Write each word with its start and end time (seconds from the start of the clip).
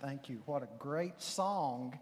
Thank 0.00 0.28
you. 0.28 0.40
What 0.46 0.62
a 0.62 0.68
great 0.78 1.20
song 1.20 1.98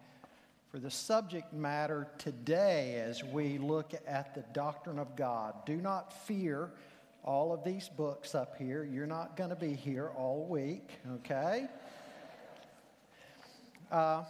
for 0.71 0.79
the 0.79 0.91
subject 0.91 1.55
matter 1.55 2.07
today 2.19 2.97
as 2.97 3.25
we 3.25 3.57
look 3.57 3.95
at 4.07 4.35
the 4.35 4.45
doctrine 4.53 4.99
of 4.99 5.17
God. 5.17 5.55
Do 5.65 5.77
not 5.77 6.13
fear 6.27 6.73
all 7.25 7.55
of 7.55 7.65
these 7.65 7.89
books 7.89 8.35
up 8.35 8.59
here. 8.59 8.85
You're 8.85 9.07
not 9.07 9.35
going 9.35 9.49
to 9.49 9.57
be 9.57 9.73
here 9.73 10.11
all 10.15 10.47
week, 10.47 10.91
okay? 11.15 11.69
Uh, 13.91 14.25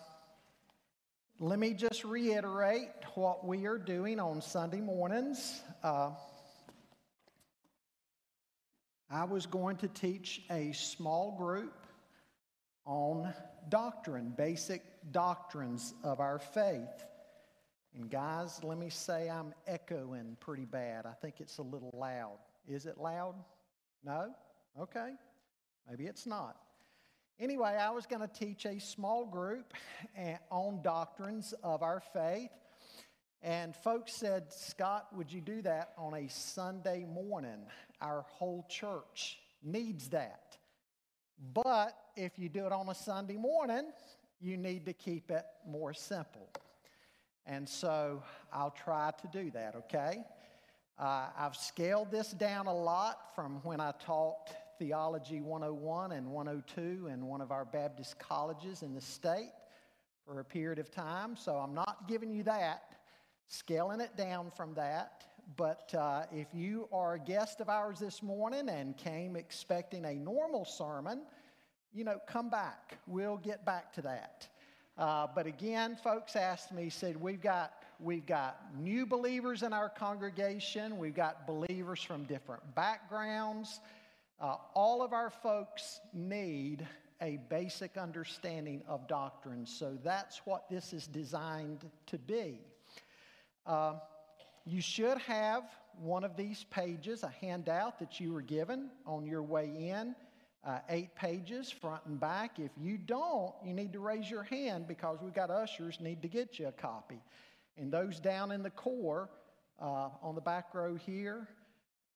let 1.40 1.58
me 1.58 1.74
just 1.74 2.04
reiterate 2.04 2.90
what 3.16 3.44
we 3.44 3.66
are 3.66 3.78
doing 3.78 4.20
on 4.20 4.42
Sunday 4.42 4.80
mornings. 4.80 5.60
Uh, 5.82 6.10
I 9.10 9.24
was 9.24 9.44
going 9.44 9.78
to 9.78 9.88
teach 9.88 10.42
a 10.52 10.70
small 10.70 11.36
group 11.36 11.74
on 12.86 13.34
doctrine, 13.68 14.32
basic 14.36 14.82
doctrines 15.10 15.95
of 16.02 16.20
our 16.20 16.38
faith. 16.38 17.04
And 17.95 18.10
guys, 18.10 18.60
let 18.62 18.78
me 18.78 18.91
say 18.91 19.30
I'm 19.30 19.54
echoing 19.66 20.36
pretty 20.41 20.66
bad. 20.66 21.06
I 21.06 21.12
think 21.12 21.41
it's 21.41 21.58
a 21.58 21.62
little 21.62 21.94
loud. 21.94 22.38
Is 22.68 22.86
it 22.86 22.98
loud? 22.98 23.34
No? 24.05 24.34
Okay. 24.78 25.12
Maybe 25.88 26.05
it's 26.05 26.27
not. 26.27 26.56
Anyway, 27.38 27.77
I 27.78 27.91
was 27.91 28.06
going 28.06 28.22
to 28.22 28.28
teach 28.28 28.64
a 28.66 28.78
small 28.78 29.27
group 29.27 29.74
eh, 30.16 30.36
on 30.50 30.83
doctrines 30.83 31.55
of 31.62 31.83
our 31.83 32.00
faith. 32.00 32.50
And 33.42 33.77
folks 33.77 34.14
said, 34.14 34.52
Scott, 34.52 35.08
would 35.14 35.30
you 35.30 35.41
do 35.41 35.62
that 35.62 35.92
on 35.96 36.14
a 36.14 36.28
Sunday 36.28 37.05
morning? 37.05 37.66
Our 38.00 38.24
whole 38.28 38.66
church 38.69 39.38
needs 39.62 40.08
that. 40.08 40.45
But 41.52 41.96
if 42.16 42.38
you 42.38 42.48
do 42.48 42.66
it 42.66 42.72
on 42.72 42.88
a 42.88 42.95
Sunday 42.95 43.36
morning, 43.36 43.86
you 44.40 44.56
need 44.56 44.84
to 44.86 44.92
keep 44.92 45.30
it 45.30 45.44
more 45.66 45.92
simple. 45.92 46.48
And 47.47 47.69
so 47.69 48.22
I'll 48.52 48.70
try 48.70 49.12
to 49.20 49.28
do 49.28 49.50
that, 49.52 49.74
okay? 49.77 50.24
Uh, 50.98 51.27
I've 51.38 51.55
scaled 51.55 52.11
this 52.11 52.30
down 52.30 52.66
a 52.66 52.74
lot 52.74 53.34
from 53.34 53.61
when 53.62 53.80
I 53.80 53.92
taught 54.05 54.50
Theology 54.78 55.41
101 55.41 56.12
and 56.12 56.30
102 56.30 57.08
in 57.08 57.27
one 57.27 57.41
of 57.41 57.50
our 57.52 57.64
Baptist 57.64 58.18
colleges 58.18 58.83
in 58.83 58.94
the 58.94 59.00
state 59.00 59.52
for 60.27 60.41
a 60.41 60.44
period 60.44 60.78
of 60.78 60.91
time. 60.91 61.36
So 61.36 61.56
I'm 61.56 61.74
not 61.74 62.08
giving 62.08 62.30
you 62.30 62.42
that, 62.44 62.96
scaling 63.46 64.00
it 64.00 64.16
down 64.16 64.50
from 64.56 64.74
that. 64.74 65.24
But 65.55 65.94
uh, 65.94 66.25
if 66.33 66.48
you 66.52 66.89
are 66.92 67.14
a 67.14 67.20
guest 67.20 67.61
of 67.61 67.69
ours 67.69 68.00
this 68.00 68.22
morning 68.22 68.69
and 68.69 68.97
came 68.97 69.36
expecting 69.36 70.05
a 70.05 70.14
normal 70.14 70.64
sermon, 70.64 71.22
you 71.94 72.02
know, 72.02 72.19
come 72.27 72.50
back. 72.50 72.98
We'll 73.06 73.36
get 73.36 73.64
back 73.64 73.92
to 73.94 74.02
that. 74.02 74.48
Uh, 74.98 75.27
but 75.34 75.47
again, 75.47 75.97
folks 76.02 76.34
asked 76.34 76.72
me, 76.72 76.89
said, 76.89 77.20
we've 77.20 77.41
got, 77.41 77.84
we've 78.00 78.27
got 78.27 78.61
new 78.77 79.06
believers 79.06 79.62
in 79.62 79.72
our 79.72 79.89
congregation. 79.89 80.98
We've 80.98 81.14
got 81.14 81.47
believers 81.47 82.02
from 82.02 82.24
different 82.24 82.62
backgrounds. 82.74 83.80
Uh, 84.41 84.56
all 84.74 85.02
of 85.02 85.12
our 85.12 85.30
folks 85.30 86.00
need 86.12 86.86
a 87.22 87.39
basic 87.48 87.97
understanding 87.97 88.83
of 88.89 89.06
doctrine. 89.06 89.64
So 89.64 89.97
that's 90.02 90.42
what 90.44 90.69
this 90.69 90.92
is 90.92 91.06
designed 91.06 91.89
to 92.06 92.19
be. 92.19 92.58
Uh, 93.67 93.94
you 94.67 94.81
should 94.81 95.19
have 95.19 95.64
one 95.98 96.25
of 96.25 96.36
these 96.36 96.64
pages, 96.70 97.22
a 97.22 97.33
handout 97.41 97.98
that 98.00 98.20
you 98.20 98.33
were 98.33 98.42
given 98.42 98.91
on 99.06 99.25
your 99.25 99.42
way 99.42 99.70
in 99.78 100.14
uh, 100.67 100.81
eight 100.89 101.14
pages, 101.14 101.70
front 101.70 102.03
and 102.06 102.19
back. 102.19 102.58
If 102.58 102.73
you 102.77 102.98
don't, 102.98 103.55
you 103.64 103.73
need 103.73 103.92
to 103.92 104.00
raise 104.00 104.28
your 104.28 104.42
hand 104.42 104.89
because 104.89 105.19
we've 105.23 105.34
got 105.34 105.50
ushers 105.50 106.00
need 106.00 106.23
to 106.23 106.28
get 106.28 106.58
you 106.58 106.67
a 106.67 106.73
copy. 106.73 107.20
And 107.78 107.92
those 107.92 108.19
down 108.19 108.50
in 108.50 108.62
the 108.62 108.70
core, 108.70 109.31
uh, 109.81 110.08
on 110.23 110.34
the 110.34 110.41
back 110.41 110.75
row 110.75 110.97
here, 110.97 111.48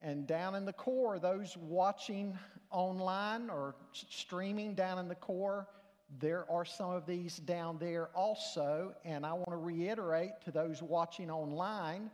and 0.03 0.27
down 0.27 0.55
in 0.57 0.65
the 0.65 0.73
core, 0.73 1.19
those 1.19 1.57
watching 1.57 2.37
online 2.71 3.51
or 3.51 3.77
streaming 3.93 4.75
down 4.75 4.99
in 4.99 5.09
the 5.09 5.15
core, 5.15 5.69
there 6.19 6.51
are 6.51 6.65
some 6.65 6.91
of 6.91 7.07
these 7.07 7.37
down 7.37 7.79
there 7.79 8.09
also. 8.15 8.95
And 9.05 9.25
I 9.25 9.33
want 9.33 9.51
to 9.51 9.57
reiterate 9.57 10.33
to 10.47 10.51
those 10.51 10.83
watching 10.83 11.31
online, 11.31 12.11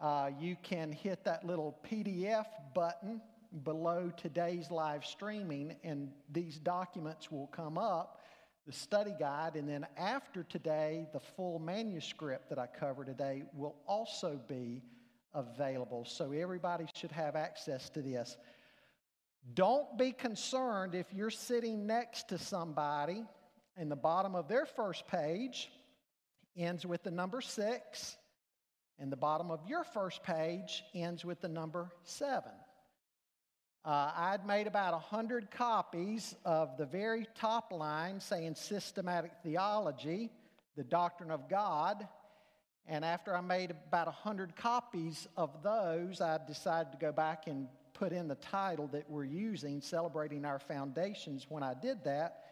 uh, 0.00 0.30
you 0.40 0.56
can 0.62 0.92
hit 0.92 1.24
that 1.24 1.46
little 1.46 1.78
PDF 1.90 2.46
button 2.74 3.20
below 3.62 4.12
today's 4.16 4.70
live 4.70 5.04
streaming, 5.04 5.76
and 5.84 6.10
these 6.32 6.58
documents 6.58 7.30
will 7.30 7.46
come 7.48 7.78
up 7.78 8.20
the 8.66 8.72
study 8.72 9.14
guide, 9.18 9.56
and 9.56 9.68
then 9.68 9.86
after 9.98 10.42
today, 10.42 11.06
the 11.12 11.20
full 11.20 11.58
manuscript 11.58 12.48
that 12.48 12.58
I 12.58 12.66
cover 12.66 13.04
today 13.04 13.42
will 13.52 13.76
also 13.86 14.40
be 14.48 14.82
available. 15.34 16.06
So 16.06 16.32
everybody 16.32 16.86
should 16.94 17.12
have 17.12 17.36
access 17.36 17.90
to 17.90 18.00
this. 18.00 18.38
Don't 19.52 19.98
be 19.98 20.12
concerned 20.12 20.94
if 20.94 21.12
you're 21.12 21.28
sitting 21.28 21.86
next 21.86 22.28
to 22.28 22.38
somebody 22.38 23.24
and 23.76 23.90
the 23.90 23.96
bottom 23.96 24.34
of 24.34 24.48
their 24.48 24.64
first 24.64 25.06
page 25.08 25.70
ends 26.56 26.86
with 26.86 27.02
the 27.02 27.10
number 27.10 27.42
six, 27.42 28.16
and 28.98 29.10
the 29.10 29.16
bottom 29.16 29.50
of 29.50 29.60
your 29.66 29.84
first 29.84 30.22
page 30.22 30.84
ends 30.94 31.24
with 31.24 31.40
the 31.40 31.48
number 31.48 31.90
seven. 32.04 32.52
Uh, 33.84 34.10
I'd 34.16 34.46
made 34.46 34.66
about 34.66 34.92
100 34.92 35.50
copies 35.50 36.34
of 36.44 36.78
the 36.78 36.86
very 36.86 37.26
top 37.34 37.70
line 37.70 38.18
saying 38.18 38.54
systematic 38.54 39.32
theology, 39.42 40.30
the 40.74 40.84
doctrine 40.84 41.30
of 41.30 41.50
God. 41.50 42.08
And 42.86 43.04
after 43.04 43.36
I 43.36 43.42
made 43.42 43.70
about 43.70 44.06
100 44.06 44.56
copies 44.56 45.28
of 45.36 45.62
those, 45.62 46.22
I 46.22 46.38
decided 46.46 46.92
to 46.92 46.98
go 46.98 47.12
back 47.12 47.46
and 47.46 47.68
put 47.92 48.12
in 48.12 48.26
the 48.26 48.36
title 48.36 48.88
that 48.88 49.08
we're 49.08 49.24
using, 49.24 49.80
Celebrating 49.80 50.44
Our 50.44 50.58
Foundations. 50.58 51.46
When 51.48 51.62
I 51.62 51.74
did 51.74 52.04
that, 52.04 52.43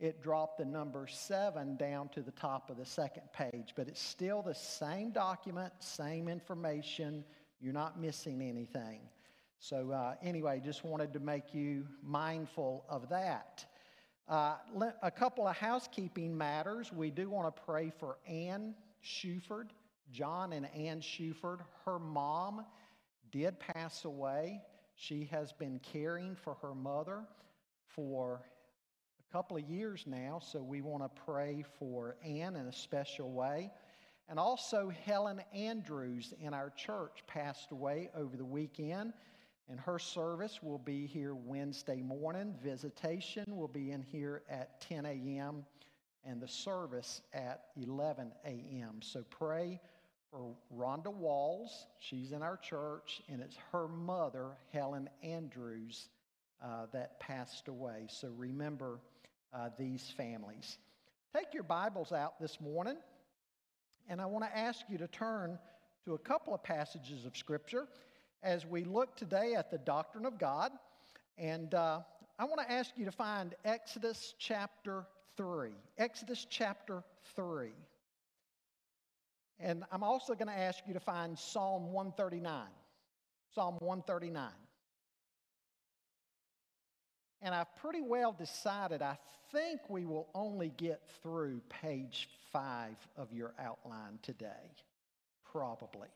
it 0.00 0.22
dropped 0.22 0.58
the 0.58 0.64
number 0.64 1.06
seven 1.06 1.76
down 1.76 2.08
to 2.08 2.22
the 2.22 2.30
top 2.30 2.70
of 2.70 2.78
the 2.78 2.86
second 2.86 3.24
page. 3.34 3.74
But 3.76 3.86
it's 3.86 4.00
still 4.00 4.42
the 4.42 4.54
same 4.54 5.10
document, 5.10 5.74
same 5.78 6.26
information. 6.26 7.22
You're 7.60 7.74
not 7.74 8.00
missing 8.00 8.40
anything. 8.40 9.00
So, 9.58 9.90
uh, 9.90 10.14
anyway, 10.22 10.62
just 10.64 10.84
wanted 10.84 11.12
to 11.12 11.20
make 11.20 11.52
you 11.52 11.86
mindful 12.02 12.86
of 12.88 13.10
that. 13.10 13.66
Uh, 14.26 14.54
a 15.02 15.10
couple 15.10 15.46
of 15.46 15.54
housekeeping 15.54 16.36
matters. 16.36 16.90
We 16.92 17.10
do 17.10 17.28
want 17.28 17.54
to 17.54 17.62
pray 17.62 17.92
for 18.00 18.16
Ann 18.26 18.74
Shuford, 19.04 19.68
John 20.10 20.54
and 20.54 20.66
Ann 20.74 21.00
Shuford. 21.00 21.58
Her 21.84 21.98
mom 21.98 22.64
did 23.30 23.58
pass 23.60 24.06
away. 24.06 24.62
She 24.96 25.28
has 25.30 25.52
been 25.52 25.78
caring 25.80 26.36
for 26.36 26.54
her 26.62 26.74
mother 26.74 27.24
for 27.86 28.42
couple 29.32 29.56
of 29.56 29.62
years 29.62 30.04
now, 30.08 30.40
so 30.42 30.60
we 30.60 30.80
want 30.80 31.04
to 31.04 31.22
pray 31.22 31.64
for 31.78 32.16
Ann 32.24 32.56
in 32.56 32.66
a 32.66 32.72
special 32.72 33.30
way. 33.30 33.70
And 34.28 34.40
also, 34.40 34.90
Helen 35.04 35.40
Andrews 35.54 36.34
in 36.40 36.52
our 36.52 36.70
church 36.70 37.22
passed 37.28 37.70
away 37.70 38.10
over 38.14 38.36
the 38.36 38.44
weekend. 38.44 39.12
And 39.68 39.78
her 39.78 40.00
service 40.00 40.60
will 40.64 40.78
be 40.78 41.06
here 41.06 41.36
Wednesday 41.36 42.02
morning. 42.02 42.56
Visitation 42.60 43.44
will 43.56 43.68
be 43.68 43.92
in 43.92 44.02
here 44.02 44.42
at 44.50 44.80
10 44.80 45.06
a.m. 45.06 45.64
and 46.24 46.40
the 46.40 46.48
service 46.48 47.22
at 47.32 47.66
11 47.80 48.32
a.m. 48.44 49.00
So 49.00 49.22
pray 49.30 49.80
for 50.28 50.56
Rhonda 50.76 51.12
Walls. 51.14 51.86
She's 52.00 52.32
in 52.32 52.42
our 52.42 52.56
church, 52.56 53.22
and 53.28 53.40
it's 53.40 53.56
her 53.70 53.86
mother, 53.86 54.56
Helen 54.72 55.08
Andrews, 55.22 56.08
uh, 56.60 56.86
that 56.92 57.20
passed 57.20 57.68
away. 57.68 58.06
So 58.08 58.28
remember 58.36 58.98
uh, 59.52 59.70
these 59.78 60.12
families. 60.16 60.78
Take 61.34 61.54
your 61.54 61.62
Bibles 61.62 62.12
out 62.12 62.40
this 62.40 62.60
morning, 62.60 62.96
and 64.08 64.20
I 64.20 64.26
want 64.26 64.44
to 64.44 64.58
ask 64.58 64.84
you 64.88 64.98
to 64.98 65.08
turn 65.08 65.58
to 66.04 66.14
a 66.14 66.18
couple 66.18 66.54
of 66.54 66.62
passages 66.62 67.24
of 67.24 67.36
Scripture 67.36 67.86
as 68.42 68.66
we 68.66 68.84
look 68.84 69.16
today 69.16 69.54
at 69.54 69.70
the 69.70 69.78
doctrine 69.78 70.26
of 70.26 70.38
God. 70.38 70.72
And 71.38 71.74
uh, 71.74 72.00
I 72.38 72.44
want 72.44 72.60
to 72.60 72.70
ask 72.70 72.92
you 72.96 73.04
to 73.04 73.12
find 73.12 73.54
Exodus 73.64 74.34
chapter 74.38 75.04
3. 75.36 75.70
Exodus 75.98 76.46
chapter 76.48 77.02
3. 77.34 77.70
And 79.58 79.84
I'm 79.92 80.02
also 80.02 80.34
going 80.34 80.48
to 80.48 80.58
ask 80.58 80.80
you 80.86 80.94
to 80.94 81.00
find 81.00 81.38
Psalm 81.38 81.92
139. 81.92 82.62
Psalm 83.54 83.76
139. 83.80 84.48
And 87.42 87.54
I've 87.54 87.74
pretty 87.76 88.02
well 88.02 88.32
decided, 88.32 89.02
I 89.02 89.16
think 89.52 89.80
we 89.88 90.04
will 90.04 90.28
only 90.34 90.72
get 90.76 91.00
through 91.22 91.60
page 91.68 92.28
five 92.52 92.96
of 93.16 93.32
your 93.32 93.54
outline 93.58 94.18
today. 94.22 94.74
Probably. 95.50 96.08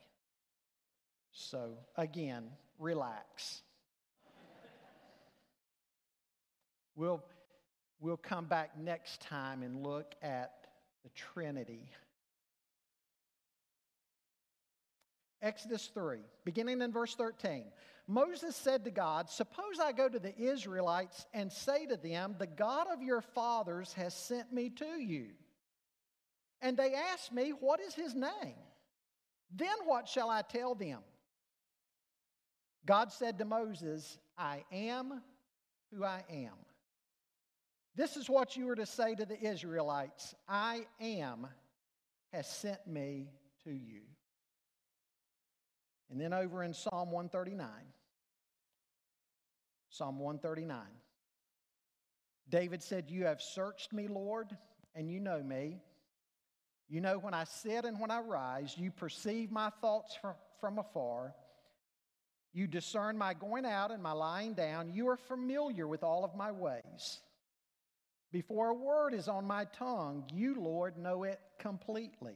So, 1.31 1.71
again, 1.97 2.45
relax. 2.77 3.61
we'll, 6.95 7.23
We'll 7.99 8.17
come 8.17 8.45
back 8.45 8.77
next 8.77 9.21
time 9.21 9.63
and 9.63 9.81
look 9.81 10.13
at 10.21 10.51
the 11.03 11.09
Trinity. 11.15 11.89
Exodus 15.41 15.89
3, 15.93 16.19
beginning 16.43 16.81
in 16.81 16.91
verse 16.91 17.15
13. 17.15 17.63
Moses 18.07 18.55
said 18.55 18.83
to 18.85 18.91
God, 18.91 19.29
Suppose 19.29 19.79
I 19.81 19.91
go 19.91 20.07
to 20.07 20.19
the 20.19 20.37
Israelites 20.37 21.25
and 21.33 21.51
say 21.51 21.85
to 21.87 21.97
them, 21.97 22.35
The 22.37 22.47
God 22.47 22.87
of 22.91 23.01
your 23.01 23.21
fathers 23.21 23.93
has 23.93 24.13
sent 24.13 24.53
me 24.53 24.69
to 24.71 25.01
you. 25.01 25.27
And 26.61 26.77
they 26.77 26.93
ask 26.93 27.31
me, 27.31 27.51
What 27.59 27.79
is 27.79 27.95
his 27.95 28.13
name? 28.13 28.55
Then 29.53 29.75
what 29.85 30.07
shall 30.07 30.29
I 30.29 30.41
tell 30.41 30.75
them? 30.75 30.99
God 32.85 33.11
said 33.11 33.39
to 33.39 33.45
Moses, 33.45 34.19
I 34.37 34.63
am 34.71 35.21
who 35.91 36.03
I 36.03 36.23
am. 36.29 36.53
This 37.95 38.17
is 38.17 38.29
what 38.29 38.57
you 38.57 38.69
are 38.69 38.75
to 38.75 38.85
say 38.85 39.15
to 39.15 39.25
the 39.25 39.39
Israelites 39.39 40.35
I 40.47 40.85
am 40.99 41.47
has 42.33 42.47
sent 42.47 42.85
me 42.85 43.29
to 43.63 43.71
you. 43.71 44.01
And 46.09 46.19
then 46.19 46.33
over 46.33 46.63
in 46.63 46.73
Psalm 46.73 47.11
139, 47.11 47.67
Psalm 49.89 50.19
139, 50.19 50.79
David 52.49 52.83
said, 52.83 53.09
You 53.09 53.25
have 53.25 53.41
searched 53.41 53.91
me, 53.91 54.07
Lord, 54.07 54.55
and 54.93 55.09
you 55.09 55.19
know 55.19 55.41
me. 55.41 55.79
You 56.87 57.01
know 57.01 57.17
when 57.17 57.33
I 57.33 57.45
sit 57.45 57.85
and 57.85 57.99
when 57.99 58.11
I 58.11 58.19
rise. 58.19 58.75
You 58.77 58.91
perceive 58.91 59.51
my 59.51 59.71
thoughts 59.81 60.17
from, 60.61 60.77
afar. 60.77 61.33
You 62.53 62.67
discern 62.67 63.17
my 63.17 63.33
going 63.33 63.65
out 63.65 63.91
and 63.91 64.01
my 64.01 64.11
lying 64.11 64.53
down. 64.53 64.93
You 64.93 65.09
are 65.09 65.17
familiar 65.17 65.87
with 65.87 66.03
all 66.03 66.23
of 66.23 66.35
my 66.35 66.51
ways. 66.51 67.19
Before 68.31 68.69
a 68.69 68.73
word 68.73 69.13
is 69.13 69.27
on 69.27 69.45
my 69.45 69.65
tongue, 69.65 70.25
you, 70.33 70.55
Lord, 70.59 70.97
know 70.97 71.23
it 71.23 71.39
completely. 71.59 72.35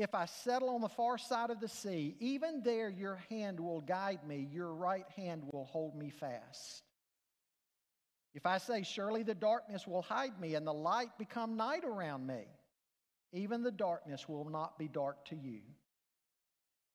if 0.00 0.14
I 0.14 0.24
settle 0.26 0.70
on 0.70 0.80
the 0.80 0.88
far 0.88 1.18
side 1.18 1.50
of 1.50 1.60
the 1.60 1.68
sea, 1.68 2.16
even 2.20 2.62
there 2.62 2.88
your 2.88 3.16
hand 3.28 3.60
will 3.60 3.80
guide 3.80 4.20
me, 4.26 4.48
your 4.50 4.72
right 4.72 5.06
hand 5.14 5.42
will 5.52 5.66
hold 5.66 5.94
me 5.94 6.10
fast. 6.10 6.82
If 8.34 8.46
I 8.46 8.58
say, 8.58 8.82
Surely 8.82 9.22
the 9.22 9.34
darkness 9.34 9.86
will 9.86 10.02
hide 10.02 10.40
me 10.40 10.54
and 10.54 10.66
the 10.66 10.72
light 10.72 11.18
become 11.18 11.56
night 11.56 11.84
around 11.84 12.26
me, 12.26 12.44
even 13.32 13.62
the 13.62 13.70
darkness 13.70 14.28
will 14.28 14.48
not 14.48 14.78
be 14.78 14.88
dark 14.88 15.24
to 15.26 15.36
you. 15.36 15.60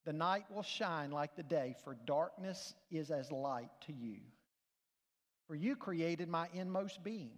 The 0.05 0.13
night 0.13 0.45
will 0.49 0.63
shine 0.63 1.11
like 1.11 1.35
the 1.35 1.43
day, 1.43 1.75
for 1.83 1.97
darkness 2.05 2.73
is 2.91 3.11
as 3.11 3.31
light 3.31 3.69
to 3.87 3.93
you. 3.93 4.17
For 5.47 5.55
you 5.55 5.75
created 5.75 6.27
my 6.27 6.47
inmost 6.53 7.03
being. 7.03 7.37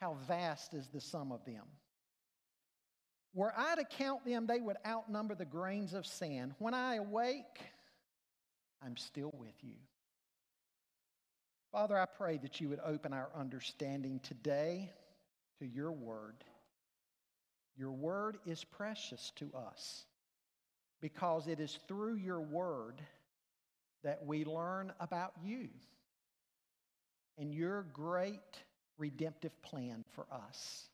How 0.00 0.16
vast 0.26 0.74
is 0.74 0.88
the 0.88 1.00
sum 1.00 1.32
of 1.32 1.44
them. 1.44 1.64
Were 3.34 3.52
I 3.56 3.74
to 3.76 3.84
count 3.84 4.24
them, 4.24 4.46
they 4.46 4.60
would 4.60 4.76
outnumber 4.86 5.34
the 5.34 5.44
grains 5.44 5.92
of 5.92 6.06
sand. 6.06 6.54
When 6.58 6.74
I 6.74 6.96
awake, 6.96 7.60
I'm 8.84 8.96
still 8.96 9.34
with 9.36 9.54
you. 9.62 9.76
Father, 11.72 11.98
I 11.98 12.06
pray 12.06 12.38
that 12.38 12.60
you 12.60 12.68
would 12.68 12.80
open 12.84 13.12
our 13.12 13.30
understanding 13.34 14.20
today 14.22 14.90
to 15.58 15.66
your 15.66 15.90
word. 15.90 16.44
Your 17.76 17.90
word 17.90 18.38
is 18.46 18.62
precious 18.62 19.32
to 19.36 19.50
us 19.52 20.04
because 21.00 21.48
it 21.48 21.58
is 21.58 21.80
through 21.88 22.14
your 22.14 22.40
word 22.40 23.02
that 24.04 24.24
we 24.24 24.44
learn 24.44 24.92
about 25.00 25.32
you 25.42 25.68
and 27.36 27.52
your 27.52 27.82
great 27.92 28.38
redemptive 28.98 29.60
plan 29.62 30.04
for 30.14 30.26
us. 30.32 30.88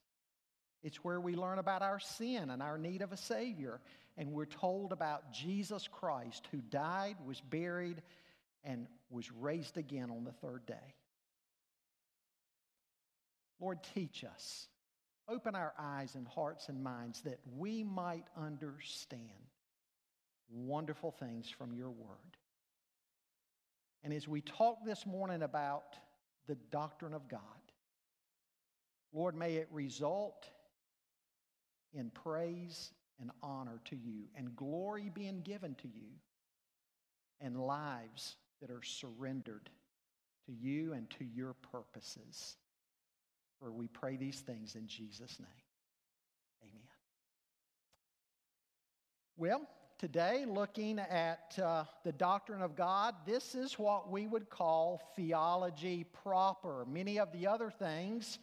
It's 0.82 0.98
where 0.98 1.20
we 1.20 1.34
learn 1.34 1.58
about 1.58 1.82
our 1.82 2.00
sin 2.00 2.50
and 2.50 2.62
our 2.62 2.78
need 2.78 3.02
of 3.02 3.12
a 3.12 3.16
Savior. 3.16 3.80
And 4.16 4.32
we're 4.32 4.46
told 4.46 4.92
about 4.92 5.32
Jesus 5.32 5.88
Christ 5.88 6.48
who 6.50 6.58
died, 6.58 7.16
was 7.26 7.40
buried, 7.40 8.02
and 8.64 8.86
was 9.10 9.30
raised 9.32 9.76
again 9.76 10.10
on 10.10 10.24
the 10.24 10.32
third 10.32 10.66
day. 10.66 10.94
Lord, 13.60 13.78
teach 13.94 14.24
us 14.24 14.68
Open 15.30 15.54
our 15.54 15.72
eyes 15.78 16.16
and 16.16 16.26
hearts 16.26 16.68
and 16.68 16.82
minds 16.82 17.20
that 17.20 17.38
we 17.56 17.84
might 17.84 18.24
understand 18.36 19.22
wonderful 20.50 21.12
things 21.12 21.48
from 21.48 21.72
your 21.72 21.90
word. 21.90 22.36
And 24.02 24.12
as 24.12 24.26
we 24.26 24.40
talk 24.40 24.78
this 24.84 25.06
morning 25.06 25.42
about 25.42 25.94
the 26.48 26.56
doctrine 26.72 27.14
of 27.14 27.28
God, 27.28 27.40
Lord, 29.12 29.34
may 29.34 29.54
it 29.56 29.68
result 29.70 30.48
in 31.92 32.10
praise 32.10 32.92
and 33.20 33.30
honor 33.42 33.80
to 33.86 33.96
you 33.96 34.24
and 34.36 34.54
glory 34.56 35.10
being 35.12 35.42
given 35.42 35.74
to 35.76 35.88
you 35.88 36.08
and 37.40 37.56
lives 37.56 38.36
that 38.60 38.70
are 38.70 38.82
surrendered 38.82 39.68
to 40.46 40.52
you 40.52 40.92
and 40.92 41.08
to 41.10 41.24
your 41.24 41.54
purposes. 41.54 42.56
For 43.58 43.72
we 43.72 43.88
pray 43.88 44.16
these 44.16 44.40
things 44.40 44.74
in 44.74 44.86
Jesus' 44.86 45.38
name. 45.38 45.48
Amen. 46.62 46.82
Well, 49.36 49.62
today, 49.98 50.44
looking 50.46 50.98
at 50.98 51.58
uh, 51.62 51.84
the 52.04 52.12
doctrine 52.12 52.62
of 52.62 52.76
God, 52.76 53.14
this 53.26 53.54
is 53.54 53.78
what 53.78 54.10
we 54.10 54.26
would 54.26 54.48
call 54.48 55.02
theology 55.16 56.04
proper. 56.22 56.86
Many 56.90 57.18
of 57.18 57.32
the 57.32 57.46
other 57.46 57.70
things 57.70 58.38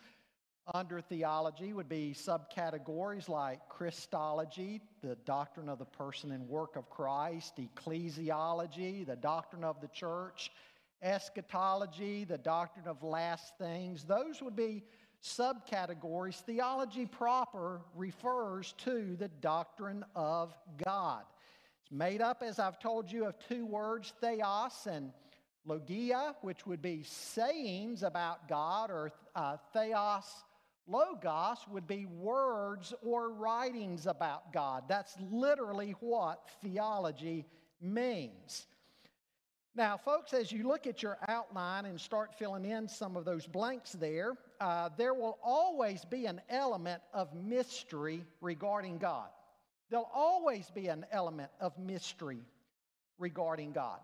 under 0.74 1.00
theology 1.00 1.74
would 1.74 1.88
be 1.88 2.14
subcategories 2.14 3.30
like 3.30 3.60
Christology, 3.70 4.82
the 5.02 5.16
doctrine 5.26 5.70
of 5.70 5.80
the 5.80 5.86
person 5.86 6.32
and 6.32 6.48
work 6.48 6.76
of 6.76 6.90
Christ, 6.90 7.54
ecclesiology, 7.58 9.06
the 9.06 9.16
doctrine 9.16 9.64
of 9.64 9.80
the 9.80 9.88
church, 9.88 10.52
eschatology, 11.02 12.26
the 12.26 12.38
doctrine 12.38 12.88
of 12.88 13.02
last 13.04 13.58
things. 13.58 14.04
Those 14.04 14.42
would 14.42 14.56
be 14.56 14.84
subcategories, 15.24 16.42
theology 16.42 17.06
proper 17.06 17.82
refers 17.96 18.74
to 18.80 19.16
the 19.18 19.30
doctrine 19.42 20.04
of 20.16 20.54
God. 20.84 21.24
It's 21.82 21.92
made 21.92 22.22
up, 22.22 22.44
as 22.44 22.60
I've 22.60 22.80
told 22.80 23.12
you, 23.12 23.26
of 23.26 23.36
two 23.48 23.66
words, 23.66 24.14
theos 24.22 24.88
and 24.90 25.12
logia, 25.66 26.36
which 26.42 26.66
would 26.68 26.82
be 26.82 27.04
sayings 27.04 28.04
about 28.04 28.48
God, 28.48 28.92
or 28.92 29.12
uh, 29.36 29.58
theos 29.74 30.26
logos 30.88 31.60
would 31.70 31.88
be 31.88 32.06
words 32.06 32.94
or 33.01 33.32
writings 33.32 34.08
about 34.08 34.53
God. 34.53 34.84
That's 34.88 35.15
literally 35.32 35.96
what 36.00 36.50
theology 36.62 37.46
means. 37.82 38.67
Now, 39.75 39.96
folks, 39.96 40.34
as 40.34 40.51
you 40.51 40.67
look 40.67 40.88
at 40.88 41.03
your 41.03 41.20
outline 41.27 41.86
and 41.86 42.01
start 42.01 42.34
filling 42.34 42.65
in 42.65 42.88
some 42.88 43.15
of 43.15 43.25
those 43.25 43.46
blanks 43.46 43.91
there, 43.91 44.34
uh, 44.60 44.89
there 44.98 45.13
will 45.13 45.38
always 45.44 46.03
be 46.03 46.25
an 46.25 46.41
element 46.50 47.01
of 47.13 47.32
mystery 47.36 48.25
regarding 48.41 48.98
God. 48.98 49.27
There'll 49.91 50.10
always 50.13 50.72
be 50.72 50.88
an 50.88 51.06
element 51.12 51.51
of 51.60 51.77
mystery 51.77 52.39
regarding 53.20 53.72
God. 53.72 54.00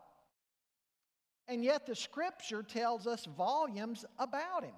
And 1.47 1.63
yet, 1.63 1.87
the 1.87 1.95
scripture 1.95 2.61
tells 2.63 3.07
us 3.07 3.25
volumes 3.25 4.05
about 4.19 4.63
Him. 4.63 4.75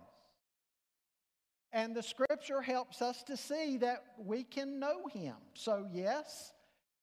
And 1.76 1.94
the 1.94 2.02
scripture 2.02 2.62
helps 2.62 3.02
us 3.02 3.22
to 3.24 3.36
see 3.36 3.76
that 3.78 4.06
we 4.18 4.46
can 4.46 4.80
know 4.80 5.08
him. 5.08 5.36
So, 5.56 5.86
yes, 5.92 6.54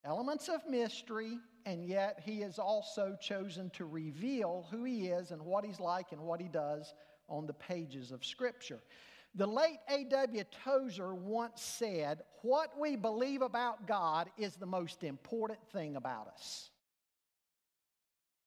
elements 0.02 0.48
of 0.48 0.66
mystery, 0.66 1.36
and 1.66 1.84
yet 1.84 2.20
he 2.24 2.40
has 2.40 2.58
also 2.58 3.14
chosen 3.20 3.68
to 3.74 3.84
reveal 3.84 4.66
who 4.70 4.84
he 4.84 5.08
is 5.08 5.30
and 5.30 5.42
what 5.42 5.66
he's 5.66 5.78
like 5.78 6.12
and 6.12 6.22
what 6.22 6.40
he 6.40 6.48
does 6.48 6.94
on 7.28 7.46
the 7.46 7.52
pages 7.52 8.12
of 8.12 8.24
scripture. 8.24 8.80
The 9.34 9.46
late 9.46 9.76
A.W. 9.90 10.42
Tozer 10.64 11.14
once 11.14 11.60
said, 11.60 12.22
What 12.40 12.70
we 12.80 12.96
believe 12.96 13.42
about 13.42 13.86
God 13.86 14.30
is 14.38 14.56
the 14.56 14.64
most 14.64 15.04
important 15.04 15.60
thing 15.74 15.96
about 15.96 16.28
us. 16.28 16.70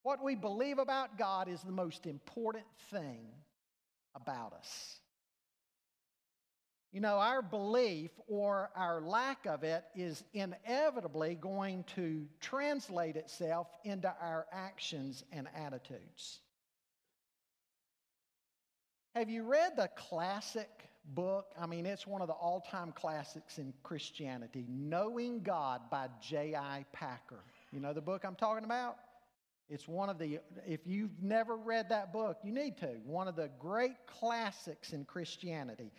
What 0.01 0.23
we 0.23 0.33
believe 0.33 0.79
about 0.79 1.19
God 1.19 1.47
is 1.47 1.61
the 1.61 1.71
most 1.71 2.07
important 2.07 2.65
thing 2.89 3.27
about 4.15 4.53
us. 4.53 5.01
You 6.95 7.01
know, 7.01 7.17
our 7.17 7.41
belief 7.41 8.11
or 8.29 8.69
our 8.73 9.01
lack 9.01 9.45
of 9.47 9.65
it 9.65 9.83
is 9.97 10.23
inevitably 10.33 11.35
going 11.35 11.83
to 11.97 12.25
translate 12.39 13.17
itself 13.17 13.67
into 13.83 14.07
our 14.21 14.45
actions 14.49 15.25
and 15.33 15.49
attitudes. 15.53 16.39
Have 19.13 19.29
you 19.29 19.43
read 19.43 19.73
the 19.75 19.89
classic 19.97 20.69
book? 21.13 21.47
I 21.59 21.65
mean, 21.65 21.85
it's 21.85 22.07
one 22.07 22.21
of 22.21 22.29
the 22.29 22.33
all 22.33 22.61
time 22.61 22.93
classics 22.93 23.57
in 23.57 23.73
Christianity 23.83 24.65
Knowing 24.69 25.41
God 25.41 25.81
by 25.91 26.07
J.I. 26.21 26.85
Packer. 26.93 27.43
You 27.73 27.81
know 27.81 27.91
the 27.91 27.99
book 27.99 28.23
I'm 28.23 28.35
talking 28.35 28.63
about? 28.63 28.95
It's 29.67 29.87
one 29.87 30.09
of 30.09 30.17
the, 30.17 30.39
if 30.65 30.81
you've 30.85 31.21
never 31.21 31.57
read 31.57 31.89
that 31.89 32.13
book, 32.13 32.37
you 32.43 32.53
need 32.53 32.77
to. 32.77 32.91
One 33.03 33.27
of 33.27 33.35
the 33.35 33.49
great 33.59 33.95
classics 34.07 34.93
in 34.93 35.03
Christianity. 35.05 35.91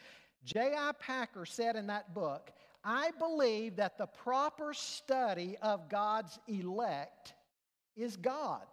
J.I. 0.45 0.93
Packer 1.01 1.45
said 1.45 1.77
in 1.77 1.89
that 1.89 2.15
book, 2.15 2.53
I 2.85 3.11
believe 3.19 3.77
that 3.77 3.99
the 3.99 4.07
proper 4.07 4.73
study 4.73 5.57
of 5.61 5.89
God's 5.89 6.39
elect 6.47 7.35
is 7.97 8.17
God. 8.17 8.67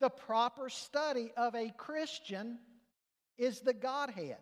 The 0.00 0.10
proper 0.10 0.68
study 0.68 1.32
of 1.36 1.54
a 1.54 1.72
Christian 1.76 2.58
is 3.38 3.60
the 3.60 3.72
Godhead. 3.72 4.36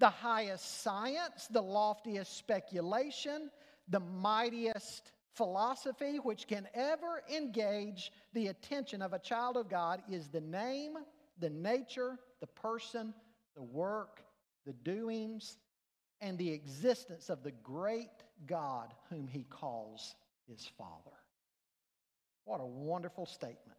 The 0.00 0.10
highest 0.10 0.82
science, 0.82 1.46
the 1.46 1.62
loftiest 1.62 2.36
speculation, 2.36 3.50
the 3.88 4.00
mightiest 4.00 5.12
philosophy 5.34 6.16
which 6.16 6.46
can 6.46 6.66
ever 6.74 7.22
engage 7.32 8.12
the 8.32 8.48
attention 8.48 9.02
of 9.02 9.12
a 9.12 9.18
child 9.18 9.56
of 9.56 9.68
God 9.68 10.02
is 10.10 10.28
the 10.28 10.40
name, 10.40 10.94
the 11.38 11.50
nature, 11.50 12.18
the 12.40 12.46
person, 12.46 13.14
the 13.54 13.62
work, 13.62 14.23
the 14.66 14.72
doings, 14.72 15.56
and 16.20 16.38
the 16.38 16.52
existence 16.52 17.28
of 17.28 17.42
the 17.42 17.50
great 17.50 18.08
God 18.46 18.94
whom 19.10 19.28
he 19.28 19.44
calls 19.44 20.14
his 20.48 20.66
Father. 20.78 21.16
What 22.44 22.60
a 22.60 22.66
wonderful 22.66 23.26
statement. 23.26 23.78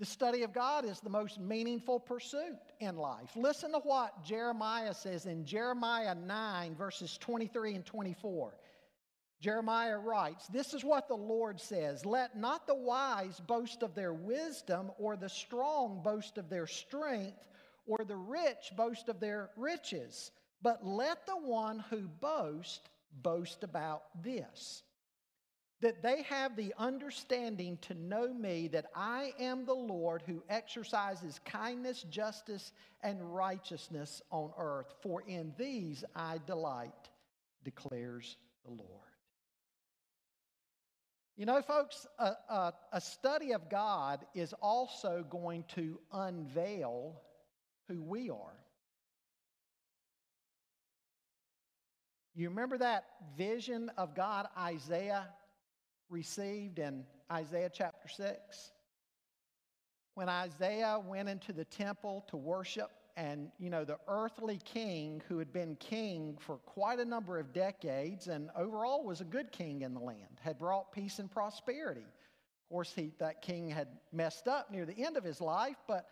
The 0.00 0.06
study 0.06 0.42
of 0.42 0.52
God 0.52 0.84
is 0.84 0.98
the 1.00 1.10
most 1.10 1.38
meaningful 1.38 2.00
pursuit 2.00 2.58
in 2.80 2.96
life. 2.96 3.30
Listen 3.36 3.72
to 3.72 3.78
what 3.78 4.24
Jeremiah 4.24 4.92
says 4.92 5.26
in 5.26 5.44
Jeremiah 5.44 6.16
9, 6.16 6.74
verses 6.74 7.16
23 7.18 7.76
and 7.76 7.86
24. 7.86 8.54
Jeremiah 9.40 9.98
writes, 9.98 10.46
This 10.48 10.74
is 10.74 10.84
what 10.84 11.06
the 11.06 11.14
Lord 11.14 11.60
says 11.60 12.04
Let 12.04 12.36
not 12.36 12.66
the 12.66 12.74
wise 12.74 13.40
boast 13.46 13.82
of 13.82 13.94
their 13.94 14.12
wisdom, 14.12 14.90
or 14.98 15.16
the 15.16 15.28
strong 15.28 16.02
boast 16.02 16.38
of 16.38 16.48
their 16.48 16.66
strength, 16.66 17.46
or 17.86 18.04
the 18.04 18.16
rich 18.16 18.72
boast 18.76 19.08
of 19.08 19.20
their 19.20 19.50
riches, 19.56 20.30
but 20.62 20.86
let 20.86 21.26
the 21.26 21.36
one 21.36 21.84
who 21.90 22.08
boasts 22.20 22.80
boast 23.22 23.62
about 23.62 24.02
this 24.22 24.82
that 25.84 26.02
they 26.02 26.22
have 26.22 26.56
the 26.56 26.72
understanding 26.78 27.76
to 27.82 27.92
know 27.92 28.32
me 28.32 28.68
that 28.68 28.86
I 28.94 29.34
am 29.38 29.66
the 29.66 29.74
Lord 29.74 30.22
who 30.26 30.42
exercises 30.48 31.40
kindness, 31.44 32.04
justice, 32.04 32.72
and 33.02 33.34
righteousness 33.34 34.22
on 34.30 34.50
earth. 34.58 34.94
For 35.02 35.22
in 35.28 35.52
these 35.58 36.02
I 36.16 36.40
delight, 36.46 37.10
declares 37.64 38.38
the 38.64 38.70
Lord. 38.70 38.88
You 41.36 41.44
know, 41.44 41.60
folks, 41.60 42.06
a, 42.18 42.32
a, 42.48 42.72
a 42.94 43.00
study 43.02 43.52
of 43.52 43.68
God 43.68 44.24
is 44.34 44.54
also 44.62 45.22
going 45.28 45.64
to 45.74 45.98
unveil 46.12 47.20
who 47.88 48.02
we 48.02 48.30
are. 48.30 48.58
You 52.34 52.48
remember 52.48 52.78
that 52.78 53.04
vision 53.36 53.90
of 53.96 54.14
God 54.14 54.48
Isaiah 54.58 55.28
received 56.10 56.80
in 56.80 57.04
Isaiah 57.30 57.70
chapter 57.72 58.08
6. 58.08 58.72
When 60.14 60.28
Isaiah 60.28 61.00
went 61.04 61.28
into 61.28 61.52
the 61.52 61.64
temple 61.64 62.24
to 62.28 62.36
worship, 62.36 62.90
and 63.16 63.50
you 63.58 63.70
know, 63.70 63.84
the 63.84 63.98
earthly 64.08 64.58
king 64.64 65.22
who 65.28 65.38
had 65.38 65.52
been 65.52 65.76
king 65.76 66.36
for 66.40 66.56
quite 66.58 66.98
a 66.98 67.04
number 67.04 67.38
of 67.38 67.52
decades 67.52 68.26
and 68.26 68.50
overall 68.56 69.04
was 69.04 69.20
a 69.20 69.24
good 69.24 69.52
king 69.52 69.82
in 69.82 69.94
the 69.94 70.00
land, 70.00 70.40
had 70.40 70.58
brought 70.58 70.90
peace 70.92 71.20
and 71.20 71.30
prosperity. 71.30 72.00
Of 72.00 72.68
course, 72.68 72.92
he, 72.94 73.12
that 73.18 73.42
king 73.42 73.70
had 73.70 73.88
messed 74.12 74.48
up 74.48 74.70
near 74.72 74.84
the 74.84 75.04
end 75.04 75.16
of 75.16 75.22
his 75.22 75.40
life, 75.40 75.76
but 75.86 76.06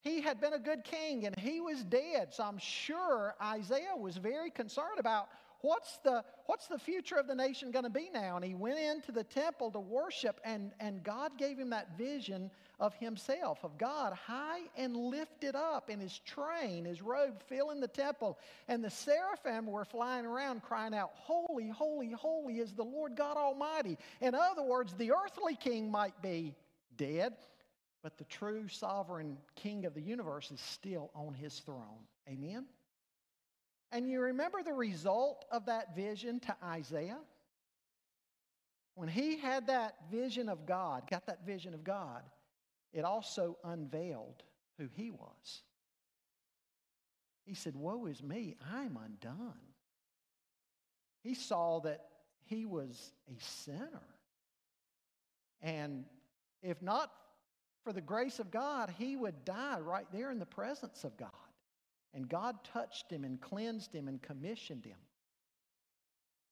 he 0.00 0.20
had 0.20 0.40
been 0.40 0.54
a 0.54 0.58
good 0.58 0.84
king 0.84 1.26
and 1.26 1.38
he 1.38 1.60
was 1.60 1.82
dead. 1.84 2.32
So 2.32 2.44
I'm 2.44 2.58
sure 2.58 3.34
Isaiah 3.42 3.96
was 3.96 4.16
very 4.16 4.50
concerned 4.50 4.98
about 4.98 5.28
what's 5.60 5.98
the, 5.98 6.24
what's 6.46 6.66
the 6.66 6.78
future 6.78 7.16
of 7.16 7.26
the 7.26 7.34
nation 7.34 7.70
going 7.70 7.84
to 7.84 7.90
be 7.90 8.10
now? 8.12 8.36
And 8.36 8.44
he 8.44 8.54
went 8.54 8.78
into 8.78 9.12
the 9.12 9.24
temple 9.24 9.70
to 9.72 9.80
worship, 9.80 10.40
and, 10.44 10.72
and 10.80 11.02
God 11.02 11.32
gave 11.36 11.58
him 11.58 11.70
that 11.70 11.96
vision 11.98 12.50
of 12.80 12.94
himself, 12.94 13.64
of 13.64 13.76
God 13.76 14.12
high 14.12 14.60
and 14.76 14.96
lifted 14.96 15.56
up 15.56 15.90
in 15.90 15.98
his 15.98 16.20
train, 16.20 16.84
his 16.84 17.02
robe 17.02 17.42
filling 17.48 17.80
the 17.80 17.88
temple. 17.88 18.38
And 18.68 18.84
the 18.84 18.90
seraphim 18.90 19.66
were 19.66 19.84
flying 19.84 20.26
around 20.26 20.62
crying 20.62 20.94
out, 20.94 21.10
Holy, 21.14 21.68
holy, 21.68 22.12
holy 22.12 22.58
is 22.58 22.72
the 22.72 22.84
Lord 22.84 23.16
God 23.16 23.36
Almighty. 23.36 23.98
In 24.20 24.34
other 24.34 24.62
words, 24.62 24.94
the 24.94 25.12
earthly 25.12 25.56
king 25.56 25.90
might 25.90 26.20
be 26.22 26.54
dead, 26.96 27.34
but 28.02 28.16
the 28.16 28.24
true 28.24 28.68
sovereign 28.68 29.36
king 29.56 29.84
of 29.84 29.94
the 29.94 30.00
universe 30.00 30.50
is 30.50 30.60
still 30.60 31.10
on 31.14 31.34
his 31.34 31.58
throne. 31.60 32.06
Amen? 32.28 32.66
And 33.90 34.08
you 34.08 34.20
remember 34.20 34.62
the 34.62 34.72
result 34.72 35.44
of 35.50 35.66
that 35.66 35.96
vision 35.96 36.40
to 36.40 36.56
Isaiah? 36.62 37.18
When 38.94 39.08
he 39.08 39.38
had 39.38 39.68
that 39.68 39.94
vision 40.10 40.48
of 40.48 40.66
God, 40.66 41.08
got 41.08 41.26
that 41.26 41.46
vision 41.46 41.72
of 41.72 41.84
God, 41.84 42.22
it 42.92 43.04
also 43.04 43.56
unveiled 43.64 44.42
who 44.78 44.88
he 44.94 45.10
was. 45.10 45.62
He 47.44 47.54
said, 47.54 47.74
Woe 47.74 48.06
is 48.06 48.22
me, 48.22 48.56
I'm 48.72 48.98
undone. 49.02 49.54
He 51.22 51.34
saw 51.34 51.80
that 51.80 52.04
he 52.44 52.66
was 52.66 53.12
a 53.28 53.42
sinner. 53.42 54.02
And 55.62 56.04
if 56.62 56.82
not 56.82 57.10
for 57.88 57.94
the 57.94 58.00
grace 58.02 58.38
of 58.38 58.50
God, 58.50 58.92
he 58.98 59.16
would 59.16 59.46
die 59.46 59.80
right 59.80 60.04
there 60.12 60.30
in 60.30 60.38
the 60.38 60.44
presence 60.44 61.04
of 61.04 61.16
God. 61.16 61.30
And 62.12 62.28
God 62.28 62.62
touched 62.62 63.10
him 63.10 63.24
and 63.24 63.40
cleansed 63.40 63.94
him 63.94 64.08
and 64.08 64.20
commissioned 64.20 64.84
him. 64.84 64.98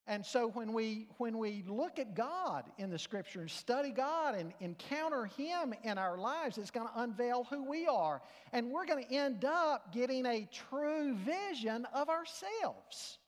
And 0.07 0.25
so 0.25 0.49
when 0.49 0.73
we, 0.73 1.09
when 1.19 1.37
we 1.37 1.63
look 1.69 1.99
at 1.99 2.15
God 2.15 2.65
in 2.79 2.89
the 2.89 2.99
scripture 2.99 3.43
and 3.43 3.51
study 3.51 3.91
God 3.91 4.35
and 4.35 4.55
encounter 4.61 5.27
Him 5.27 5.75
in 5.83 5.99
our 5.99 6.17
lives, 6.17 6.57
it's 6.57 6.71
going 6.71 6.89
to 6.89 7.01
unveil 7.03 7.45
who 7.45 7.69
we 7.69 7.87
are. 7.87 8.23
And 8.55 8.71
we're 8.71 8.87
going 8.87 9.05
to 9.05 9.15
end 9.15 9.45
up 9.45 9.93
getting 9.93 10.25
a 10.25 10.49
true 10.71 11.17
vision 11.17 11.87
of 11.93 12.09
ourselves. 12.09 13.19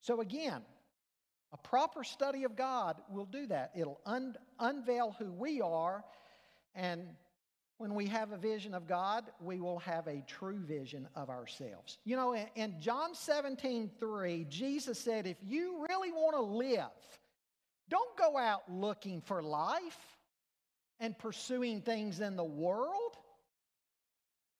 So 0.00 0.22
again, 0.22 0.62
a 1.52 1.56
proper 1.56 2.04
study 2.04 2.44
of 2.44 2.56
God 2.56 2.96
will 3.10 3.26
do 3.26 3.46
that. 3.46 3.72
It'll 3.74 4.00
un- 4.06 4.36
unveil 4.58 5.16
who 5.18 5.32
we 5.32 5.60
are 5.60 6.04
and 6.74 7.08
when 7.80 7.94
we 7.94 8.08
have 8.08 8.30
a 8.30 8.36
vision 8.36 8.74
of 8.74 8.86
God, 8.86 9.24
we 9.40 9.58
will 9.58 9.78
have 9.78 10.06
a 10.06 10.22
true 10.26 10.58
vision 10.58 11.08
of 11.16 11.30
ourselves. 11.30 11.96
You 12.04 12.14
know, 12.14 12.36
in, 12.54 12.74
John 12.78 13.14
17, 13.14 13.90
3, 13.98 14.46
Jesus 14.50 14.98
said, 14.98 15.26
if 15.26 15.38
you 15.42 15.86
really 15.88 16.12
want 16.12 16.36
to 16.36 16.42
live, 16.42 16.90
don't 17.88 18.16
go 18.18 18.36
out 18.36 18.70
looking 18.70 19.22
for 19.22 19.42
life 19.42 19.98
and 21.00 21.18
pursuing 21.18 21.80
things 21.80 22.20
in 22.20 22.36
the 22.36 22.44
world. 22.44 23.16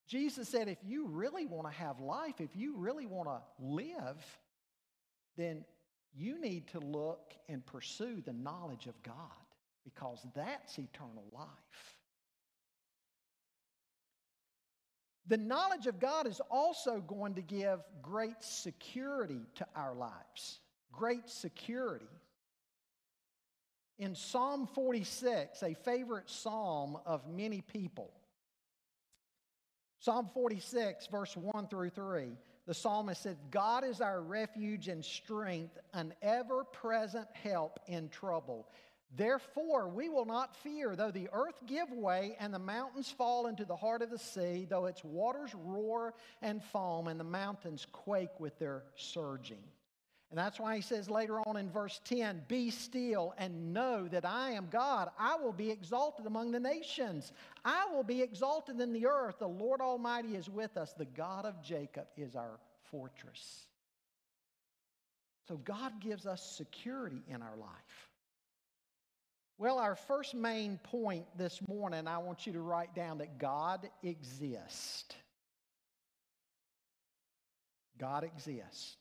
Jesus 0.07 0.49
said, 0.49 0.67
if 0.67 0.79
you 0.83 1.07
really 1.07 1.45
want 1.45 1.67
to 1.67 1.73
have 1.73 1.99
life, 1.99 2.41
if 2.41 2.55
you 2.55 2.75
really 2.75 3.05
want 3.05 3.29
to 3.29 3.39
live, 3.59 4.39
then 5.37 5.63
you 6.13 6.39
need 6.39 6.67
to 6.67 6.79
look 6.79 7.33
and 7.47 7.65
pursue 7.65 8.21
the 8.21 8.33
knowledge 8.33 8.87
of 8.87 9.01
God. 9.03 9.15
because 9.83 10.19
that's 10.35 10.77
eternal 10.77 11.23
life. 11.33 11.95
The 15.27 15.37
knowledge 15.37 15.87
of 15.87 15.99
God 15.99 16.27
is 16.27 16.41
also 16.51 16.99
going 16.99 17.35
to 17.35 17.41
give 17.41 17.79
great 18.01 18.43
security 18.43 19.41
to 19.55 19.65
our 19.75 19.95
lives. 19.95 20.59
Great 20.91 21.29
security. 21.29 22.05
In 23.97 24.13
Psalm 24.13 24.67
46, 24.67 25.63
a 25.63 25.73
favorite 25.73 26.29
psalm 26.29 26.97
of 27.05 27.27
many 27.27 27.61
people, 27.61 28.11
Psalm 29.99 30.29
46, 30.33 31.07
verse 31.07 31.37
1 31.37 31.67
through 31.67 31.91
3, 31.91 32.35
the 32.67 32.73
psalmist 32.73 33.23
said, 33.23 33.37
God 33.49 33.83
is 33.83 34.01
our 34.01 34.21
refuge 34.21 34.87
and 34.87 35.03
strength, 35.03 35.77
an 35.93 36.13
ever 36.21 36.63
present 36.63 37.27
help 37.33 37.79
in 37.87 38.09
trouble. 38.09 38.67
Therefore, 39.15 39.89
we 39.89 40.07
will 40.07 40.25
not 40.25 40.55
fear, 40.55 40.95
though 40.95 41.11
the 41.11 41.27
earth 41.33 41.59
give 41.67 41.91
way 41.91 42.37
and 42.39 42.53
the 42.53 42.59
mountains 42.59 43.09
fall 43.09 43.47
into 43.47 43.65
the 43.65 43.75
heart 43.75 44.01
of 44.01 44.09
the 44.09 44.17
sea, 44.17 44.65
though 44.69 44.85
its 44.85 45.03
waters 45.03 45.53
roar 45.53 46.13
and 46.41 46.63
foam 46.63 47.07
and 47.07 47.19
the 47.19 47.25
mountains 47.25 47.85
quake 47.91 48.39
with 48.39 48.57
their 48.57 48.83
surging. 48.95 49.63
And 50.31 50.37
that's 50.37 50.61
why 50.61 50.77
he 50.77 50.81
says 50.81 51.09
later 51.09 51.41
on 51.41 51.57
in 51.57 51.69
verse 51.69 51.99
10 52.05 52.43
Be 52.47 52.71
still 52.71 53.33
and 53.37 53.73
know 53.73 54.07
that 54.07 54.25
I 54.25 54.51
am 54.51 54.69
God. 54.71 55.09
I 55.19 55.35
will 55.35 55.51
be 55.51 55.69
exalted 55.69 56.25
among 56.25 56.51
the 56.51 56.59
nations, 56.59 57.33
I 57.65 57.85
will 57.93 58.03
be 58.03 58.21
exalted 58.21 58.79
in 58.79 58.93
the 58.93 59.05
earth. 59.07 59.39
The 59.39 59.47
Lord 59.47 59.81
Almighty 59.81 60.35
is 60.35 60.49
with 60.49 60.77
us. 60.77 60.93
The 60.93 61.05
God 61.05 61.45
of 61.45 61.61
Jacob 61.61 62.07
is 62.15 62.35
our 62.35 62.59
fortress. 62.89 63.65
So 65.49 65.57
God 65.57 65.99
gives 65.99 66.25
us 66.25 66.41
security 66.41 67.21
in 67.27 67.41
our 67.41 67.57
life. 67.57 68.09
Well, 69.57 69.79
our 69.79 69.95
first 69.95 70.33
main 70.33 70.79
point 70.81 71.25
this 71.37 71.59
morning, 71.67 72.07
I 72.07 72.19
want 72.19 72.47
you 72.47 72.53
to 72.53 72.61
write 72.61 72.95
down 72.95 73.17
that 73.17 73.37
God 73.37 73.89
exists. 74.01 75.13
God 77.99 78.23
exists. 78.23 78.95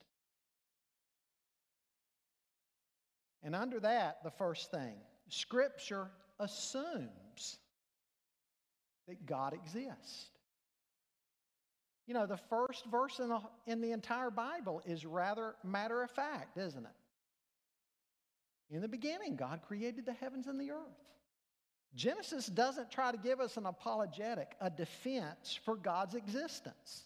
And 3.42 3.54
under 3.54 3.80
that, 3.80 4.22
the 4.22 4.30
first 4.30 4.70
thing, 4.70 4.94
Scripture 5.28 6.10
assumes 6.38 7.58
that 9.08 9.24
God 9.26 9.54
exists. 9.54 10.30
You 12.06 12.14
know, 12.14 12.26
the 12.26 12.36
first 12.36 12.86
verse 12.86 13.18
in 13.18 13.28
the, 13.28 13.40
in 13.66 13.80
the 13.80 13.92
entire 13.92 14.30
Bible 14.30 14.82
is 14.84 15.06
rather 15.06 15.54
matter 15.62 16.02
of 16.02 16.10
fact, 16.10 16.58
isn't 16.58 16.84
it? 16.84 18.74
In 18.74 18.80
the 18.80 18.88
beginning, 18.88 19.36
God 19.36 19.60
created 19.66 20.06
the 20.06 20.12
heavens 20.12 20.46
and 20.46 20.60
the 20.60 20.70
earth. 20.70 21.10
Genesis 21.94 22.46
doesn't 22.46 22.90
try 22.90 23.10
to 23.10 23.18
give 23.18 23.40
us 23.40 23.56
an 23.56 23.66
apologetic, 23.66 24.54
a 24.60 24.70
defense 24.70 25.58
for 25.64 25.76
God's 25.76 26.14
existence. 26.14 27.04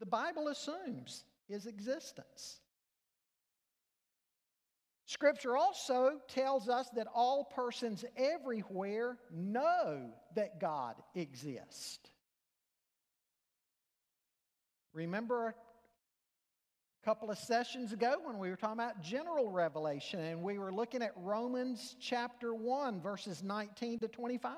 The 0.00 0.06
Bible 0.06 0.48
assumes 0.48 1.24
his 1.48 1.66
existence. 1.66 2.60
Scripture 5.08 5.56
also 5.56 6.20
tells 6.28 6.68
us 6.68 6.86
that 6.90 7.06
all 7.14 7.42
persons 7.42 8.04
everywhere 8.14 9.16
know 9.32 10.10
that 10.36 10.60
God 10.60 10.96
exists. 11.14 12.10
Remember 14.92 15.54
a 17.02 17.04
couple 17.06 17.30
of 17.30 17.38
sessions 17.38 17.94
ago 17.94 18.16
when 18.22 18.38
we 18.38 18.50
were 18.50 18.56
talking 18.56 18.74
about 18.74 19.00
general 19.00 19.50
revelation 19.50 20.20
and 20.20 20.42
we 20.42 20.58
were 20.58 20.74
looking 20.74 21.00
at 21.00 21.12
Romans 21.16 21.96
chapter 21.98 22.52
1, 22.52 23.00
verses 23.00 23.42
19 23.42 24.00
to 24.00 24.08
25. 24.08 24.52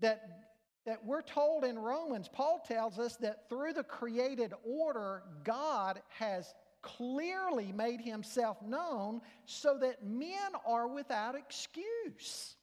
That, 0.00 0.46
that 0.86 1.04
we're 1.04 1.20
told 1.20 1.62
in 1.62 1.78
Romans, 1.78 2.26
Paul 2.32 2.62
tells 2.66 2.98
us 2.98 3.16
that 3.16 3.50
through 3.50 3.74
the 3.74 3.84
created 3.84 4.54
order, 4.64 5.24
God 5.44 6.00
has 6.08 6.54
clearly 6.82 7.72
made 7.72 8.00
himself 8.00 8.60
known 8.62 9.20
so 9.46 9.78
that 9.78 10.04
men 10.04 10.52
are 10.66 10.88
without 10.88 11.34
excuse. 11.34 12.54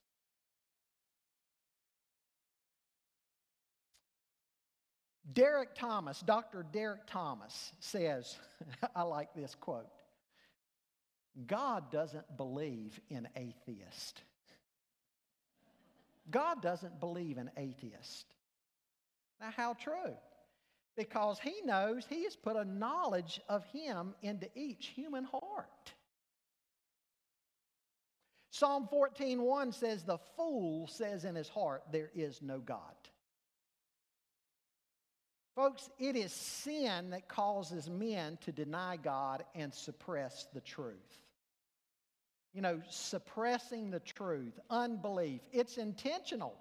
Derek 5.33 5.75
Thomas, 5.75 6.21
Dr. 6.21 6.65
Derek 6.71 7.07
Thomas 7.07 7.73
says, 7.79 8.37
I 8.95 9.03
like 9.03 9.33
this 9.35 9.55
quote 9.55 9.87
God 11.45 11.91
doesn't 11.91 12.37
believe 12.37 12.99
in 13.09 13.27
atheists. 13.35 14.21
God 16.31 16.61
doesn't 16.61 16.99
believe 16.99 17.37
in 17.37 17.51
atheists. 17.57 18.25
Now, 19.39 19.51
how 19.55 19.73
true? 19.73 20.15
Because 20.95 21.39
he 21.39 21.61
knows 21.63 22.05
he 22.07 22.23
has 22.23 22.35
put 22.35 22.55
a 22.55 22.65
knowledge 22.65 23.41
of 23.49 23.65
him 23.65 24.15
into 24.21 24.47
each 24.55 24.87
human 24.87 25.23
heart. 25.25 25.93
Psalm 28.51 28.87
14:1 28.87 29.73
says 29.73 30.03
the 30.03 30.17
fool 30.37 30.87
says 30.87 31.25
in 31.25 31.35
his 31.35 31.49
heart 31.49 31.83
there 31.91 32.11
is 32.15 32.41
no 32.41 32.59
God. 32.59 32.95
Folks, 35.55 35.89
it 35.99 36.17
is 36.17 36.33
sin 36.33 37.09
that 37.11 37.29
causes 37.29 37.89
men 37.89 38.37
to 38.41 38.51
deny 38.51 38.97
God 38.97 39.45
and 39.55 39.73
suppress 39.73 40.47
the 40.53 40.59
truth. 40.59 41.19
You 42.53 42.61
know, 42.61 42.81
suppressing 42.89 43.89
the 43.89 44.01
truth, 44.01 44.59
unbelief, 44.69 45.41
it's 45.51 45.77
intentional. 45.77 46.57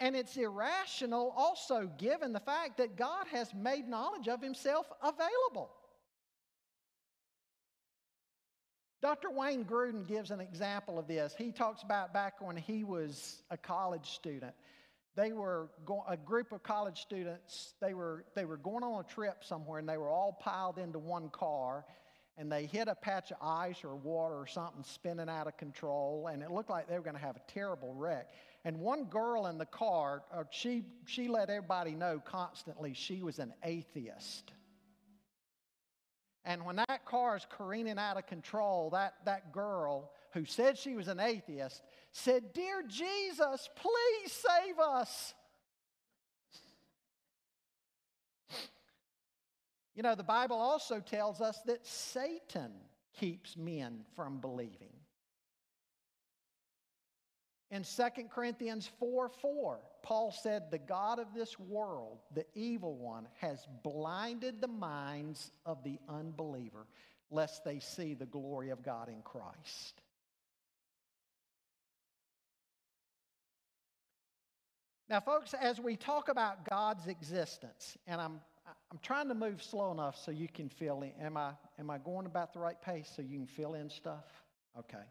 And 0.00 0.16
it's 0.16 0.36
irrational 0.36 1.32
also 1.36 1.90
given 1.98 2.32
the 2.32 2.40
fact 2.40 2.78
that 2.78 2.96
God 2.96 3.26
has 3.30 3.54
made 3.54 3.88
knowledge 3.88 4.28
of 4.28 4.42
himself 4.42 4.86
available. 5.02 5.70
Dr. 9.00 9.30
Wayne 9.30 9.66
Grudem 9.66 10.06
gives 10.06 10.30
an 10.30 10.40
example 10.40 10.98
of 10.98 11.06
this. 11.06 11.34
He 11.36 11.52
talks 11.52 11.82
about 11.82 12.14
back 12.14 12.40
when 12.40 12.56
he 12.56 12.84
was 12.84 13.42
a 13.50 13.56
college 13.56 14.12
student. 14.12 14.54
They 15.14 15.32
were 15.32 15.68
go- 15.84 16.04
a 16.08 16.16
group 16.16 16.52
of 16.52 16.62
college 16.62 17.02
students. 17.02 17.74
They 17.80 17.92
were 17.92 18.24
they 18.34 18.46
were 18.46 18.56
going 18.56 18.82
on 18.82 19.00
a 19.00 19.06
trip 19.06 19.44
somewhere, 19.44 19.78
and 19.78 19.88
they 19.88 19.98
were 19.98 20.08
all 20.08 20.32
piled 20.32 20.78
into 20.78 20.98
one 20.98 21.28
car. 21.28 21.84
And 22.36 22.50
they 22.50 22.66
hit 22.66 22.88
a 22.88 22.94
patch 22.96 23.30
of 23.30 23.36
ice 23.40 23.84
or 23.84 23.94
water 23.94 24.34
or 24.34 24.46
something 24.46 24.82
spinning 24.82 25.28
out 25.28 25.46
of 25.46 25.56
control, 25.56 26.28
and 26.32 26.42
it 26.42 26.50
looked 26.50 26.70
like 26.70 26.88
they 26.88 26.96
were 26.98 27.04
going 27.04 27.14
to 27.14 27.22
have 27.22 27.36
a 27.36 27.42
terrible 27.46 27.94
wreck. 27.94 28.28
And 28.64 28.80
one 28.80 29.04
girl 29.04 29.46
in 29.46 29.58
the 29.58 29.66
car, 29.66 30.22
uh, 30.32 30.44
she, 30.50 30.84
she 31.06 31.28
let 31.28 31.50
everybody 31.50 31.94
know 31.94 32.20
constantly 32.24 32.94
she 32.94 33.22
was 33.22 33.38
an 33.38 33.52
atheist. 33.62 34.52
And 36.46 36.64
when 36.64 36.76
that 36.76 37.04
car 37.04 37.36
is 37.36 37.46
careening 37.50 37.98
out 37.98 38.16
of 38.16 38.26
control, 38.26 38.90
that, 38.90 39.14
that 39.24 39.52
girl 39.52 40.12
who 40.32 40.44
said 40.44 40.78
she 40.78 40.94
was 40.94 41.08
an 41.08 41.20
atheist 41.20 41.82
said, 42.12 42.52
Dear 42.52 42.82
Jesus, 42.86 43.68
please 43.76 44.32
save 44.32 44.78
us. 44.78 45.34
You 49.94 50.02
know, 50.02 50.14
the 50.14 50.24
Bible 50.24 50.56
also 50.56 51.00
tells 51.00 51.40
us 51.40 51.60
that 51.66 51.86
Satan 51.86 52.72
keeps 53.12 53.56
men 53.56 54.00
from 54.16 54.40
believing. 54.40 54.93
In 57.74 57.82
2 57.82 58.02
Corinthians 58.32 58.88
4 59.00 59.28
4, 59.28 59.80
Paul 60.04 60.30
said, 60.30 60.70
The 60.70 60.78
God 60.78 61.18
of 61.18 61.34
this 61.34 61.58
world, 61.58 62.18
the 62.32 62.46
evil 62.54 62.94
one, 62.94 63.26
has 63.40 63.66
blinded 63.82 64.60
the 64.60 64.68
minds 64.68 65.50
of 65.66 65.82
the 65.82 65.98
unbeliever, 66.08 66.86
lest 67.32 67.64
they 67.64 67.80
see 67.80 68.14
the 68.14 68.26
glory 68.26 68.70
of 68.70 68.84
God 68.84 69.08
in 69.08 69.22
Christ. 69.22 70.02
Now, 75.08 75.18
folks, 75.18 75.52
as 75.52 75.80
we 75.80 75.96
talk 75.96 76.28
about 76.28 76.70
God's 76.70 77.08
existence, 77.08 77.98
and 78.06 78.20
I'm, 78.20 78.40
I'm 78.92 79.00
trying 79.02 79.26
to 79.26 79.34
move 79.34 79.60
slow 79.60 79.90
enough 79.90 80.16
so 80.16 80.30
you 80.30 80.46
can 80.46 80.68
fill 80.68 81.02
in. 81.02 81.10
Am 81.20 81.36
I, 81.36 81.50
am 81.80 81.90
I 81.90 81.98
going 81.98 82.26
about 82.26 82.52
the 82.52 82.60
right 82.60 82.80
pace 82.80 83.10
so 83.16 83.20
you 83.20 83.36
can 83.36 83.48
fill 83.48 83.74
in 83.74 83.90
stuff? 83.90 84.26
Okay. 84.78 85.02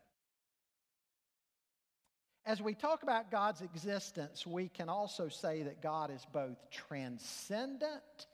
As 2.45 2.61
we 2.61 2.73
talk 2.73 3.03
about 3.03 3.31
God's 3.31 3.61
existence, 3.61 4.45
we 4.45 4.67
can 4.67 4.89
also 4.89 5.29
say 5.29 5.63
that 5.63 5.81
God 5.81 6.11
is 6.11 6.25
both 6.33 6.57
transcendent 6.69 8.27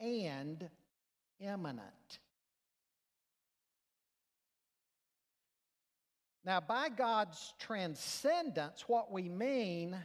and 0.00 0.68
immanent. 1.38 2.18
Now, 6.46 6.60
by 6.60 6.88
God's 6.88 7.52
transcendence, 7.58 8.84
what 8.86 9.12
we 9.12 9.28
mean 9.28 9.96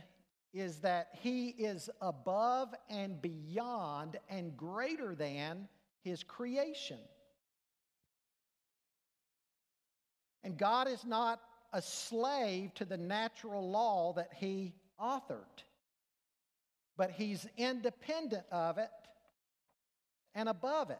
is 0.53 0.77
that 0.79 1.09
He 1.21 1.49
is 1.49 1.89
above 2.01 2.73
and 2.89 3.21
beyond 3.21 4.17
and 4.27 4.57
greater 4.57 5.15
than 5.15 5.69
His 6.03 6.23
creation. 6.23 6.99
And 10.43 10.57
God 10.57 10.89
is 10.89 11.05
not 11.05 11.39
a 11.73 11.81
slave 11.81 12.73
to 12.75 12.85
the 12.85 12.97
natural 12.97 13.69
law 13.69 14.13
that 14.13 14.31
He 14.35 14.73
authored, 14.99 15.63
but 16.97 17.11
He's 17.11 17.47
independent 17.57 18.45
of 18.51 18.77
it 18.77 18.89
and 20.35 20.49
above 20.49 20.89
it. 20.89 20.99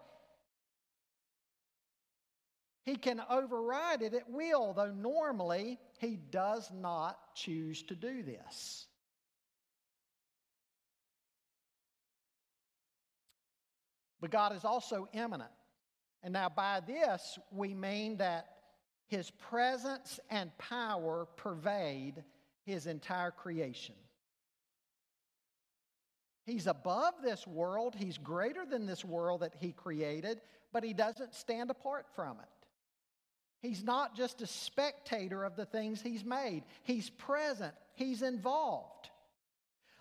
He 2.84 2.96
can 2.96 3.22
override 3.30 4.02
it 4.02 4.14
at 4.14 4.30
will, 4.30 4.74
though 4.74 4.92
normally 4.92 5.80
He 6.00 6.18
does 6.18 6.70
not 6.74 7.36
choose 7.36 7.84
to 7.84 7.96
do 7.96 8.24
this. 8.24 8.88
But 14.20 14.30
God 14.30 14.56
is 14.56 14.64
also 14.64 15.08
immanent. 15.14 15.50
And 16.24 16.34
now, 16.34 16.50
by 16.50 16.80
this, 16.80 17.40
we 17.52 17.74
mean 17.74 18.18
that 18.18 18.51
his 19.12 19.30
presence 19.30 20.22
and 20.30 20.58
power 20.58 21.28
pervade 21.36 22.24
his 22.66 22.88
entire 22.88 23.30
creation. 23.30 23.94
He's 26.46 26.66
above 26.66 27.16
this 27.22 27.46
world, 27.46 27.94
he's 27.94 28.18
greater 28.18 28.66
than 28.66 28.86
this 28.86 29.04
world 29.04 29.42
that 29.42 29.54
he 29.60 29.74
created, 29.74 30.40
but 30.72 30.86
he 30.86 30.94
doesn't 30.94 31.36
stand 31.36 31.70
apart 31.70 32.06
from 32.16 32.38
it. 32.40 33.68
He's 33.68 33.84
not 33.84 34.16
just 34.16 34.42
a 34.42 34.48
spectator 34.48 35.44
of 35.44 35.58
the 35.58 35.66
things 35.66 36.02
he's 36.02 36.24
made, 36.24 36.64
he's 36.84 37.10
present, 37.10 37.74
he's 37.96 38.22
involved. 38.22 39.10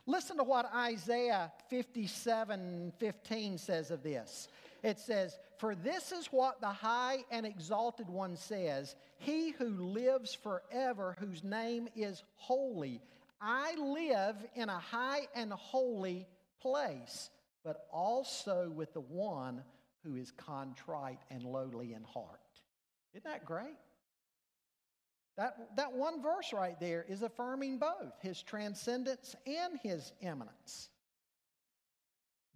Listen 0.07 0.37
to 0.37 0.45
what 0.45 0.73
Isaiah 0.73 1.53
57 1.69 2.93
15 2.97 3.59
says 3.59 3.91
of 3.91 4.05
this. 4.05 4.47
It 4.83 4.99
says, 4.99 5.39
For 5.59 5.75
this 5.75 6.13
is 6.13 6.27
what 6.27 6.61
the 6.61 6.69
high 6.69 7.25
and 7.31 7.45
exalted 7.45 8.09
one 8.09 8.37
says 8.37 8.95
He 9.19 9.51
who 9.51 9.69
lives 9.69 10.35
forever, 10.35 11.17
whose 11.19 11.45
name 11.45 11.89
is 11.95 12.23
holy. 12.37 13.01
I 13.41 13.75
live 13.77 14.37
in 14.55 14.69
a 14.69 14.79
high 14.79 15.27
and 15.35 15.53
holy 15.53 16.27
place, 16.61 17.31
but 17.65 17.87
also 17.93 18.71
with 18.75 18.93
the 18.93 19.01
one 19.01 19.63
who 20.05 20.17
is 20.17 20.31
contrite 20.31 21.21
and 21.31 21.43
lowly 21.43 21.95
in 21.95 22.03
heart. 22.05 22.41
Isn't 23.13 23.25
that 23.25 23.45
great? 23.45 23.77
That, 25.37 25.77
that 25.77 25.93
one 25.93 26.23
verse 26.23 26.53
right 26.53 26.79
there 26.79 27.05
is 27.09 27.23
affirming 27.23 27.79
both 27.79 28.13
his 28.21 28.43
transcendence 28.43 29.35
and 29.47 29.79
his 29.83 30.13
immanence. 30.21 30.91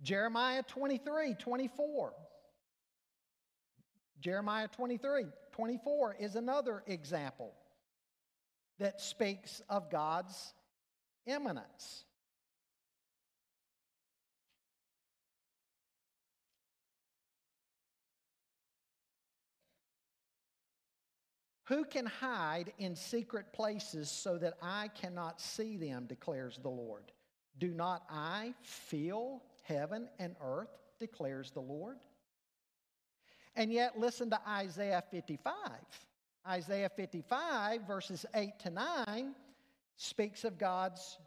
Jeremiah 0.02 0.62
23 0.62 1.34
24. 1.34 2.12
Jeremiah 4.20 4.68
23 4.68 5.24
24 5.52 6.16
is 6.18 6.34
another 6.34 6.82
example 6.86 7.52
that 8.78 9.00
speaks 9.00 9.62
of 9.68 9.90
God's 9.90 10.54
immanence. 11.26 12.04
Who 21.68 21.84
can 21.84 22.04
hide 22.04 22.72
in 22.78 22.94
secret 22.94 23.52
places 23.54 24.10
so 24.10 24.36
that 24.38 24.54
I 24.62 24.88
cannot 24.88 25.40
see 25.40 25.78
them, 25.78 26.04
declares 26.06 26.58
the 26.62 26.68
Lord? 26.68 27.10
Do 27.58 27.72
not 27.72 28.02
I 28.10 28.52
feel 28.62 29.42
heaven 29.64 30.08
and 30.18 30.36
earth, 30.42 30.70
declares 30.98 31.50
the 31.50 31.60
Lord? 31.60 31.96
And 33.56 33.72
yet, 33.72 33.98
listen 33.98 34.30
to 34.30 34.40
Isaiah 34.48 35.02
55. 35.10 35.52
Isaiah 36.46 36.90
55, 36.94 37.82
verses 37.86 38.26
8 38.34 38.58
to 38.60 38.70
9, 38.70 39.34
speaks 39.96 40.44
of 40.44 40.58
God's 40.58 41.18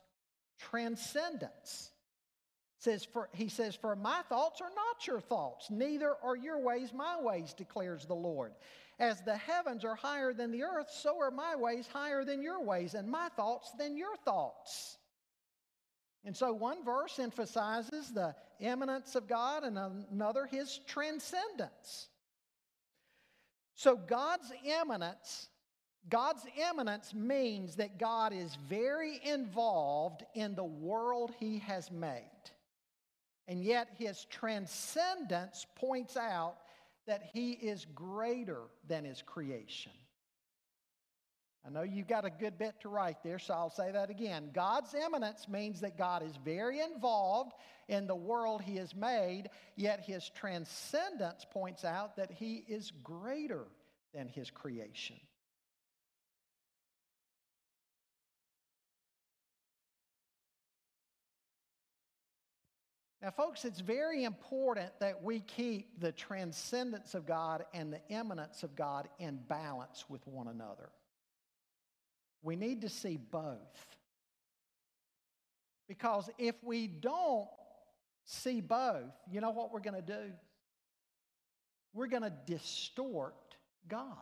transcendence. 0.59 1.91
Says 2.79 3.05
for, 3.05 3.29
he 3.33 3.49
says, 3.49 3.75
For 3.75 3.95
my 3.95 4.21
thoughts 4.29 4.61
are 4.61 4.69
not 4.75 5.07
your 5.07 5.19
thoughts, 5.19 5.71
neither 5.71 6.13
are 6.23 6.35
your 6.35 6.59
ways 6.59 6.93
my 6.93 7.19
ways, 7.19 7.53
declares 7.53 8.05
the 8.05 8.13
Lord. 8.13 8.53
As 8.99 9.21
the 9.21 9.37
heavens 9.37 9.83
are 9.83 9.95
higher 9.95 10.33
than 10.33 10.51
the 10.51 10.63
earth, 10.63 10.89
so 10.91 11.19
are 11.19 11.31
my 11.31 11.55
ways 11.55 11.87
higher 11.91 12.23
than 12.23 12.41
your 12.43 12.63
ways, 12.63 12.93
and 12.93 13.09
my 13.09 13.29
thoughts 13.35 13.71
than 13.77 13.97
your 13.97 14.15
thoughts. 14.25 14.97
And 16.25 16.35
so 16.35 16.51
one 16.51 16.83
verse 16.83 17.19
emphasizes 17.19 18.11
the 18.11 18.35
immanence 18.59 19.15
of 19.15 19.27
God, 19.27 19.63
and 19.63 19.77
another 20.11 20.45
his 20.45 20.79
transcendence. 20.85 22.09
So 23.75 23.95
God's 23.95 24.51
immanence, 24.81 25.49
God's 26.09 26.45
immanence 26.69 27.13
means 27.13 27.75
that 27.75 27.99
God 27.99 28.33
is 28.33 28.57
very 28.67 29.21
involved 29.23 30.23
in 30.33 30.55
the 30.55 30.63
world 30.63 31.31
he 31.39 31.59
has 31.59 31.91
made. 31.91 32.23
And 33.47 33.63
yet 33.63 33.87
his 33.97 34.25
transcendence 34.25 35.65
points 35.75 36.17
out 36.17 36.57
that 37.05 37.29
he 37.33 37.51
is 37.51 37.85
greater 37.95 38.63
than 38.87 39.05
his 39.05 39.21
creation. 39.21 39.93
I 41.67 41.69
know 41.69 41.81
you've 41.81 42.07
got 42.07 42.23
a 42.23 42.29
good 42.29 42.57
bit 42.57 42.79
to 42.81 42.89
write 42.89 43.17
there, 43.23 43.39
so 43.39 43.53
I'll 43.53 43.69
say 43.69 43.91
that 43.91 44.09
again. 44.09 44.51
God's 44.53 44.93
immanence 44.93 45.49
means 45.49 45.81
that 45.81 45.97
God 45.97 46.23
is 46.23 46.31
very 46.45 46.79
involved 46.79 47.51
in 47.89 48.07
the 48.07 48.15
world 48.15 48.61
he 48.61 48.77
has 48.77 48.95
made, 48.95 49.49
yet 49.75 49.99
his 49.99 50.29
transcendence 50.29 51.45
points 51.51 51.83
out 51.83 52.15
that 52.15 52.31
he 52.31 52.63
is 52.69 52.93
greater 53.03 53.65
than 54.13 54.29
his 54.29 54.49
creation. 54.49 55.17
Now, 63.21 63.31
folks, 63.31 63.65
it's 63.65 63.81
very 63.81 64.23
important 64.23 64.91
that 65.01 65.21
we 65.21 65.41
keep 65.41 65.99
the 65.99 66.13
transcendence 66.13 67.13
of 67.13 67.25
God 67.25 67.65
and 67.73 67.91
the 67.91 67.99
immanence 68.07 68.63
of 68.63 68.73
God 68.77 69.09
in 69.19 69.35
balance 69.49 70.05
with 70.07 70.25
one 70.25 70.47
another. 70.47 70.91
We 72.41 72.55
need 72.55 72.81
to 72.81 72.89
see 72.89 73.17
both. 73.17 73.57
Because 75.87 76.29
if 76.37 76.55
we 76.63 76.87
don't 76.87 77.47
see 78.25 78.61
both, 78.61 79.11
you 79.31 79.41
know 79.41 79.51
what 79.51 79.71
we're 79.71 79.79
going 79.79 79.95
to 79.95 80.01
do? 80.01 80.33
We're 81.93 82.07
going 82.07 82.23
to 82.23 82.33
distort 82.45 83.35
God. 83.87 84.17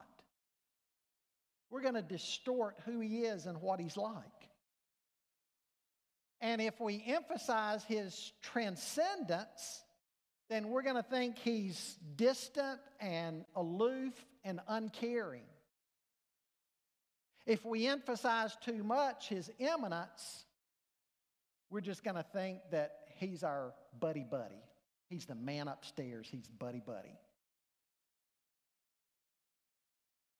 We're 1.71 1.81
going 1.81 1.95
to 1.95 2.01
distort 2.01 2.75
who 2.85 2.99
He 2.99 3.21
is 3.23 3.47
and 3.47 3.61
what 3.61 3.79
He's 3.79 3.97
like. 3.97 4.23
And 6.41 6.61
if 6.61 6.79
we 6.79 7.03
emphasize 7.07 7.83
his 7.85 8.31
transcendence, 8.41 9.83
then 10.49 10.69
we're 10.69 10.83
going 10.83 10.95
to 10.95 11.03
think 11.03 11.37
he's 11.39 11.97
distant 12.15 12.79
and 12.99 13.45
aloof 13.55 14.13
and 14.43 14.59
uncaring. 14.67 15.45
If 17.45 17.63
we 17.63 17.87
emphasize 17.87 18.55
too 18.63 18.83
much 18.83 19.29
his 19.29 19.51
immanence, 19.59 20.45
we're 21.69 21.81
just 21.81 22.03
going 22.03 22.15
to 22.15 22.25
think 22.33 22.59
that 22.71 22.91
he's 23.17 23.43
our 23.43 23.73
buddy 23.99 24.25
buddy. 24.29 24.63
He's 25.09 25.25
the 25.25 25.35
man 25.35 25.67
upstairs, 25.67 26.27
he's 26.29 26.47
buddy 26.47 26.81
buddy. 26.85 27.19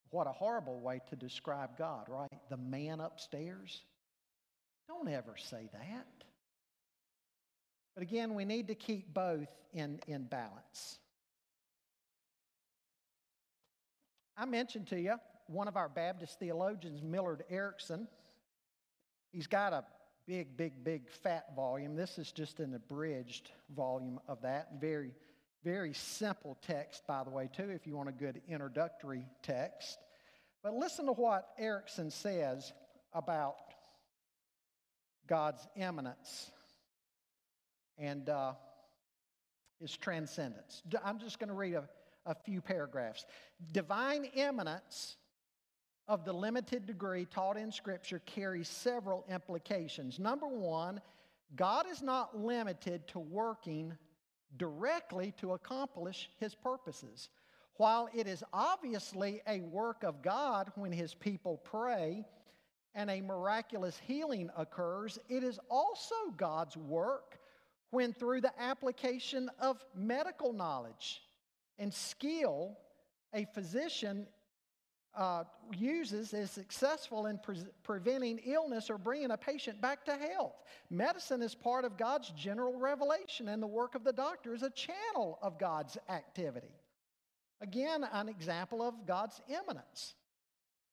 What 0.10 0.28
a 0.28 0.32
horrible 0.32 0.80
way 0.80 1.02
to 1.10 1.15
describe 1.15 1.78
God, 1.78 2.08
right? 2.08 2.32
The 2.50 2.58
man 2.58 3.02
upstairs. 3.02 3.84
Don't 4.88 5.10
ever 5.10 5.36
say 5.38 5.70
that. 5.74 6.08
But 7.96 8.04
again, 8.04 8.34
we 8.34 8.46
need 8.46 8.68
to 8.68 8.76
keep 8.76 9.13
both 9.13 9.50
in, 9.74 10.00
in 10.08 10.24
balance. 10.24 11.00
I 14.38 14.46
mentioned 14.46 14.88
to 14.88 15.00
you 15.00 15.15
one 15.48 15.68
of 15.68 15.78
our 15.78 15.90
Baptist 15.90 16.40
theologians, 16.40 17.02
Millard 17.02 17.44
Erickson. 17.50 18.08
He's 19.32 19.48
got 19.48 19.74
a 19.74 19.84
big, 20.28 20.58
big, 20.58 20.84
big 20.84 21.10
fat 21.10 21.56
volume. 21.56 21.96
This 21.96 22.18
is 22.18 22.32
just 22.32 22.60
an 22.60 22.74
abridged 22.74 23.52
volume 23.76 24.20
of 24.28 24.42
that. 24.42 24.80
Very, 24.80 25.14
very 25.64 25.94
simple 25.94 26.58
text, 26.66 27.06
by 27.08 27.24
the 27.24 27.30
way, 27.30 27.50
too, 27.56 27.70
if 27.70 27.86
you 27.86 27.96
want 27.96 28.10
a 28.10 28.14
good 28.14 28.42
introductory 28.48 29.26
text. 29.44 29.98
But 30.64 30.74
listen 30.74 31.06
to 31.06 31.12
what 31.12 31.50
Erickson 31.60 32.10
says 32.10 32.74
about 33.14 33.56
God's 35.28 35.68
immanence 35.76 36.52
and 37.98 38.28
uh, 38.30 38.54
his 39.80 39.96
transcendence. 39.96 40.82
I'm 41.04 41.20
just 41.20 41.40
going 41.40 41.50
to 41.50 41.56
read 41.56 41.76
a, 41.76 41.88
a 42.26 42.34
few 42.34 42.62
paragraphs. 42.62 43.26
Divine 43.72 44.26
immanence 44.36 45.18
of 46.08 46.24
the 46.24 46.34
limited 46.34 46.86
degree 46.86 47.26
taught 47.26 47.58
in 47.58 47.72
Scripture 47.72 48.20
carries 48.26 48.68
several 48.68 49.26
implications. 49.30 50.20
Number 50.20 50.48
one, 50.48 51.02
God 51.56 51.86
is 51.89 52.02
not 52.02 52.38
limited 52.38 53.08
to 53.10 53.20
working 53.20 53.98
directly 54.58 55.34
to 55.39 55.54
accomplish 55.54 56.30
his 56.39 56.54
purposes. 56.56 57.30
While 57.78 58.08
it 58.13 58.28
is 58.28 58.44
obviously 58.54 59.41
a 59.48 59.62
work 59.62 60.04
of 60.04 60.22
God 60.22 60.72
when 60.76 60.91
his 60.91 61.13
people 61.13 61.58
pray 61.58 62.24
and 62.94 63.10
a 63.10 63.22
miraculous 63.22 64.00
healing 64.08 64.50
occurs, 64.56 65.20
it 65.28 65.44
is 65.44 65.60
also 65.70 66.15
God's 66.38 66.78
work 66.78 67.39
when, 67.89 68.13
through 68.13 68.41
the 68.41 68.54
application 68.62 69.50
of 69.60 69.84
medical 69.94 70.54
knowledge 70.54 71.22
and 71.78 71.94
skill, 71.94 72.78
a 73.34 73.46
physician 73.54 74.28
uh, 75.15 75.43
uses 75.78 76.34
is 76.34 76.51
successful 76.51 77.28
in 77.28 77.38
pre- 77.38 77.65
preventing 77.84 78.39
illness 78.45 78.89
or 78.89 78.97
bringing 78.97 79.32
a 79.32 79.38
patient 79.38 79.82
back 79.82 80.06
to 80.06 80.15
health. 80.15 80.56
Medicine 80.89 81.41
is 81.41 81.56
part 81.56 81.86
of 81.86 81.97
God's 81.97 82.30
general 82.32 82.78
revelation, 82.78 83.49
and 83.49 83.62
the 83.62 83.67
work 83.67 83.95
of 83.95 84.04
the 84.04 84.13
doctor 84.13 84.54
is 84.54 84.63
a 84.63 84.69
channel 84.69 85.39
of 85.41 85.60
God's 85.60 85.97
activity. 86.10 86.75
Again, 87.62 88.06
an 88.12 88.30
example 88.30 88.82
of 88.82 88.93
God's 89.08 89.41
immanence. 89.47 90.15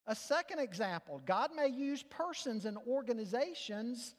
A 0.07 0.15
second 0.15 0.59
example 0.59 1.21
God 1.25 1.51
may 1.55 1.67
use 1.67 2.03
persons 2.03 2.65
and 2.65 2.77
organizations 2.87 4.15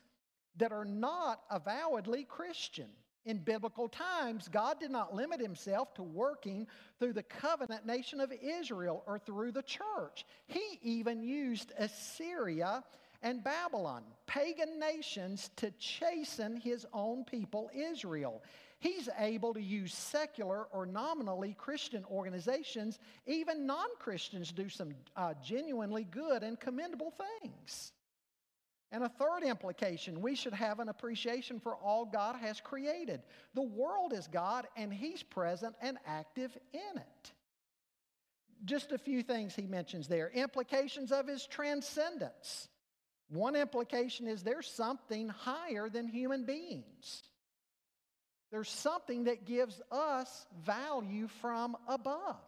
that 0.56 0.72
are 0.72 0.84
not 0.84 1.42
avowedly 1.50 2.24
Christian. 2.24 2.88
In 3.24 3.38
biblical 3.38 3.88
times, 3.88 4.48
God 4.48 4.78
did 4.78 4.90
not 4.90 5.14
limit 5.14 5.40
himself 5.40 5.94
to 5.94 6.02
working 6.02 6.66
through 6.98 7.14
the 7.14 7.22
covenant 7.22 7.86
nation 7.86 8.20
of 8.20 8.32
Israel 8.32 9.02
or 9.06 9.18
through 9.18 9.52
the 9.52 9.62
church. 9.62 10.26
He 10.46 10.78
even 10.82 11.22
used 11.22 11.72
Assyria 11.78 12.84
and 13.22 13.42
Babylon, 13.42 14.02
pagan 14.26 14.78
nations, 14.78 15.48
to 15.56 15.70
chasten 15.72 16.56
his 16.56 16.86
own 16.92 17.24
people, 17.24 17.70
Israel. 17.74 18.42
He's 18.78 19.08
able 19.18 19.54
to 19.54 19.62
use 19.62 19.94
secular 19.94 20.64
or 20.64 20.84
nominally 20.84 21.54
Christian 21.58 22.04
organizations. 22.10 22.98
Even 23.26 23.64
non 23.64 23.88
Christians 23.98 24.52
do 24.52 24.68
some 24.68 24.90
uh, 25.16 25.32
genuinely 25.42 26.04
good 26.04 26.42
and 26.42 26.60
commendable 26.60 27.14
things. 27.40 27.92
And 28.94 29.02
a 29.02 29.08
third 29.08 29.42
implication, 29.42 30.20
we 30.20 30.36
should 30.36 30.52
have 30.52 30.78
an 30.78 30.88
appreciation 30.88 31.58
for 31.58 31.74
all 31.74 32.04
God 32.04 32.36
has 32.36 32.60
created. 32.60 33.22
The 33.52 33.60
world 33.60 34.12
is 34.12 34.28
God, 34.28 34.68
and 34.76 34.94
He's 34.94 35.20
present 35.20 35.74
and 35.82 35.98
active 36.06 36.56
in 36.72 36.98
it. 36.98 37.32
Just 38.64 38.92
a 38.92 38.98
few 38.98 39.24
things 39.24 39.52
he 39.52 39.66
mentions 39.66 40.06
there. 40.06 40.30
Implications 40.32 41.10
of 41.10 41.26
His 41.26 41.44
transcendence. 41.44 42.68
One 43.30 43.56
implication 43.56 44.28
is 44.28 44.44
there's 44.44 44.68
something 44.68 45.28
higher 45.28 45.88
than 45.88 46.06
human 46.06 46.44
beings. 46.44 47.24
There's 48.52 48.70
something 48.70 49.24
that 49.24 49.44
gives 49.44 49.82
us 49.90 50.46
value 50.64 51.26
from 51.40 51.76
above. 51.88 52.46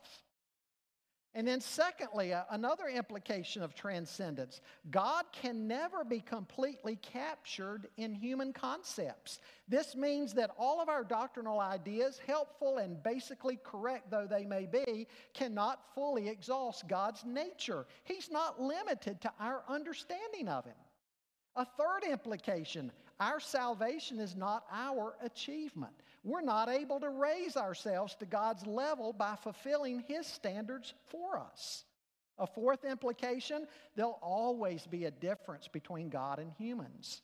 And 1.36 1.46
then, 1.46 1.60
secondly, 1.60 2.32
another 2.50 2.86
implication 2.88 3.62
of 3.62 3.74
transcendence 3.74 4.62
God 4.90 5.26
can 5.32 5.68
never 5.68 6.02
be 6.02 6.20
completely 6.20 6.96
captured 6.96 7.88
in 7.98 8.14
human 8.14 8.54
concepts. 8.54 9.40
This 9.68 9.94
means 9.94 10.32
that 10.32 10.50
all 10.58 10.80
of 10.80 10.88
our 10.88 11.04
doctrinal 11.04 11.60
ideas, 11.60 12.18
helpful 12.26 12.78
and 12.78 13.02
basically 13.02 13.58
correct 13.62 14.10
though 14.10 14.26
they 14.26 14.46
may 14.46 14.64
be, 14.64 15.06
cannot 15.34 15.80
fully 15.94 16.26
exhaust 16.26 16.88
God's 16.88 17.22
nature. 17.26 17.84
He's 18.04 18.30
not 18.30 18.58
limited 18.58 19.20
to 19.20 19.32
our 19.38 19.62
understanding 19.68 20.48
of 20.48 20.64
Him. 20.64 20.74
A 21.54 21.66
third 21.66 22.10
implication 22.10 22.90
our 23.20 23.40
salvation 23.40 24.18
is 24.20 24.36
not 24.36 24.64
our 24.70 25.16
achievement. 25.22 25.94
We're 26.26 26.40
not 26.40 26.68
able 26.68 26.98
to 26.98 27.08
raise 27.08 27.56
ourselves 27.56 28.16
to 28.16 28.26
God's 28.26 28.66
level 28.66 29.12
by 29.12 29.36
fulfilling 29.36 30.02
His 30.08 30.26
standards 30.26 30.92
for 31.06 31.38
us. 31.38 31.84
A 32.38 32.48
fourth 32.48 32.84
implication 32.84 33.68
there'll 33.94 34.18
always 34.20 34.88
be 34.88 35.04
a 35.04 35.10
difference 35.12 35.68
between 35.68 36.08
God 36.08 36.40
and 36.40 36.50
humans. 36.58 37.22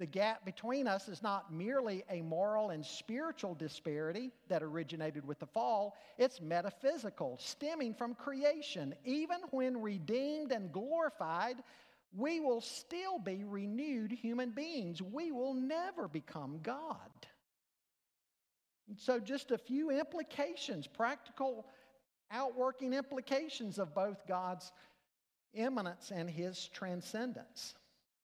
The 0.00 0.06
gap 0.06 0.44
between 0.44 0.88
us 0.88 1.08
is 1.08 1.22
not 1.22 1.52
merely 1.52 2.02
a 2.10 2.22
moral 2.22 2.70
and 2.70 2.84
spiritual 2.84 3.54
disparity 3.54 4.32
that 4.48 4.64
originated 4.64 5.24
with 5.24 5.38
the 5.38 5.46
fall, 5.46 5.94
it's 6.18 6.40
metaphysical, 6.40 7.38
stemming 7.40 7.94
from 7.94 8.16
creation. 8.16 8.96
Even 9.04 9.38
when 9.52 9.80
redeemed 9.80 10.50
and 10.50 10.72
glorified, 10.72 11.62
we 12.16 12.40
will 12.40 12.60
still 12.60 13.20
be 13.20 13.44
renewed 13.44 14.10
human 14.10 14.50
beings. 14.50 15.00
We 15.00 15.30
will 15.30 15.54
never 15.54 16.08
become 16.08 16.58
God. 16.64 17.28
So, 18.96 19.20
just 19.20 19.50
a 19.50 19.58
few 19.58 19.90
implications, 19.90 20.86
practical 20.86 21.66
outworking 22.30 22.92
implications 22.92 23.78
of 23.78 23.94
both 23.94 24.26
God's 24.26 24.72
immanence 25.54 26.12
and 26.14 26.28
his 26.28 26.68
transcendence. 26.68 27.74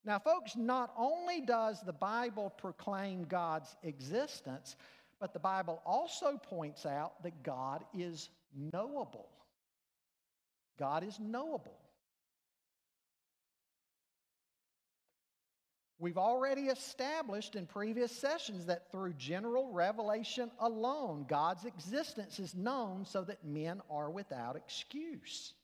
Now, 0.04 0.18
folks, 0.18 0.54
not 0.56 0.92
only 0.96 1.40
does 1.40 1.80
the 1.82 1.92
Bible 1.92 2.52
proclaim 2.56 3.24
God's 3.24 3.74
existence, 3.82 4.76
but 5.18 5.32
the 5.32 5.40
Bible 5.40 5.82
also 5.84 6.38
points 6.38 6.86
out 6.86 7.22
that 7.22 7.42
God 7.42 7.84
is 7.92 8.28
knowable. 8.54 9.28
God 10.78 11.02
is 11.02 11.18
knowable. 11.18 11.78
We've 15.98 16.18
already 16.18 16.62
established 16.62 17.56
in 17.56 17.66
previous 17.66 18.12
sessions 18.12 18.66
that 18.66 18.90
through 18.92 19.14
general 19.14 19.72
revelation 19.72 20.50
alone, 20.60 21.24
God's 21.26 21.64
existence 21.64 22.38
is 22.38 22.54
known 22.54 23.06
so 23.06 23.22
that 23.24 23.44
men 23.44 23.80
are 23.90 24.10
without 24.10 24.56
excuse. 24.56 25.54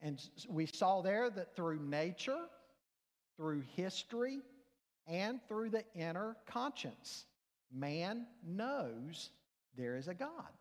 And 0.00 0.18
we 0.48 0.66
saw 0.66 1.02
there 1.02 1.28
that 1.28 1.54
through 1.54 1.80
nature, 1.80 2.46
through 3.36 3.64
history, 3.76 4.40
and 5.06 5.40
through 5.46 5.70
the 5.70 5.84
inner 5.94 6.36
conscience, 6.46 7.26
man 7.70 8.26
knows 8.46 9.28
there 9.76 9.96
is 9.96 10.08
a 10.08 10.14
God 10.14 10.52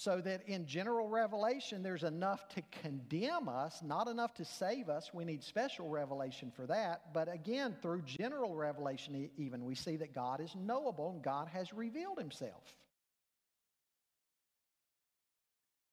so 0.00 0.20
that 0.20 0.42
in 0.46 0.64
general 0.64 1.08
revelation, 1.08 1.82
there's 1.82 2.04
enough 2.04 2.48
to 2.50 2.62
condemn 2.82 3.48
us, 3.48 3.82
not 3.84 4.06
enough 4.06 4.32
to 4.32 4.44
save 4.44 4.88
us. 4.88 5.10
We 5.12 5.24
need 5.24 5.42
special 5.42 5.88
revelation 5.88 6.52
for 6.54 6.68
that. 6.68 7.12
But 7.12 7.28
again, 7.32 7.74
through 7.82 8.02
general 8.02 8.54
revelation, 8.54 9.28
even, 9.36 9.64
we 9.64 9.74
see 9.74 9.96
that 9.96 10.14
God 10.14 10.40
is 10.40 10.54
knowable 10.54 11.10
and 11.10 11.20
God 11.20 11.48
has 11.48 11.72
revealed 11.72 12.16
himself. 12.16 12.62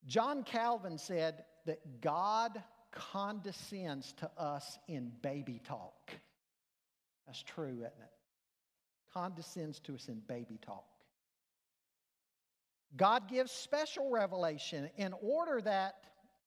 John 0.05 0.43
Calvin 0.43 0.99
said 0.99 1.43
that 1.65 1.99
God 1.99 2.61
condescends 2.91 4.13
to 4.19 4.29
us 4.37 4.77
in 4.87 5.13
baby 5.23 5.59
talk. 5.67 6.11
That's 7.25 7.41
true, 7.41 7.77
isn't 7.77 7.85
it? 7.85 9.11
Condescends 9.15 9.79
to 9.79 9.95
us 9.95 10.09
in 10.09 10.19
baby 10.27 10.59
talk. 10.63 10.85
God 12.95 13.27
gives 13.29 13.51
special 13.51 14.09
revelation 14.09 14.89
in 14.97 15.13
order 15.21 15.61
that 15.61 15.95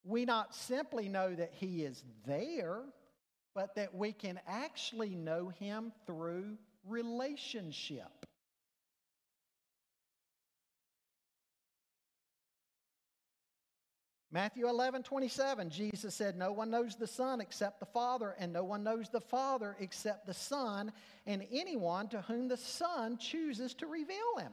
we 0.04 0.24
not 0.24 0.54
simply 0.54 1.08
know 1.08 1.34
that 1.34 1.52
He 1.52 1.84
is 1.84 2.02
there, 2.26 2.82
but 3.54 3.74
that 3.74 3.94
we 3.94 4.12
can 4.12 4.40
actually 4.46 5.14
know 5.14 5.48
Him 5.48 5.92
through 6.06 6.56
relationship. 6.86 8.26
Matthew 14.30 14.68
11, 14.68 15.04
27, 15.04 15.70
Jesus 15.70 16.14
said, 16.14 16.36
No 16.36 16.52
one 16.52 16.70
knows 16.70 16.96
the 16.96 17.06
Son 17.06 17.40
except 17.40 17.80
the 17.80 17.86
Father, 17.86 18.36
and 18.38 18.52
no 18.52 18.62
one 18.62 18.82
knows 18.82 19.08
the 19.08 19.22
Father 19.22 19.74
except 19.80 20.26
the 20.26 20.34
Son, 20.34 20.92
and 21.26 21.46
anyone 21.50 22.08
to 22.08 22.20
whom 22.22 22.46
the 22.46 22.58
Son 22.58 23.16
chooses 23.16 23.72
to 23.74 23.86
reveal 23.86 24.36
him. 24.38 24.52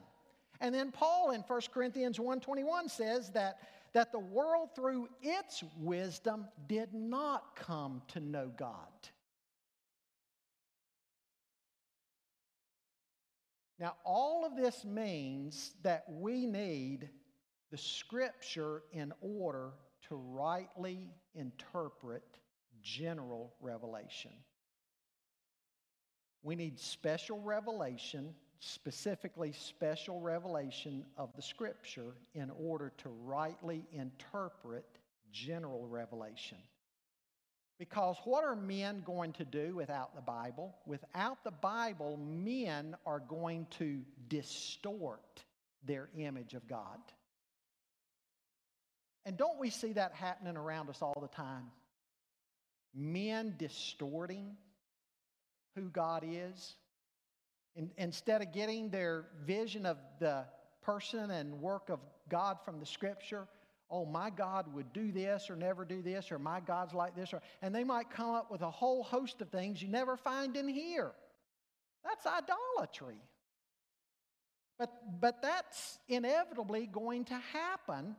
And 0.61 0.73
then 0.73 0.91
Paul 0.91 1.31
in 1.31 1.41
1 1.41 1.61
Corinthians 1.73 2.17
1:21 2.17 2.89
says 2.89 3.31
that, 3.31 3.59
that 3.93 4.11
the 4.11 4.19
world 4.19 4.69
through 4.75 5.09
its 5.21 5.63
wisdom 5.77 6.47
did 6.67 6.93
not 6.93 7.55
come 7.55 8.01
to 8.09 8.19
know 8.19 8.51
God. 8.55 8.89
Now, 13.77 13.95
all 14.05 14.45
of 14.45 14.55
this 14.55 14.85
means 14.85 15.73
that 15.83 16.05
we 16.07 16.45
need 16.45 17.09
the 17.71 17.77
scripture 17.77 18.83
in 18.93 19.11
order 19.19 19.73
to 20.07 20.15
rightly 20.15 21.09
interpret 21.33 22.23
general 22.81 23.53
revelation. 23.59 24.31
We 26.41 26.55
need 26.55 26.79
special 26.79 27.41
revelation 27.41 28.35
specifically 28.59 29.51
special 29.51 30.19
revelation 30.19 31.05
of 31.17 31.35
the 31.35 31.41
Scripture 31.41 32.15
in 32.33 32.51
order 32.51 32.91
to 32.97 33.09
rightly 33.09 33.85
interpret 33.91 34.85
general 35.31 35.87
revelation. 35.87 36.57
Because 37.77 38.15
what 38.23 38.45
are 38.45 38.55
men 38.55 39.03
going 39.05 39.33
to 39.33 39.45
do 39.45 39.75
without 39.75 40.15
the 40.15 40.21
Bible? 40.21 40.75
Without 40.85 41.43
the 41.43 41.51
Bible, 41.51 42.17
men 42.17 42.95
are 43.05 43.19
going 43.19 43.67
to 43.79 44.01
distort 44.29 45.43
their 45.83 46.09
image 46.17 46.53
of 46.53 46.67
God. 46.67 46.99
And 49.25 49.35
don't 49.37 49.59
we 49.59 49.69
see 49.71 49.93
that 49.93 50.13
happening 50.13 50.55
around 50.55 50.89
us 50.89 51.01
all 51.01 51.17
the 51.19 51.35
time? 51.35 51.71
Men 52.93 53.55
distorting 53.57 54.55
who 55.75 55.89
God 55.89 56.23
is. 56.25 56.75
In, 57.75 57.91
instead 57.97 58.41
of 58.41 58.53
getting 58.53 58.89
their 58.89 59.25
vision 59.45 59.85
of 59.85 59.97
the 60.19 60.45
person 60.81 61.31
and 61.31 61.59
work 61.61 61.89
of 61.89 61.99
God 62.29 62.57
from 62.63 62.79
the 62.79 62.85
scripture, 62.85 63.47
oh, 63.89 64.05
my 64.05 64.29
God 64.29 64.73
would 64.73 64.93
do 64.93 65.11
this 65.11 65.49
or 65.49 65.55
never 65.55 65.85
do 65.85 66.01
this, 66.01 66.31
or 66.31 66.39
my 66.39 66.59
God's 66.59 66.93
like 66.93 67.15
this, 67.15 67.33
or, 67.33 67.41
and 67.61 67.73
they 67.73 67.83
might 67.83 68.09
come 68.09 68.33
up 68.33 68.49
with 68.49 68.61
a 68.61 68.71
whole 68.71 69.03
host 69.03 69.41
of 69.41 69.49
things 69.49 69.81
you 69.81 69.89
never 69.89 70.17
find 70.17 70.55
in 70.55 70.67
here. 70.67 71.11
That's 72.03 72.25
idolatry. 72.25 73.17
But, 74.77 74.91
but 75.21 75.41
that's 75.41 75.99
inevitably 76.07 76.87
going 76.87 77.25
to 77.25 77.35
happen 77.53 78.15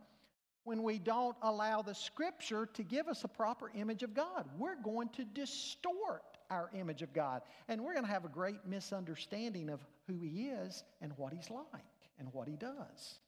when 0.64 0.82
we 0.82 0.98
don't 0.98 1.36
allow 1.42 1.82
the 1.82 1.94
scripture 1.94 2.66
to 2.74 2.82
give 2.82 3.08
us 3.08 3.24
a 3.24 3.28
proper 3.28 3.70
image 3.74 4.02
of 4.02 4.14
God. 4.14 4.46
We're 4.58 4.80
going 4.82 5.10
to 5.10 5.24
distort 5.24 6.35
our 6.50 6.70
image 6.74 7.02
of 7.02 7.12
God. 7.12 7.42
And 7.68 7.82
we're 7.82 7.92
going 7.92 8.04
to 8.04 8.10
have 8.10 8.24
a 8.24 8.30
great 8.30 8.66
misunderstanding 8.66 9.70
of 9.70 9.80
who 10.06 10.20
He 10.20 10.48
is 10.48 10.84
and 11.00 11.12
what 11.16 11.32
He's 11.32 11.50
like 11.50 11.82
and 12.18 12.32
what 12.32 12.48
He 12.48 12.56
does. 12.56 13.18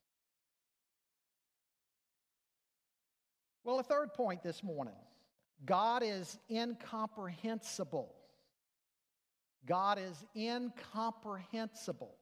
Well, 3.64 3.80
a 3.80 3.82
third 3.82 4.14
point 4.14 4.42
this 4.42 4.62
morning 4.62 4.94
God 5.66 6.02
is 6.02 6.38
incomprehensible. 6.50 8.14
God 9.66 9.98
is 9.98 10.24
incomprehensible. 10.34 12.14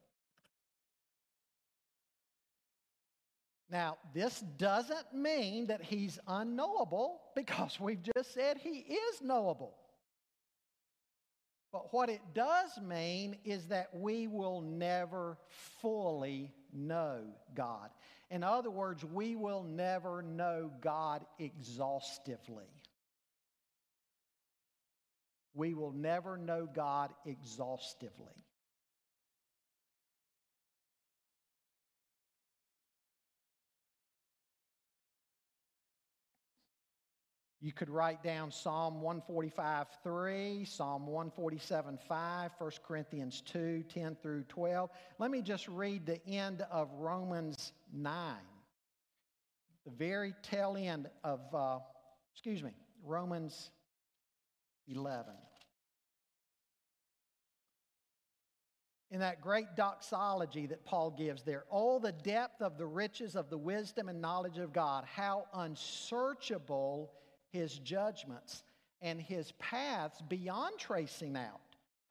Now, 3.69 3.97
this 4.13 4.41
doesn't 4.57 5.13
mean 5.13 5.67
that 5.67 5.81
he's 5.81 6.19
unknowable 6.27 7.21
because 7.35 7.79
we've 7.79 8.01
just 8.15 8.33
said 8.33 8.57
he 8.57 8.79
is 8.79 9.21
knowable. 9.21 9.75
But 11.71 11.93
what 11.93 12.09
it 12.09 12.21
does 12.33 12.79
mean 12.81 13.37
is 13.43 13.67
that 13.67 13.89
we 13.93 14.27
will 14.27 14.61
never 14.61 15.37
fully 15.81 16.51
know 16.73 17.23
God. 17.55 17.89
In 18.29 18.43
other 18.43 18.71
words, 18.71 19.03
we 19.03 19.35
will 19.35 19.63
never 19.63 20.21
know 20.21 20.71
God 20.81 21.25
exhaustively. 21.39 22.71
We 25.53 25.73
will 25.73 25.91
never 25.91 26.37
know 26.37 26.67
God 26.73 27.13
exhaustively. 27.25 28.45
You 37.67 37.73
could 37.73 37.89
write 37.89 38.23
down 38.23 38.49
Psalm 38.49 39.01
145 39.01 39.87
3, 40.01 40.63
Psalm 40.63 41.05
147 41.05 41.99
5, 42.07 42.51
1 42.57 42.71
Corinthians 42.87 43.41
2 43.41 43.83
10 43.93 44.15
through 44.23 44.43
12. 44.43 44.89
Let 45.19 45.31
me 45.31 45.41
just 45.41 45.67
read 45.67 46.05
the 46.05 46.25
end 46.25 46.65
of 46.71 46.89
Romans 46.93 47.73
9, 47.91 48.35
the 49.83 49.91
very 49.91 50.33
tail 50.41 50.77
end 50.79 51.09
of, 51.25 51.41
uh, 51.53 51.79
excuse 52.33 52.63
me, 52.63 52.71
Romans 53.03 53.71
11. 54.87 55.33
in 59.09 59.21
that 59.21 59.39
great 59.39 59.73
doxology 59.77 60.65
that 60.65 60.83
Paul 60.83 61.11
gives 61.11 61.41
there. 61.41 61.63
all 61.69 61.97
the 61.97 62.11
depth 62.11 62.61
of 62.61 62.77
the 62.77 62.85
riches 62.85 63.37
of 63.37 63.49
the 63.49 63.57
wisdom 63.57 64.09
and 64.09 64.19
knowledge 64.19 64.57
of 64.57 64.73
God, 64.73 65.05
how 65.05 65.45
unsearchable 65.53 67.13
his 67.49 67.77
judgments 67.79 68.63
and 69.01 69.21
his 69.21 69.51
paths 69.53 70.21
beyond 70.27 70.77
tracing 70.77 71.35
out. 71.35 71.61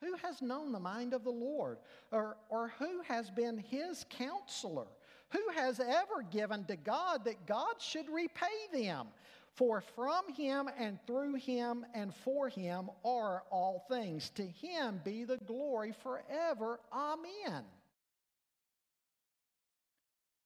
Who 0.02 0.14
has 0.22 0.42
known 0.42 0.72
the 0.72 0.80
mind 0.80 1.14
of 1.14 1.24
the 1.24 1.30
Lord? 1.30 1.78
Or, 2.12 2.36
or 2.48 2.72
who 2.78 3.00
has 3.02 3.30
been 3.30 3.58
his 3.58 4.04
counselor? 4.10 4.86
Who 5.30 5.42
has 5.54 5.80
ever 5.80 6.22
given 6.30 6.64
to 6.64 6.76
God 6.76 7.24
that 7.24 7.46
God 7.46 7.74
should 7.78 8.08
repay 8.08 8.46
them? 8.72 9.06
For 9.54 9.80
from 9.80 10.30
him 10.34 10.68
and 10.78 10.98
through 11.06 11.36
him 11.36 11.86
and 11.94 12.14
for 12.14 12.50
him 12.50 12.90
are 13.04 13.42
all 13.50 13.86
things. 13.88 14.28
To 14.34 14.42
him 14.42 15.00
be 15.02 15.24
the 15.24 15.38
glory 15.38 15.94
forever. 16.02 16.78
Amen. 16.92 17.64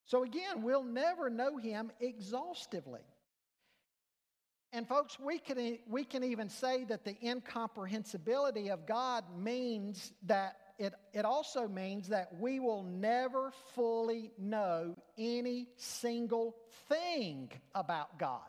So 0.07 0.23
again, 0.23 0.63
we'll 0.63 0.85
never 0.85 1.29
know 1.29 1.57
him 1.57 1.91
exhaustively. 2.01 3.01
And, 4.73 4.87
folks, 4.87 5.19
we 5.19 5.39
can, 5.39 5.79
we 5.89 6.05
can 6.05 6.23
even 6.23 6.49
say 6.49 6.85
that 6.85 7.05
the 7.05 7.17
incomprehensibility 7.23 8.71
of 8.71 8.87
God 8.87 9.25
means 9.37 10.13
that 10.27 10.57
it, 10.79 10.95
it 11.13 11.25
also 11.25 11.69
means 11.69 12.09
that 12.09 12.33
we 12.39 12.61
will 12.61 12.85
never 12.85 13.53
fully 13.75 14.31
know 14.39 14.97
any 15.19 15.69
single 15.77 16.57
thing 16.89 17.51
about 17.75 18.19
God. 18.19 18.41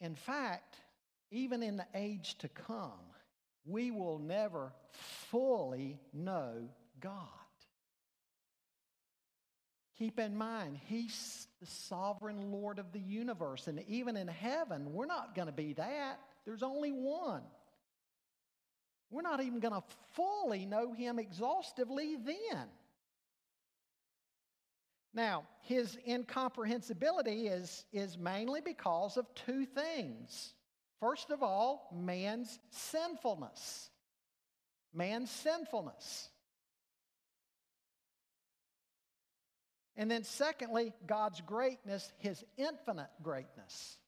In 0.00 0.16
fact, 0.16 0.76
even 1.30 1.62
in 1.62 1.76
the 1.76 1.86
age 1.94 2.36
to 2.38 2.48
come, 2.48 2.90
we 3.64 3.92
will 3.92 4.18
never 4.18 4.72
fully 5.30 6.00
know 6.12 6.68
God. 7.00 7.41
Keep 10.02 10.18
in 10.18 10.36
mind, 10.36 10.80
He's 10.88 11.46
the 11.60 11.66
sovereign 11.66 12.50
Lord 12.50 12.80
of 12.80 12.90
the 12.90 12.98
universe. 12.98 13.68
And 13.68 13.84
even 13.86 14.16
in 14.16 14.26
heaven, 14.26 14.92
we're 14.92 15.06
not 15.06 15.32
going 15.36 15.46
to 15.46 15.52
be 15.52 15.74
that. 15.74 16.18
There's 16.44 16.64
only 16.64 16.90
one. 16.90 17.42
We're 19.10 19.22
not 19.22 19.40
even 19.40 19.60
going 19.60 19.74
to 19.74 19.82
fully 20.14 20.66
know 20.66 20.92
Him 20.92 21.20
exhaustively 21.20 22.16
then. 22.16 22.66
Now, 25.14 25.44
his 25.60 25.96
incomprehensibility 26.04 27.46
is, 27.46 27.84
is 27.92 28.18
mainly 28.18 28.60
because 28.60 29.16
of 29.16 29.32
two 29.36 29.66
things. 29.66 30.54
First 30.98 31.30
of 31.30 31.44
all, 31.44 31.88
man's 31.94 32.58
sinfulness. 32.70 33.90
Man's 34.92 35.30
sinfulness. 35.30 36.28
And 40.02 40.10
then, 40.10 40.24
secondly, 40.24 40.92
God's 41.06 41.40
greatness, 41.42 42.12
his 42.18 42.44
infinite 42.56 43.10
greatness. 43.22 43.98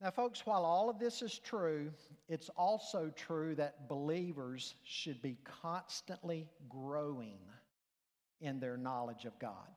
Now, 0.00 0.10
folks, 0.10 0.44
while 0.44 0.64
all 0.64 0.90
of 0.90 0.98
this 0.98 1.22
is 1.22 1.38
true, 1.38 1.92
it's 2.28 2.48
also 2.56 3.12
true 3.14 3.54
that 3.54 3.88
believers 3.88 4.74
should 4.82 5.22
be 5.22 5.36
constantly 5.62 6.48
growing 6.68 7.38
in 8.40 8.58
their 8.58 8.76
knowledge 8.76 9.24
of 9.24 9.38
God. 9.38 9.70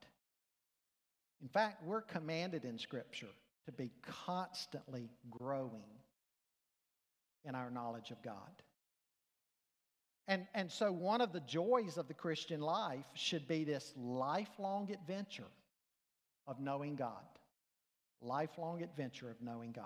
In 1.42 1.50
fact, 1.50 1.84
we're 1.86 2.02
commanded 2.02 2.66
in 2.66 2.78
Scripture 2.78 3.30
to 3.66 3.72
be 3.72 3.92
constantly 4.26 5.10
growing 5.30 5.84
in 7.44 7.56
our 7.56 7.70
knowledge 7.70 8.12
of 8.12 8.22
God. 8.22 8.64
And, 10.28 10.48
and 10.56 10.72
so, 10.72 10.92
one 10.92 11.22
of 11.22 11.34
the 11.34 11.42
joys 11.42 11.98
of 11.98 12.08
the 12.08 12.14
Christian 12.14 12.60
life 12.60 13.06
should 13.14 13.48
be 13.48 13.64
this 13.64 13.94
lifelong 13.96 14.92
adventure 14.92 15.52
of 16.48 16.60
knowing 16.60 16.96
God. 16.96 17.12
Lifelong 18.22 18.82
adventure 18.82 19.30
of 19.30 19.40
knowing 19.42 19.72
God. 19.72 19.86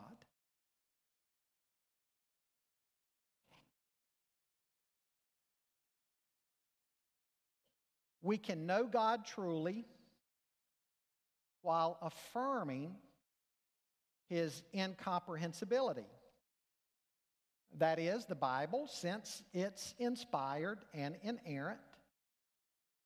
We 8.22 8.38
can 8.38 8.66
know 8.66 8.86
God 8.86 9.26
truly 9.26 9.86
while 11.70 12.00
affirming 12.02 12.96
his 14.28 14.64
incomprehensibility. 14.74 16.08
That 17.78 18.00
is, 18.00 18.26
the 18.26 18.34
Bible, 18.34 18.88
since 18.88 19.44
it's 19.54 19.94
inspired 20.00 20.80
and 20.96 21.16
inerrant, 21.22 21.78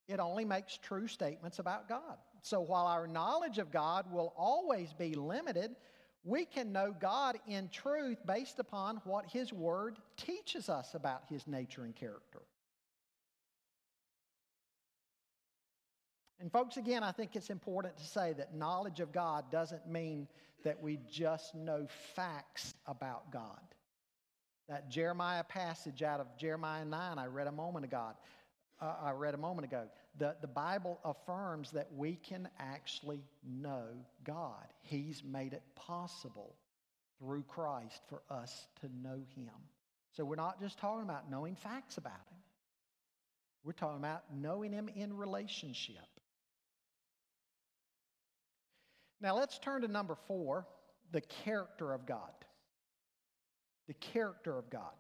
it 0.07 0.22
only 0.22 0.45
makes 0.45 0.78
true 0.78 1.07
statements 1.07 1.59
about 1.59 1.89
God. 1.89 2.16
So 2.41 2.61
while 2.61 2.88
our 2.88 3.05
knowledge 3.05 3.57
of 3.57 3.70
God 3.70 4.09
will 4.09 4.34
always 4.38 4.93
be 4.93 5.14
limited, 5.14 5.76
we 6.24 6.45
can 6.45 6.72
know 6.72 6.95
God 6.97 7.39
in 7.45 7.68
truth 7.68 8.20
based 8.26 8.59
upon 8.59 9.01
what 9.03 9.26
His 9.26 9.51
Word 9.51 9.97
teaches 10.16 10.70
us 10.70 10.95
about 10.95 11.24
His 11.28 11.47
nature 11.47 11.84
and 11.84 11.93
character. 11.93 12.43
And, 16.44 16.52
folks, 16.52 16.76
again, 16.76 17.04
I 17.04 17.14
think 17.14 17.38
it's 17.38 17.50
important 17.50 17.96
to 17.96 18.04
say 18.04 18.34
that 18.34 18.54
knowledge 18.54 19.00
of 19.00 19.14
God 19.14 19.50
doesn't 19.50 19.88
mean 19.88 20.28
that 20.66 20.84
we 20.84 21.00
just 21.10 21.56
know 21.56 21.88
facts 22.16 22.74
about 22.86 23.32
God. 23.32 23.62
That 24.68 24.91
Jeremiah 24.91 25.46
passage 25.46 26.04
out 26.04 26.20
of 26.20 26.28
Jeremiah 26.38 26.84
9 26.84 27.18
I 27.18 27.28
read 27.28 27.48
a 27.48 27.52
moment 27.54 27.86
ago, 27.86 28.10
uh, 28.82 28.94
I 29.02 29.12
read 29.12 29.36
a 29.36 29.38
moment 29.38 29.64
ago. 29.64 29.86
The, 30.20 30.36
the 30.41 30.50
Bible 30.50 31.00
affirms 31.06 31.72
that 31.72 31.88
we 31.96 32.18
can 32.18 32.50
actually 32.60 33.24
know 33.48 33.86
God. 34.26 34.68
He's 34.82 35.24
made 35.24 35.54
it 35.54 35.64
possible 35.76 36.58
through 37.20 37.44
Christ 37.44 38.02
for 38.10 38.22
us 38.30 38.68
to 38.82 38.89
know 39.02 39.22
Him. 39.34 39.54
So 40.12 40.26
we're 40.26 40.36
not 40.36 40.60
just 40.60 40.78
talking 40.78 41.04
about 41.04 41.32
knowing 41.32 41.56
facts 41.56 41.98
about 41.98 42.12
Him, 42.12 42.41
we're 43.64 43.72
talking 43.72 44.00
about 44.00 44.24
knowing 44.36 44.74
Him 44.74 44.89
in 44.94 45.16
relationship. 45.16 46.12
Now 49.24 49.38
let's 49.38 49.57
turn 49.57 49.82
to 49.82 49.88
number 49.88 50.17
four 50.28 50.67
the 51.13 51.21
character 51.21 51.93
of 51.93 52.05
God. 52.05 52.32
The 53.88 53.93
character 53.93 54.57
of 54.57 54.69
God. 54.69 54.91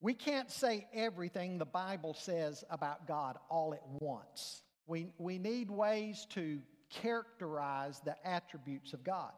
We 0.00 0.12
can't 0.12 0.50
say 0.50 0.86
everything 0.92 1.58
the 1.58 1.64
Bible 1.64 2.14
says 2.14 2.64
about 2.68 3.06
God 3.08 3.38
all 3.48 3.74
at 3.74 3.82
once. 4.00 4.62
We, 4.86 5.08
we 5.18 5.38
need 5.38 5.70
ways 5.70 6.26
to 6.30 6.60
characterize 6.90 8.00
the 8.04 8.14
attributes 8.26 8.92
of 8.92 9.02
God. 9.02 9.32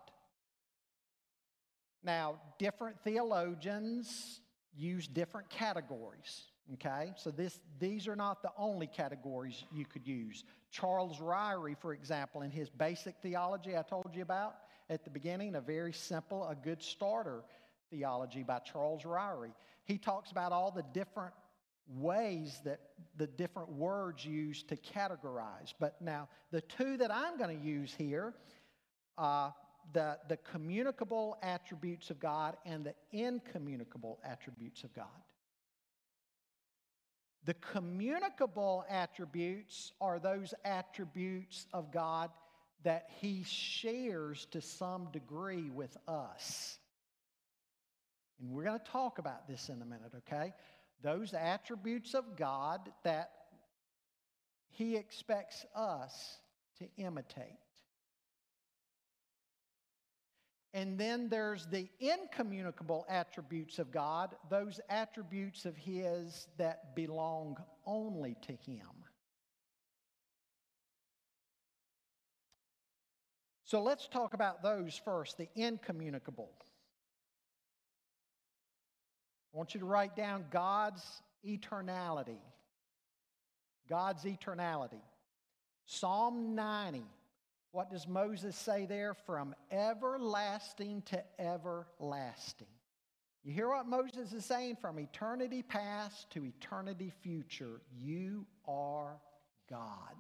Now, 2.03 2.41
different 2.59 3.01
theologians 3.03 4.41
use 4.75 5.07
different 5.07 5.49
categories. 5.51 6.43
Okay, 6.75 7.13
so 7.17 7.31
this, 7.31 7.61
these 7.79 8.07
are 8.07 8.17
not 8.17 8.43
the 8.43 8.51
only 8.59 8.87
categories 8.87 9.65
you 9.73 9.87
could 9.87 10.07
use. 10.07 10.45
Charles 10.71 11.19
Ryrie, 11.19 11.79
for 11.79 11.95
example, 11.95 12.43
in 12.43 12.51
his 12.51 12.69
basic 12.69 13.15
theology 13.23 13.75
I 13.75 13.83
told 13.83 14.11
you 14.13 14.21
about 14.21 14.57
at 14.91 15.03
the 15.05 15.11
beginning, 15.11 15.55
a 15.55 15.61
very 15.61 15.93
simple, 15.93 16.47
a 16.47 16.55
good 16.55 16.83
starter 16.83 17.43
theology 17.91 18.43
by 18.43 18.59
Charles 18.59 19.05
Ryrie. 19.05 19.55
He 19.85 19.97
talks 19.97 20.31
about 20.31 20.53
all 20.53 20.71
the 20.71 20.85
different 20.93 21.33
ways 21.89 22.61
that 22.65 22.81
the 23.17 23.27
different 23.27 23.73
words 23.73 24.25
used 24.25 24.69
to 24.69 24.77
categorize. 24.77 25.73
But 25.81 26.01
now, 26.03 26.29
the 26.51 26.61
two 26.61 26.99
that 26.99 27.11
I'm 27.11 27.39
going 27.39 27.59
to 27.59 27.65
use 27.65 27.95
here, 27.97 28.35
uh, 29.17 29.51
the, 29.95 30.19
the 30.29 30.37
communicable 30.37 31.39
attributes 31.43 32.11
of 32.11 32.21
God 32.21 32.57
and 32.67 32.85
the 32.85 32.95
incommunicable 33.11 34.19
attributes 34.23 34.85
of 34.85 34.95
God. 34.95 35.07
The 37.45 37.55
communicable 37.55 38.85
attributes 38.89 39.93
are 40.01 40.19
those 40.19 40.53
attributes 40.65 41.67
of 41.73 41.93
God 41.93 42.31
that 42.85 43.09
He 43.21 43.45
shares 43.45 44.47
to 44.53 44.61
some 44.61 45.09
degree 45.13 45.71
with 45.71 45.97
us. 46.07 46.79
And 48.41 48.51
we're 48.51 48.65
going 48.65 48.79
to 48.79 48.91
talk 48.91 49.19
about 49.19 49.49
this 49.49 49.69
in 49.69 49.83
a 49.83 49.85
minute, 49.85 50.13
okay? 50.19 50.55
Those 51.03 51.35
attributes 51.35 52.15
of 52.15 52.37
God 52.37 52.81
that 53.05 53.31
He 54.71 54.97
expects 54.97 55.65
us 55.75 56.39
to 56.79 56.89
imitate. 56.97 57.59
And 60.75 60.99
then 60.99 61.29
there's 61.29 61.67
the 61.67 61.89
incommunicable 61.99 63.07
attributes 63.09 63.79
of 63.79 63.91
God, 63.91 64.35
those 64.51 64.81
attributes 64.91 65.65
of 65.65 65.77
His 65.77 66.47
that 66.59 66.95
belong 66.95 67.57
only 67.87 68.37
to 68.43 68.53
Him. 68.53 68.87
So 73.65 73.83
let's 73.83 74.09
talk 74.09 74.35
about 74.35 74.63
those 74.63 75.01
first 75.05 75.37
the 75.39 75.49
incommunicable. 75.55 76.51
I 79.53 79.57
want 79.57 79.75
you 79.75 79.81
to 79.81 79.87
write 79.87 80.17
down 80.17 80.45
God's 80.51 81.03
eternality. 81.47 82.39
God's 83.89 84.25
eternality. 84.25 85.01
Psalm 85.87 86.55
90 86.55 87.03
what 87.79 87.93
does 87.93 88.09
Moses 88.09 88.57
say 88.57 88.87
there? 88.87 89.15
From 89.15 89.55
everlasting 89.71 91.01
to 91.03 91.23
everlasting. 91.39 92.67
You 93.45 93.53
hear 93.53 93.69
what 93.69 93.87
Moses 93.87 94.33
is 94.33 94.45
saying? 94.45 94.79
From 94.81 94.99
eternity 94.99 95.63
past 95.63 96.29
to 96.31 96.45
eternity 96.45 97.13
future, 97.23 97.81
you 97.97 98.47
are 98.67 99.21
God. 99.71 100.17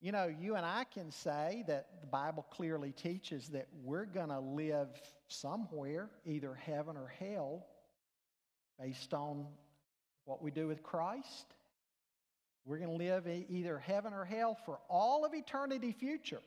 You 0.00 0.12
know, 0.12 0.28
you 0.28 0.54
and 0.54 0.64
I 0.64 0.84
can 0.84 1.10
say 1.10 1.64
that 1.66 1.88
the 2.02 2.06
Bible 2.06 2.46
clearly 2.52 2.92
teaches 2.92 3.48
that 3.48 3.66
we're 3.82 4.06
going 4.06 4.28
to 4.28 4.38
live 4.38 4.90
somewhere, 5.26 6.08
either 6.24 6.54
heaven 6.54 6.96
or 6.96 7.12
hell, 7.18 7.66
based 8.78 9.12
on 9.12 9.48
what 10.24 10.40
we 10.40 10.52
do 10.52 10.68
with 10.68 10.84
Christ 10.84 11.56
we're 12.66 12.78
going 12.78 12.90
to 12.90 12.96
live 12.96 13.26
either 13.48 13.78
heaven 13.78 14.12
or 14.12 14.24
hell 14.24 14.58
for 14.64 14.80
all 14.90 15.24
of 15.24 15.32
eternity 15.34 15.92
future. 15.92 16.42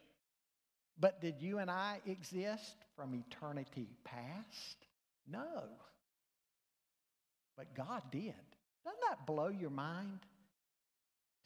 But 0.99 1.21
did 1.21 1.41
you 1.41 1.59
and 1.59 1.71
I 1.71 2.01
exist 2.05 2.75
from 2.95 3.15
eternity 3.15 3.87
past? 4.03 4.85
No. 5.31 5.63
But 7.57 7.73
God 7.73 8.03
did. 8.11 8.33
Doesn't 8.83 8.99
that 9.09 9.25
blow 9.25 9.47
your 9.47 9.69
mind? 9.69 10.19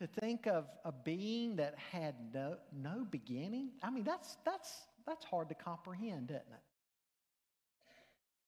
To 0.01 0.07
think 0.07 0.47
of 0.47 0.65
a 0.83 0.91
being 0.91 1.55
that 1.57 1.75
had 1.91 2.15
no, 2.33 2.57
no 2.75 3.05
beginning? 3.09 3.69
I 3.83 3.91
mean, 3.91 4.03
that's, 4.03 4.37
that's, 4.43 4.71
that's 5.05 5.23
hard 5.23 5.49
to 5.49 5.55
comprehend, 5.55 6.31
isn't 6.31 6.41
it? 6.41 6.63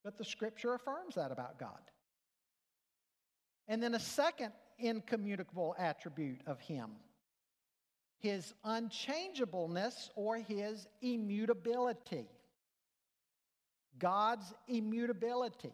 But 0.04 0.18
the 0.18 0.26
scripture 0.26 0.74
affirms 0.74 1.16
that 1.16 1.32
about 1.32 1.60
God. 1.60 1.80
And 3.68 3.82
then 3.82 3.94
a 3.94 4.00
second 4.00 4.54
incommunicable 4.78 5.76
attribute 5.78 6.42
of 6.46 6.60
him 6.60 6.92
his 8.26 8.56
unchangeableness 8.64 10.10
or 10.16 10.38
his 10.38 10.88
immutability. 11.02 12.28
God's 14.00 14.52
immutability. 14.68 15.74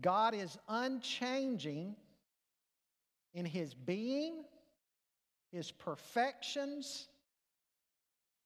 God 0.00 0.34
is 0.34 0.58
unchanging 0.68 1.94
in 3.32 3.44
his 3.44 3.74
being, 3.74 4.42
his 5.52 5.70
perfections, 5.70 7.06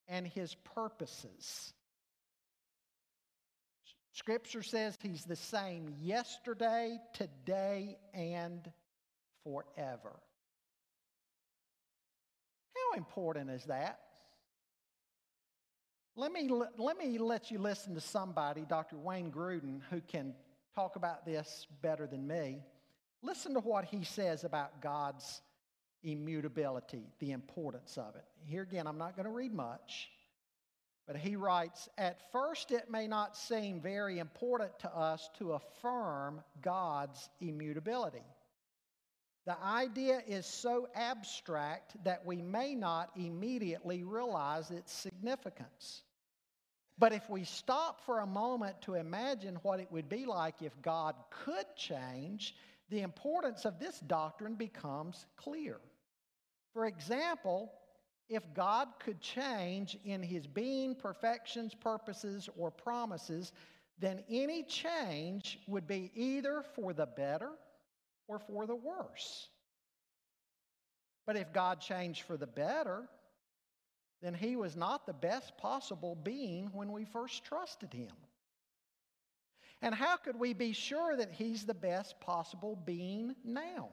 and 0.07 0.27
his 0.27 0.53
purposes. 0.75 1.73
Scripture 4.15 4.63
says 4.63 4.97
he's 5.01 5.25
the 5.25 5.35
same 5.35 5.93
yesterday, 6.01 6.97
today, 7.13 7.97
and 8.13 8.71
forever. 9.43 10.15
How 12.73 12.97
important 12.97 13.49
is 13.49 13.65
that? 13.65 13.99
Let 16.15 16.31
me, 16.31 16.49
let 16.77 16.97
me 16.97 17.17
let 17.17 17.51
you 17.51 17.59
listen 17.59 17.93
to 17.95 17.99
somebody, 17.99 18.63
Dr. 18.69 18.95
Wayne 18.95 19.31
Grudem, 19.31 19.81
who 19.89 19.99
can 19.99 20.33
talk 20.73 20.95
about 20.95 21.25
this 21.25 21.67
better 21.81 22.07
than 22.07 22.25
me. 22.25 22.63
Listen 23.21 23.53
to 23.53 23.59
what 23.59 23.83
he 23.83 24.05
says 24.05 24.45
about 24.45 24.81
God's 24.81 25.41
immutability, 26.03 27.03
the 27.19 27.33
importance 27.33 27.97
of 27.97 28.15
it. 28.15 28.23
Here 28.45 28.61
again, 28.61 28.87
I'm 28.87 28.97
not 28.97 29.17
going 29.17 29.25
to 29.25 29.31
read 29.31 29.53
much. 29.53 30.09
But 31.07 31.17
he 31.17 31.35
writes, 31.35 31.87
At 31.97 32.31
first, 32.31 32.71
it 32.71 32.89
may 32.89 33.07
not 33.07 33.37
seem 33.37 33.79
very 33.79 34.19
important 34.19 34.77
to 34.79 34.95
us 34.95 35.29
to 35.37 35.53
affirm 35.53 36.41
God's 36.61 37.29
immutability. 37.39 38.23
The 39.45 39.61
idea 39.63 40.23
is 40.27 40.47
so 40.47 40.87
abstract 40.95 42.03
that 42.03 42.25
we 42.25 42.41
may 42.41 42.73
not 42.73 43.11
immediately 43.15 44.03
realize 44.03 44.71
its 44.71 44.91
significance. 44.91 46.01
But 46.97 47.13
if 47.13 47.29
we 47.29 47.43
stop 47.43 48.03
for 48.05 48.19
a 48.19 48.25
moment 48.25 48.81
to 48.83 48.95
imagine 48.95 49.59
what 49.61 49.79
it 49.79 49.91
would 49.91 50.09
be 50.09 50.25
like 50.25 50.61
if 50.61 50.81
God 50.81 51.13
could 51.29 51.65
change, 51.75 52.55
the 52.89 53.01
importance 53.01 53.65
of 53.65 53.79
this 53.79 53.99
doctrine 53.99 54.55
becomes 54.55 55.25
clear. 55.35 55.77
For 56.73 56.85
example, 56.85 57.71
if 58.29 58.43
God 58.53 58.87
could 58.99 59.21
change 59.21 59.97
in 60.03 60.23
his 60.23 60.47
being, 60.47 60.95
perfections, 60.95 61.73
purposes, 61.73 62.49
or 62.57 62.71
promises, 62.71 63.51
then 63.99 64.23
any 64.29 64.63
change 64.63 65.59
would 65.67 65.87
be 65.87 66.11
either 66.15 66.63
for 66.75 66.93
the 66.93 67.05
better 67.05 67.51
or 68.27 68.39
for 68.39 68.65
the 68.65 68.75
worse. 68.75 69.47
But 71.25 71.37
if 71.37 71.53
God 71.53 71.79
changed 71.79 72.23
for 72.23 72.37
the 72.37 72.47
better, 72.47 73.07
then 74.21 74.33
he 74.33 74.55
was 74.55 74.75
not 74.75 75.05
the 75.05 75.13
best 75.13 75.57
possible 75.57 76.15
being 76.15 76.69
when 76.73 76.91
we 76.91 77.05
first 77.05 77.43
trusted 77.45 77.93
him. 77.93 78.11
And 79.81 79.93
how 79.93 80.17
could 80.17 80.39
we 80.39 80.53
be 80.53 80.73
sure 80.73 81.15
that 81.17 81.31
He's 81.31 81.65
the 81.65 81.73
best 81.73 82.19
possible 82.19 82.75
being 82.85 83.35
now? 83.43 83.89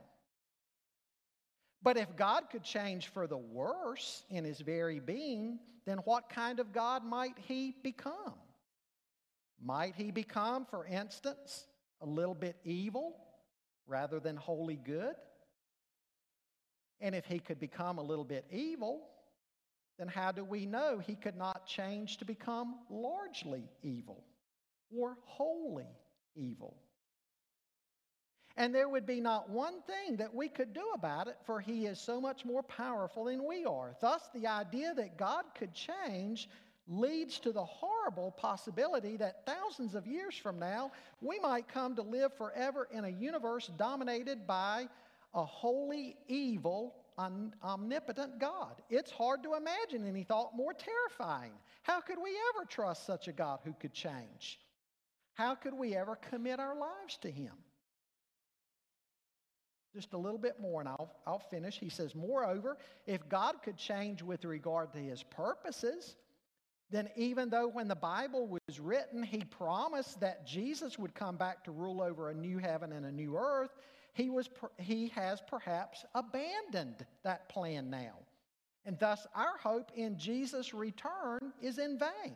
But 1.83 1.97
if 1.97 2.15
God 2.17 2.45
could 2.51 2.63
change 2.63 3.09
for 3.09 3.27
the 3.27 3.37
worse 3.37 4.25
in 4.31 4.45
His 4.45 4.61
very 4.61 5.01
being, 5.01 5.59
then 5.85 5.99
what 5.99 6.29
kind 6.29 6.61
of 6.61 6.73
God 6.73 7.05
might 7.05 7.39
He 7.39 7.77
become? 7.83 8.35
Might 9.61 9.95
He 9.97 10.11
become, 10.11 10.65
for 10.65 10.87
instance, 10.87 11.67
a 12.01 12.07
little 12.07 12.35
bit 12.35 12.57
evil 12.65 13.17
rather 13.87 14.21
than 14.21 14.37
wholly 14.37 14.77
good? 14.77 15.15
And 17.01 17.15
if 17.15 17.25
He 17.27 17.41
could 17.41 17.59
become 17.59 17.99
a 17.99 18.03
little 18.03 18.25
bit 18.25 18.47
evil, 18.51 19.09
then 19.99 20.09
how 20.09 20.33
do 20.33 20.45
we 20.45 20.67
know 20.67 20.99
he 20.99 21.15
could 21.15 21.37
not 21.37 21.65
change 21.65 22.17
to 22.17 22.25
become 22.25 22.81
largely 22.91 23.69
evil 23.83 24.25
or 24.91 25.17
wholly 25.25 25.87
evil? 26.35 26.82
And 28.57 28.75
there 28.75 28.89
would 28.89 29.07
be 29.07 29.21
not 29.21 29.49
one 29.49 29.81
thing 29.83 30.17
that 30.17 30.35
we 30.35 30.49
could 30.49 30.73
do 30.73 30.91
about 30.95 31.27
it, 31.27 31.37
for 31.45 31.61
he 31.61 31.87
is 31.87 31.99
so 31.99 32.21
much 32.21 32.45
more 32.45 32.63
powerful 32.63 33.25
than 33.25 33.47
we 33.47 33.65
are. 33.65 33.95
Thus, 34.01 34.29
the 34.35 34.47
idea 34.47 34.93
that 34.95 35.17
God 35.17 35.45
could 35.55 35.73
change 35.73 36.49
leads 36.89 37.39
to 37.41 37.53
the 37.53 37.65
horrible 37.65 38.33
possibility 38.33 39.17
that 39.17 39.47
thousands 39.47 39.95
of 39.95 40.07
years 40.07 40.37
from 40.37 40.59
now, 40.59 40.91
we 41.21 41.39
might 41.39 41.69
come 41.69 41.95
to 41.97 42.03
live 42.03 42.37
forever 42.37 42.89
in 42.93 43.05
a 43.05 43.09
universe 43.09 43.71
dominated 43.79 44.47
by 44.47 44.89
a 45.35 45.45
wholly 45.45 46.17
evil 46.29 46.97
omnipotent 47.19 48.39
God. 48.39 48.83
It's 48.91 49.11
hard 49.11 49.43
to 49.45 49.55
imagine 49.55 50.07
any 50.07 50.25
thought 50.25 50.57
more 50.57 50.75
terrifying. 50.75 51.53
How 51.83 52.01
could 52.01 52.19
we 52.23 52.31
ever 52.55 52.67
trust 52.67 53.07
such 53.07 53.29
a 53.29 53.33
God 53.33 53.61
who 53.65 53.75
could 53.75 53.93
change? 53.93 54.59
How 55.35 55.55
could 55.55 55.75
we 55.75 55.95
ever 55.95 56.17
commit 56.17 56.59
our 56.59 56.77
lives 56.77 57.17
to 57.23 57.31
Him? 57.31 57.53
Just 59.95 60.15
a 60.15 60.19
little 60.19 60.39
bit 60.39 60.59
more, 60.59 60.81
and 60.81 60.89
I'll, 60.89 61.15
I'll 61.27 61.39
finish. 61.39 61.79
He 61.79 61.91
says, 61.91 62.15
Moreover, 62.15 62.79
if 63.07 63.29
God 63.29 63.57
could 63.63 63.77
change 63.77 64.23
with 64.23 64.45
regard 64.45 64.93
to 64.95 64.99
His 64.99 65.23
purposes, 65.23 66.17
then 66.91 67.09
even 67.17 67.51
though 67.51 67.69
when 67.69 67.89
the 67.89 67.95
Bible 67.95 68.47
was 68.47 68.81
written, 68.81 69.23
He 69.23 69.45
promised 69.45 70.21
that 70.21 70.47
Jesus 70.47 70.99
would 70.99 71.15
come 71.15 71.37
back 71.37 71.65
to 71.65 71.71
rule 71.71 72.01
over 72.01 72.31
a 72.31 72.35
new 72.35 72.59
heaven 72.59 72.93
and 72.93 73.05
a 73.05 73.13
new 73.13 73.37
earth, 73.37 73.71
he, 74.15 74.31
was, 74.31 74.49
he 74.79 75.09
has 75.09 75.43
perhaps 75.47 76.05
abandoned 76.15 77.07
that 77.23 77.49
plan 77.49 77.91
now. 77.91 78.19
And 78.85 78.99
thus, 78.99 79.27
our 79.35 79.57
hope 79.63 79.91
in 79.95 80.19
Jesus' 80.19 80.75
return 80.75 81.53
is 81.61 81.79
in 81.79 81.99
vain. 81.99 82.35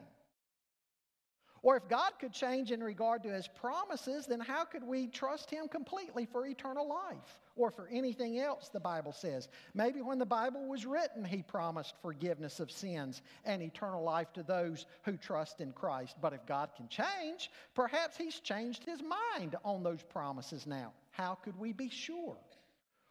Or 1.66 1.76
if 1.76 1.88
God 1.88 2.12
could 2.20 2.32
change 2.32 2.70
in 2.70 2.80
regard 2.80 3.24
to 3.24 3.28
his 3.28 3.48
promises, 3.48 4.24
then 4.24 4.38
how 4.38 4.64
could 4.64 4.84
we 4.84 5.08
trust 5.08 5.50
him 5.50 5.66
completely 5.66 6.24
for 6.24 6.46
eternal 6.46 6.88
life 6.88 7.40
or 7.56 7.72
for 7.72 7.88
anything 7.88 8.38
else 8.38 8.68
the 8.68 8.78
Bible 8.78 9.12
says? 9.12 9.48
Maybe 9.74 10.00
when 10.00 10.20
the 10.20 10.24
Bible 10.24 10.68
was 10.68 10.86
written, 10.86 11.24
he 11.24 11.42
promised 11.42 11.96
forgiveness 12.00 12.60
of 12.60 12.70
sins 12.70 13.20
and 13.44 13.60
eternal 13.60 14.04
life 14.04 14.32
to 14.34 14.44
those 14.44 14.86
who 15.02 15.16
trust 15.16 15.60
in 15.60 15.72
Christ. 15.72 16.14
But 16.22 16.34
if 16.34 16.46
God 16.46 16.70
can 16.76 16.86
change, 16.86 17.50
perhaps 17.74 18.16
he's 18.16 18.38
changed 18.38 18.84
his 18.84 19.00
mind 19.02 19.56
on 19.64 19.82
those 19.82 20.04
promises 20.04 20.68
now. 20.68 20.92
How 21.10 21.34
could 21.34 21.58
we 21.58 21.72
be 21.72 21.88
sure? 21.88 22.36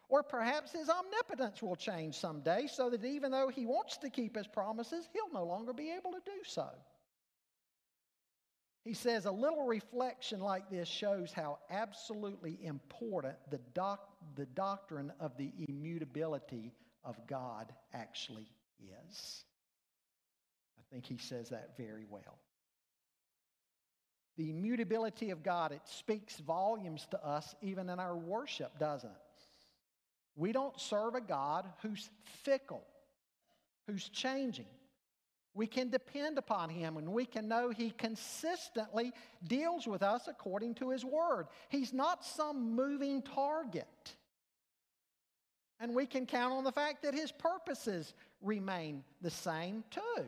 Or 0.08 0.24
perhaps 0.24 0.72
his 0.72 0.90
omnipotence 0.90 1.62
will 1.62 1.76
change 1.76 2.16
someday 2.16 2.68
so 2.68 2.90
that 2.90 3.04
even 3.04 3.32
though 3.32 3.50
he 3.50 3.66
wants 3.66 3.98
to 3.98 4.10
keep 4.10 4.38
his 4.38 4.48
promises, 4.48 5.10
he'll 5.12 5.34
no 5.34 5.46
longer 5.46 5.74
be 5.74 5.92
able 5.92 6.14
to 6.14 6.22
do 6.24 6.42
so. 6.46 6.70
He 8.86 8.94
says 8.94 9.26
a 9.26 9.32
little 9.32 9.66
reflection 9.66 10.40
like 10.40 10.70
this 10.70 10.88
shows 10.88 11.34
how 11.34 11.58
absolutely 11.72 12.60
important 12.62 13.36
the, 13.50 13.60
doc- 13.74 14.08
the 14.36 14.46
doctrine 14.46 15.12
of 15.20 15.36
the 15.38 15.52
immutability 15.68 16.72
of 17.04 17.18
God 17.26 17.74
actually 17.96 18.48
is. 19.10 19.44
I 20.78 20.84
think 20.94 21.08
he 21.08 21.18
says 21.18 21.50
that 21.50 21.76
very 21.78 22.06
well. 22.08 22.38
The 24.38 24.52
immutability 24.52 25.32
of 25.32 25.42
God, 25.42 25.72
it 25.72 25.82
speaks 25.86 26.38
volumes 26.38 27.08
to 27.10 27.26
us 27.26 27.56
even 27.64 27.90
in 27.90 28.00
our 28.00 28.16
worship, 28.16 28.78
doesn't 28.78 29.10
it? 29.10 29.18
We 30.36 30.52
don't 30.52 30.80
serve 30.80 31.16
a 31.16 31.22
God 31.22 31.66
who's 31.82 32.08
fickle, 32.44 32.84
who's 33.88 34.10
changing. 34.10 34.68
We 35.56 35.68
can 35.68 35.90
depend 35.90 36.38
upon 36.38 36.70
Him 36.70 36.98
and 36.98 37.14
we 37.14 37.26
can 37.26 37.48
know 37.48 37.70
He 37.70 37.90
consistently 37.90 39.14
deals 39.48 39.88
with 39.88 40.04
us 40.04 40.28
according 40.28 40.76
to 40.76 40.90
His 40.90 41.04
Word. 41.04 41.48
He's 41.70 41.94
not 41.94 42.26
some 42.26 42.76
moving 42.76 43.22
target. 43.22 44.16
And 45.80 45.96
we 45.96 46.06
can 46.06 46.26
count 46.26 46.54
on 46.54 46.64
the 46.64 46.72
fact 46.72 47.04
that 47.04 47.14
His 47.14 47.32
purposes 47.32 48.14
remain 48.42 49.04
the 49.22 49.32
same 49.32 49.84
too. 49.90 50.26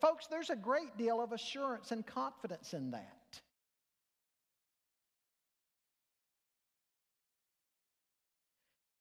Folks, 0.00 0.26
there's 0.26 0.50
a 0.50 0.56
great 0.56 0.96
deal 0.98 1.22
of 1.22 1.32
assurance 1.32 1.90
and 1.90 2.06
confidence 2.06 2.74
in 2.74 2.90
that. 2.90 3.17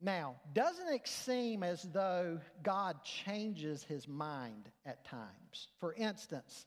Now, 0.07 0.35
doesn't 0.53 0.87
it 0.87 1.05
seem 1.05 1.63
as 1.63 1.83
though 1.83 2.39
God 2.63 3.03
changes 3.03 3.83
his 3.83 4.07
mind 4.07 4.69
at 4.85 5.03
times? 5.03 5.67
For 5.81 5.93
instance, 5.95 6.65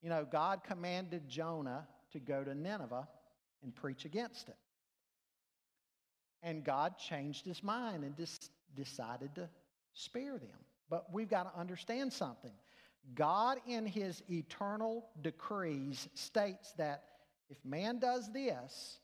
you 0.00 0.08
know, 0.08 0.24
God 0.24 0.62
commanded 0.64 1.28
Jonah 1.28 1.86
to 2.12 2.18
go 2.18 2.42
to 2.42 2.54
Nineveh 2.54 3.06
and 3.62 3.74
preach 3.74 4.06
against 4.06 4.48
it. 4.48 4.56
And 6.42 6.64
God 6.64 6.96
changed 6.96 7.44
his 7.44 7.62
mind 7.62 8.02
and 8.02 8.16
just 8.16 8.50
decided 8.74 9.34
to 9.34 9.50
spare 9.92 10.38
them. 10.38 10.64
But 10.88 11.12
we've 11.12 11.28
got 11.28 11.52
to 11.52 11.60
understand 11.60 12.14
something. 12.14 12.54
God, 13.14 13.58
in 13.66 13.84
his 13.84 14.22
eternal 14.30 15.04
decrees, 15.20 16.08
states 16.14 16.72
that 16.78 17.02
if 17.50 17.62
man 17.62 17.98
does 17.98 18.32
this, 18.32 19.00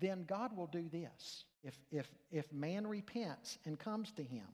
then 0.00 0.24
God 0.24 0.56
will 0.56 0.66
do 0.66 0.88
this. 0.90 1.44
If, 1.64 1.78
if, 1.90 2.08
if 2.30 2.52
man 2.52 2.86
repents 2.86 3.58
and 3.64 3.78
comes 3.78 4.12
to 4.12 4.22
him, 4.22 4.44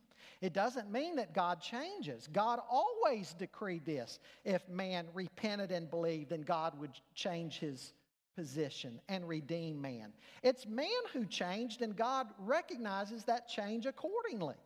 it 0.41 0.53
doesn't 0.53 0.91
mean 0.91 1.17
that 1.17 1.35
God 1.35 1.61
changes. 1.61 2.29
God 2.33 2.61
always 2.71 3.35
decreed 3.35 3.85
this. 3.85 4.21
If 4.45 4.67
man 4.69 5.07
repented 5.13 5.73
and 5.73 5.91
believed, 5.91 6.31
then 6.31 6.43
God 6.43 6.79
would 6.79 6.93
change 7.15 7.59
his 7.59 7.93
position 8.37 9.01
and 9.09 9.29
redeem 9.29 9.81
man. 9.81 10.13
It's 10.43 10.67
man 10.67 10.89
who 11.13 11.27
changed, 11.27 11.83
and 11.83 11.97
God 11.97 12.29
recognizes 12.39 13.25
that 13.25 13.49
change 13.49 13.87
accordingly. 13.87 14.57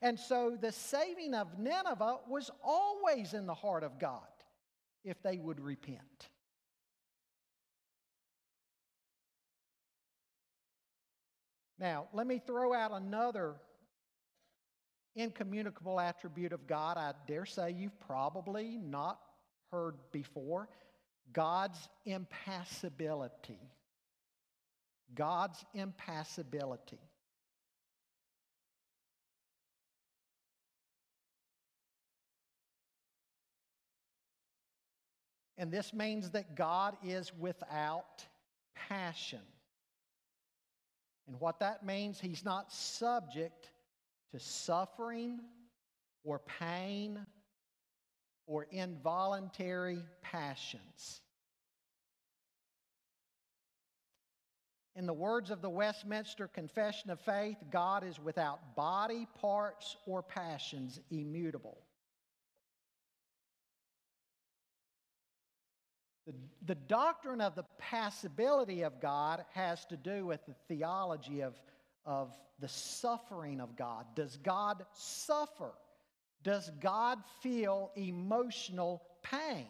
And 0.00 0.18
so 0.18 0.56
the 0.58 0.72
saving 0.72 1.34
of 1.34 1.58
Nineveh 1.58 2.20
was 2.28 2.50
always 2.64 3.34
in 3.34 3.46
the 3.46 3.54
heart 3.54 3.82
of 3.82 3.98
God 3.98 4.22
if 5.04 5.22
they 5.22 5.38
would 5.38 5.60
repent. 5.60 6.30
Now, 11.80 12.08
let 12.12 12.26
me 12.26 12.38
throw 12.46 12.74
out 12.74 12.92
another 12.92 13.54
incommunicable 15.16 15.98
attribute 15.98 16.52
of 16.52 16.66
God. 16.66 16.98
I 16.98 17.14
dare 17.26 17.46
say 17.46 17.70
you've 17.70 17.98
probably 18.00 18.76
not 18.76 19.18
heard 19.72 19.94
before 20.12 20.68
God's 21.32 21.88
impassibility. 22.04 23.58
God's 25.14 25.64
impassibility. 25.74 27.00
And 35.56 35.70
this 35.70 35.92
means 35.92 36.30
that 36.30 36.54
God 36.54 36.96
is 37.02 37.32
without 37.38 38.24
passion. 38.88 39.40
And 41.26 41.38
what 41.40 41.60
that 41.60 41.84
means, 41.84 42.20
he's 42.20 42.44
not 42.44 42.72
subject 42.72 43.70
to 44.32 44.40
suffering 44.40 45.40
or 46.24 46.40
pain 46.40 47.24
or 48.46 48.66
involuntary 48.70 50.04
passions. 50.22 51.20
In 54.96 55.06
the 55.06 55.12
words 55.12 55.50
of 55.50 55.62
the 55.62 55.70
Westminster 55.70 56.48
Confession 56.48 57.10
of 57.10 57.20
Faith, 57.20 57.56
God 57.70 58.04
is 58.04 58.18
without 58.18 58.74
body, 58.74 59.26
parts, 59.40 59.96
or 60.04 60.22
passions, 60.22 61.00
immutable. 61.10 61.78
The, 66.30 66.34
the 66.66 66.74
doctrine 66.74 67.40
of 67.40 67.54
the 67.54 67.64
passibility 67.78 68.82
of 68.82 69.00
God 69.00 69.44
has 69.52 69.84
to 69.86 69.96
do 69.96 70.26
with 70.26 70.44
the 70.46 70.54
theology 70.68 71.40
of, 71.40 71.60
of 72.04 72.32
the 72.60 72.68
suffering 72.68 73.60
of 73.60 73.76
God. 73.76 74.06
Does 74.14 74.36
God 74.36 74.84
suffer? 74.92 75.72
Does 76.42 76.70
God 76.80 77.18
feel 77.42 77.90
emotional 77.96 79.02
pain? 79.22 79.66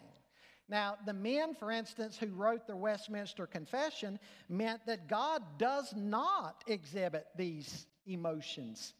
Now, 0.69 0.95
the 1.05 1.13
men, 1.13 1.53
for 1.53 1.71
instance, 1.71 2.17
who 2.17 2.27
wrote 2.27 2.65
the 2.65 2.77
Westminster 2.77 3.45
Confession 3.45 4.19
meant 4.47 4.85
that 4.85 5.09
God 5.09 5.43
does 5.57 5.93
not 5.95 6.63
exhibit 6.67 7.27
these 7.35 7.87
emotions 8.05 8.93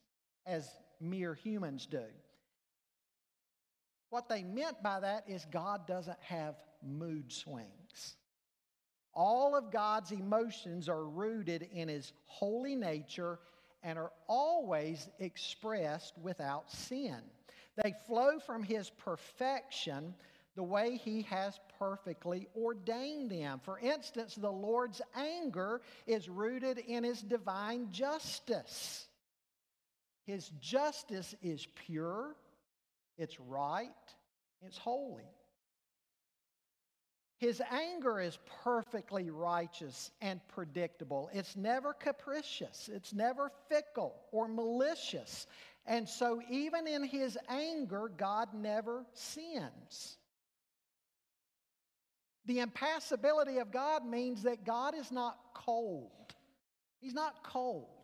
as 0.46 0.70
mere 1.00 1.34
humans 1.34 1.86
do. 1.86 2.04
What 4.12 4.28
they 4.28 4.44
meant 4.44 4.84
by 4.84 5.00
that 5.00 5.24
is 5.28 5.48
God 5.52 5.88
doesn't 5.88 6.20
have 6.22 6.56
mood 6.86 7.32
swings. 7.32 8.18
All 9.14 9.56
of 9.56 9.72
God's 9.72 10.12
emotions 10.12 10.90
are 10.90 11.06
rooted 11.06 11.68
in 11.74 11.88
his 11.88 12.12
holy 12.26 12.76
nature 12.76 13.40
and 13.84 13.98
are 13.98 14.12
always 14.28 15.08
expressed 15.20 16.18
without 16.22 16.70
sin. 16.70 17.18
They 17.82 17.94
flow 18.06 18.40
from 18.40 18.64
his 18.64 18.90
perfection 18.90 20.14
the 20.56 20.64
way 20.64 20.98
he 20.98 21.22
has 21.24 21.58
perfectly 21.80 22.50
ordained 22.56 23.32
them. 23.32 23.62
For 23.64 23.80
instance, 23.80 24.36
the 24.36 24.52
Lord's 24.52 25.02
anger 25.16 25.82
is 26.06 26.28
rooted 26.28 26.80
in 26.80 27.06
his 27.06 27.22
divine 27.22 27.92
justice. 27.92 29.08
His 30.26 30.50
justice 30.60 31.34
is 31.42 31.66
pure, 31.88 32.36
it's 33.22 33.40
right, 33.40 33.90
it's 34.66 34.78
holy. 34.78 35.30
His 37.38 37.62
anger 37.72 38.20
is 38.20 38.38
perfectly 38.64 39.30
righteous 39.30 40.12
and 40.22 40.40
predictable. 40.48 41.30
It's 41.34 41.56
never 41.56 41.94
capricious, 41.94 42.90
it's 42.92 43.14
never 43.14 43.52
fickle 43.70 44.16
or 44.32 44.48
malicious. 44.48 45.46
And 45.86 46.08
so, 46.08 46.42
even 46.50 46.88
in 46.88 47.04
his 47.04 47.38
anger, 47.48 48.12
God 48.16 48.50
never 48.54 49.06
sins. 49.14 50.18
The 52.46 52.60
impassibility 52.60 53.60
of 53.60 53.72
God 53.72 54.06
means 54.06 54.44
that 54.44 54.66
God 54.66 54.96
is 54.96 55.12
not 55.12 55.38
cold. 55.54 56.34
He's 57.00 57.14
not 57.14 57.44
cold. 57.44 58.01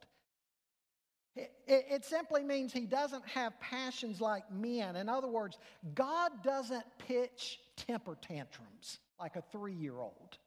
It, 1.38 1.86
it, 1.90 2.06
simply 2.06 2.44
means 2.44 2.74
he 2.74 2.86
doesn't 2.86 3.26
have 3.28 3.60
passions 3.60 4.20
like 4.22 4.52
men. 4.52 4.96
In 4.96 5.10
other 5.10 5.28
words, 5.28 5.58
God 5.94 6.32
doesn't 6.44 6.86
pitch 6.98 7.60
temper 7.76 8.18
tantrums 8.22 9.00
like 9.20 9.36
a 9.36 9.44
three 9.52 9.74
year 9.74 10.00
old. 10.00 10.38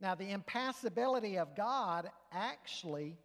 Now, 0.00 0.14
the 0.14 0.30
impassibility 0.30 1.38
of 1.38 1.56
God 1.56 2.10
actually 2.32 3.16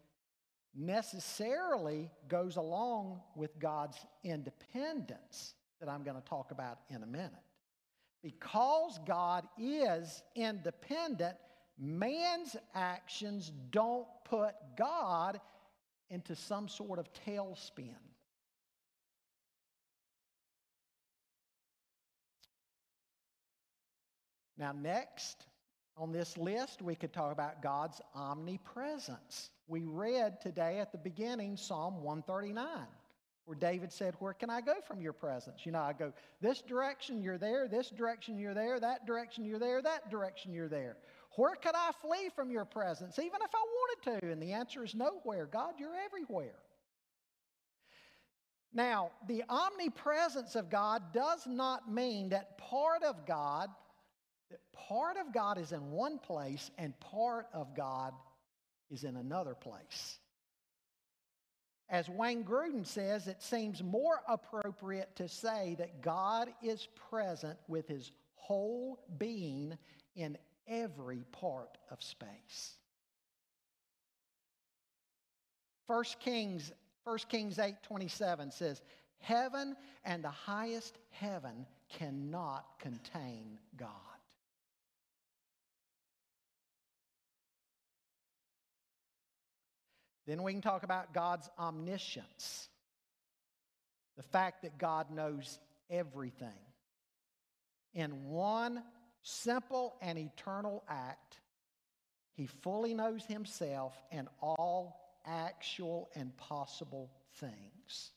necessarily 0.75 2.09
goes 2.27 2.55
along 2.55 3.21
with 3.35 3.59
God's 3.59 3.97
independence 4.23 5.55
that 5.79 5.89
I'm 5.89 6.03
going 6.03 6.15
to 6.15 6.27
talk 6.27 6.51
about 6.51 6.79
in 6.89 7.03
a 7.03 7.07
minute. 7.07 7.31
Because 8.21 8.99
God 9.05 9.45
is 9.57 10.23
independent, 10.35 11.35
man's 11.77 12.55
actions 12.75 13.51
don't 13.71 14.07
put 14.29 14.53
God 14.77 15.39
into 16.09 16.35
some 16.35 16.67
sort 16.67 16.99
of 16.99 17.07
tailspin. 17.25 17.95
Now, 24.57 24.73
next 24.73 25.45
on 25.95 26.11
this 26.11 26.37
list, 26.37 26.81
we 26.81 26.95
could 26.95 27.13
talk 27.13 27.31
about 27.31 27.61
God's 27.61 28.01
omnipresence. 28.13 29.51
We 29.67 29.83
read 29.85 30.41
today 30.41 30.79
at 30.79 30.91
the 30.91 30.97
beginning 30.97 31.55
Psalm 31.55 32.03
139, 32.03 32.67
where 33.45 33.55
David 33.55 33.91
said, 33.91 34.15
Where 34.19 34.33
can 34.33 34.49
I 34.49 34.61
go 34.61 34.75
from 34.85 35.01
your 35.01 35.13
presence? 35.13 35.65
You 35.65 35.71
know, 35.71 35.81
I 35.81 35.93
go 35.93 36.11
this 36.41 36.61
direction, 36.61 37.21
you're 37.21 37.37
there, 37.37 37.67
this 37.67 37.89
direction, 37.89 38.37
you're 38.37 38.53
there, 38.53 38.79
that 38.79 39.05
direction, 39.05 39.45
you're 39.45 39.59
there, 39.59 39.81
that 39.81 40.09
direction, 40.09 40.53
you're 40.53 40.67
there. 40.67 40.97
Where 41.39 41.55
could 41.55 41.73
I 41.73 41.91
flee 42.01 42.29
from 42.35 42.51
your 42.51 42.65
presence, 42.65 43.17
even 43.17 43.39
if 43.41 43.55
I 43.55 43.63
wanted 43.63 44.19
to? 44.19 44.29
And 44.29 44.43
the 44.43 44.51
answer 44.51 44.83
is 44.83 44.93
nowhere. 44.93 45.45
God, 45.45 45.75
you're 45.77 45.95
everywhere. 45.95 46.59
Now, 48.73 49.11
the 49.25 49.45
omnipresence 49.47 50.57
of 50.57 50.69
God 50.69 51.13
does 51.13 51.47
not 51.47 51.89
mean 51.89 52.27
that 52.29 52.57
part 52.57 53.03
of 53.03 53.25
God 53.25 53.69
that 54.49 54.59
part 54.73 55.15
of 55.15 55.33
God 55.33 55.57
is 55.57 55.71
in 55.71 55.91
one 55.91 56.17
place 56.17 56.71
and 56.77 56.99
part 56.99 57.45
of 57.53 57.73
God 57.73 58.13
is 58.89 59.05
in 59.05 59.15
another 59.15 59.53
place. 59.53 60.17
As 61.87 62.09
Wayne 62.09 62.43
Grudem 62.43 62.85
says, 62.85 63.27
it 63.27 63.41
seems 63.41 63.81
more 63.81 64.21
appropriate 64.27 65.15
to 65.15 65.29
say 65.29 65.75
that 65.77 66.01
God 66.01 66.49
is 66.61 66.89
present 67.09 67.57
with 67.69 67.87
his 67.87 68.11
whole 68.35 68.99
being 69.17 69.77
in 70.15 70.37
every 70.69 71.23
part 71.31 71.77
of 71.89 72.01
space. 72.01 72.75
1 75.87 76.03
Kings, 76.19 76.71
1 77.03 77.17
Kings 77.29 77.57
8:27 77.57 78.51
says, 78.51 78.81
"Heaven 79.17 79.75
and 80.03 80.23
the 80.23 80.29
highest 80.29 80.97
heaven 81.09 81.67
cannot 81.89 82.79
contain 82.79 83.59
God." 83.75 83.91
Then 90.25 90.43
we 90.43 90.53
can 90.53 90.61
talk 90.61 90.83
about 90.83 91.11
God's 91.11 91.49
omniscience 91.57 92.69
the 94.19 94.23
fact 94.23 94.63
that 94.63 94.77
God 94.77 95.09
knows 95.11 95.59
everything. 95.89 96.59
In 97.93 98.25
one 98.25 98.83
simple 99.29 99.95
and 100.01 100.17
eternal 100.17 100.83
act, 100.87 101.39
He 102.33 102.47
fully 102.47 102.93
knows 102.93 103.23
Himself 103.25 104.01
and 104.11 104.27
all 104.41 104.99
actual 105.25 106.09
and 106.15 106.35
possible 106.37 107.11
things. 107.39 108.11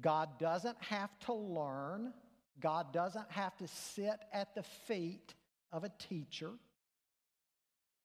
God 0.00 0.38
doesn't 0.38 0.80
have 0.82 1.10
to 1.20 1.32
learn, 1.32 2.12
God 2.60 2.92
doesn't 2.92 3.30
have 3.30 3.56
to 3.58 3.68
sit 3.68 4.18
at 4.32 4.54
the 4.54 4.62
feet 4.62 5.34
of 5.72 5.84
a 5.84 5.90
teacher. 5.98 6.50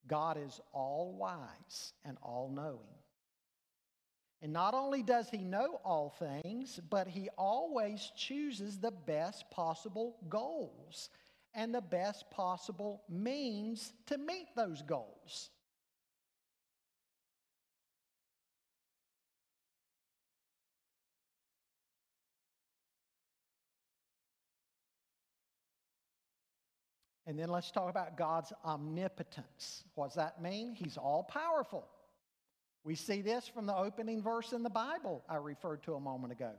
God 0.07 0.37
is 0.37 0.59
all 0.73 1.15
wise 1.17 1.93
and 2.03 2.17
all 2.21 2.51
knowing. 2.53 3.02
And 4.43 4.51
not 4.51 4.73
only 4.73 5.01
does 5.01 5.29
he 5.29 5.37
know 5.37 5.79
all 5.85 6.09
things, 6.19 6.77
but 6.89 7.07
he 7.07 7.29
always 7.37 8.11
chooses 8.17 8.77
the 8.77 8.91
best 8.91 9.49
possible 9.49 10.17
goals 10.27 11.09
and 11.55 11.73
the 11.73 11.79
best 11.79 12.29
possible 12.29 13.03
means 13.07 13.93
to 14.07 14.17
meet 14.17 14.47
those 14.53 14.81
goals. 14.81 15.49
And 27.25 27.39
then 27.39 27.47
let's 27.47 27.71
talk 27.71 27.89
about 27.89 28.17
God's 28.17 28.51
omnipotence. 28.65 29.85
What 29.95 30.07
does 30.07 30.15
that 30.15 30.41
mean? 30.41 30.75
He's 30.75 30.97
all 30.97 31.23
powerful. 31.23 31.87
We 32.83 32.95
see 32.95 33.21
this 33.21 33.47
from 33.47 33.65
the 33.65 33.75
opening 33.75 34.21
verse 34.21 34.51
in 34.51 34.63
the 34.63 34.69
Bible 34.69 35.23
I 35.29 35.35
referred 35.35 35.83
to 35.83 35.95
a 35.95 35.99
moment 35.99 36.33
ago. 36.33 36.51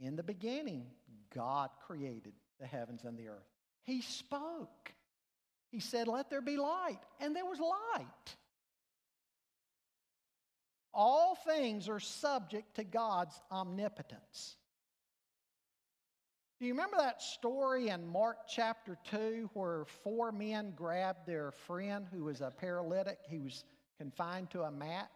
In 0.00 0.16
the 0.16 0.22
beginning, 0.22 0.86
God 1.34 1.70
created 1.86 2.32
the 2.58 2.66
heavens 2.66 3.04
and 3.04 3.18
the 3.18 3.28
earth. 3.28 3.46
He 3.84 4.00
spoke. 4.00 4.92
He 5.70 5.80
said, 5.80 6.08
Let 6.08 6.30
there 6.30 6.40
be 6.40 6.56
light, 6.56 7.00
and 7.20 7.36
there 7.36 7.44
was 7.44 7.60
light. 7.60 8.36
All 10.94 11.34
things 11.34 11.90
are 11.90 12.00
subject 12.00 12.76
to 12.76 12.84
God's 12.84 13.38
omnipotence. 13.50 14.56
Do 16.58 16.64
you 16.64 16.72
remember 16.72 16.96
that 16.96 17.20
story 17.20 17.88
in 17.88 18.06
Mark 18.06 18.38
chapter 18.48 18.96
2 19.10 19.50
where 19.52 19.84
four 20.02 20.32
men 20.32 20.72
grabbed 20.74 21.26
their 21.26 21.50
friend 21.50 22.06
who 22.10 22.24
was 22.24 22.40
a 22.40 22.50
paralytic? 22.50 23.18
He 23.28 23.40
was 23.40 23.64
confined 23.98 24.48
to 24.52 24.62
a 24.62 24.70
mat, 24.70 25.10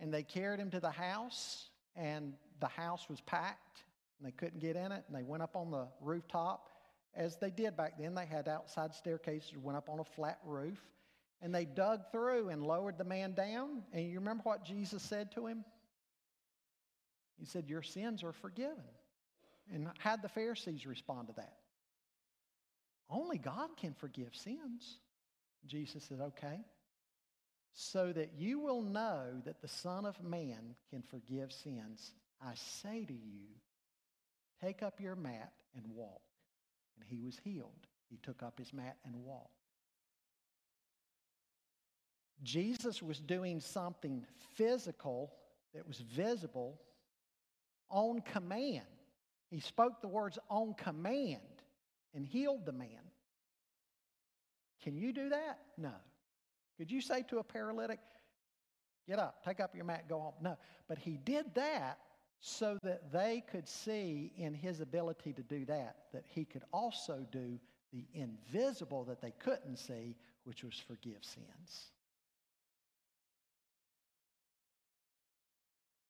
and 0.00 0.12
they 0.12 0.22
carried 0.22 0.60
him 0.60 0.70
to 0.70 0.80
the 0.80 0.90
house, 0.90 1.68
and 1.96 2.34
the 2.60 2.68
house 2.68 3.08
was 3.08 3.20
packed, 3.20 3.82
and 4.18 4.26
they 4.26 4.32
couldn't 4.32 4.60
get 4.60 4.76
in 4.76 4.92
it, 4.92 5.04
and 5.06 5.16
they 5.16 5.22
went 5.22 5.42
up 5.42 5.56
on 5.56 5.70
the 5.70 5.86
rooftop. 6.00 6.68
As 7.14 7.36
they 7.36 7.50
did 7.50 7.76
back 7.76 7.94
then, 7.98 8.14
they 8.14 8.26
had 8.26 8.48
outside 8.48 8.94
staircases, 8.94 9.56
went 9.56 9.76
up 9.76 9.88
on 9.88 10.00
a 10.00 10.04
flat 10.04 10.38
roof, 10.44 10.80
and 11.40 11.54
they 11.54 11.64
dug 11.64 12.10
through 12.12 12.48
and 12.48 12.62
lowered 12.62 12.98
the 12.98 13.04
man 13.04 13.32
down. 13.32 13.82
And 13.92 14.08
you 14.08 14.18
remember 14.18 14.42
what 14.44 14.64
Jesus 14.64 15.02
said 15.02 15.32
to 15.32 15.46
him? 15.46 15.64
He 17.38 17.46
said, 17.46 17.68
Your 17.68 17.82
sins 17.82 18.22
are 18.22 18.32
forgiven. 18.32 18.84
And 19.72 19.88
how'd 19.98 20.22
the 20.22 20.28
Pharisees 20.28 20.86
respond 20.86 21.28
to 21.28 21.34
that? 21.34 21.54
Only 23.10 23.38
God 23.38 23.70
can 23.76 23.94
forgive 23.94 24.34
sins. 24.34 24.98
Jesus 25.66 26.04
said, 26.04 26.20
okay. 26.20 26.60
So 27.74 28.12
that 28.12 28.32
you 28.36 28.58
will 28.58 28.82
know 28.82 29.40
that 29.44 29.60
the 29.60 29.68
Son 29.68 30.04
of 30.04 30.22
Man 30.22 30.74
can 30.90 31.02
forgive 31.02 31.52
sins, 31.52 32.12
I 32.42 32.54
say 32.54 33.04
to 33.04 33.12
you, 33.12 33.46
Take 34.60 34.82
up 34.82 35.00
your 35.00 35.14
mat 35.14 35.52
and 35.76 35.84
walk. 35.94 36.20
And 36.98 37.06
he 37.08 37.24
was 37.24 37.38
healed. 37.44 37.86
He 38.10 38.18
took 38.22 38.42
up 38.42 38.58
his 38.58 38.72
mat 38.72 38.96
and 39.04 39.14
walked. 39.24 39.52
Jesus 42.42 43.02
was 43.02 43.20
doing 43.20 43.60
something 43.60 44.24
physical 44.54 45.32
that 45.74 45.86
was 45.86 45.98
visible 45.98 46.80
on 47.90 48.20
command. 48.20 48.86
He 49.50 49.60
spoke 49.60 50.00
the 50.00 50.08
words 50.08 50.38
on 50.50 50.74
command 50.74 51.40
and 52.14 52.24
healed 52.24 52.64
the 52.64 52.72
man. 52.72 52.88
Can 54.82 54.96
you 54.96 55.12
do 55.12 55.30
that? 55.30 55.58
No. 55.76 55.94
Could 56.78 56.90
you 56.90 57.00
say 57.00 57.22
to 57.28 57.38
a 57.38 57.44
paralytic, 57.44 57.98
get 59.08 59.18
up, 59.18 59.44
take 59.44 59.60
up 59.60 59.74
your 59.74 59.84
mat, 59.84 60.08
go 60.08 60.20
home? 60.20 60.34
No. 60.40 60.56
But 60.88 60.98
he 60.98 61.18
did 61.24 61.54
that 61.54 61.98
so 62.40 62.78
that 62.84 63.12
they 63.12 63.42
could 63.50 63.68
see 63.68 64.32
in 64.36 64.54
his 64.54 64.80
ability 64.80 65.32
to 65.32 65.42
do 65.42 65.64
that, 65.64 65.96
that 66.12 66.24
he 66.26 66.44
could 66.44 66.62
also 66.72 67.26
do 67.32 67.58
the 67.92 68.06
invisible 68.14 69.04
that 69.04 69.20
they 69.20 69.32
couldn't 69.40 69.76
see, 69.76 70.14
which 70.44 70.62
was 70.62 70.80
forgive 70.86 71.22
sins. 71.24 71.90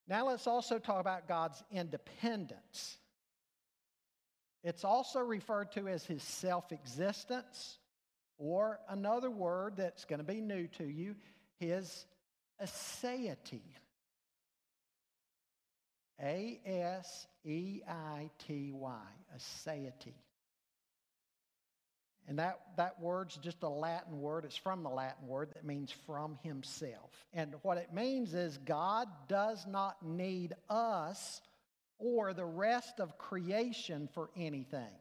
Now 0.07 0.27
let's 0.27 0.47
also 0.47 0.79
talk 0.79 1.01
about 1.01 1.29
God's 1.29 1.63
independence. 1.71 2.99
It's 4.65 4.85
also 4.85 5.21
referred 5.21 5.71
to 5.73 5.89
as 5.89 6.05
his 6.05 6.23
self 6.23 6.73
existence, 6.73 7.79
or 8.39 8.79
another 8.89 9.31
word 9.31 9.77
that's 9.77 10.05
going 10.05 10.21
to 10.21 10.25
be 10.25 10.41
new 10.41 10.67
to 10.79 10.85
you, 10.85 11.17
his 11.59 12.07
aseity. 12.63 13.63
A 16.21 16.61
S 16.65 17.27
E 17.45 17.81
I 17.89 18.31
T 18.47 18.73
Y, 18.73 19.01
aseity. 19.37 20.15
And 22.27 22.39
that, 22.41 22.61
that 22.77 23.01
word's 23.01 23.37
just 23.39 23.63
a 23.63 23.69
Latin 23.69 24.21
word. 24.21 24.45
It's 24.45 24.57
from 24.57 24.83
the 24.83 24.91
Latin 24.91 25.27
word 25.27 25.49
that 25.55 25.65
means 25.65 25.91
from 26.07 26.39
himself. 26.43 27.11
And 27.33 27.55
what 27.63 27.79
it 27.79 27.95
means 27.95 28.35
is 28.35 28.59
God 28.59 29.09
does 29.29 29.67
not 29.67 30.05
need 30.05 30.55
us 30.69 31.41
or 31.99 32.35
the 32.35 32.45
rest 32.45 33.01
of 33.01 33.17
creation 33.17 34.09
for 34.13 34.29
anything. 34.37 34.95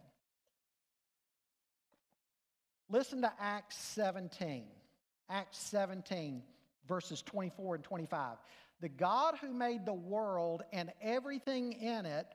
Listen 2.89 3.21
to 3.21 3.31
Acts 3.39 3.77
17. 3.77 4.63
Acts 5.29 5.57
17, 5.57 6.41
verses 6.88 7.21
24 7.21 7.75
and 7.75 7.83
25. 7.83 8.38
The 8.79 8.89
God 8.89 9.35
who 9.41 9.51
made 9.53 9.85
the 9.85 9.93
world 9.93 10.63
and 10.71 10.91
everything 11.01 11.73
in 11.73 12.05
it 12.05 12.27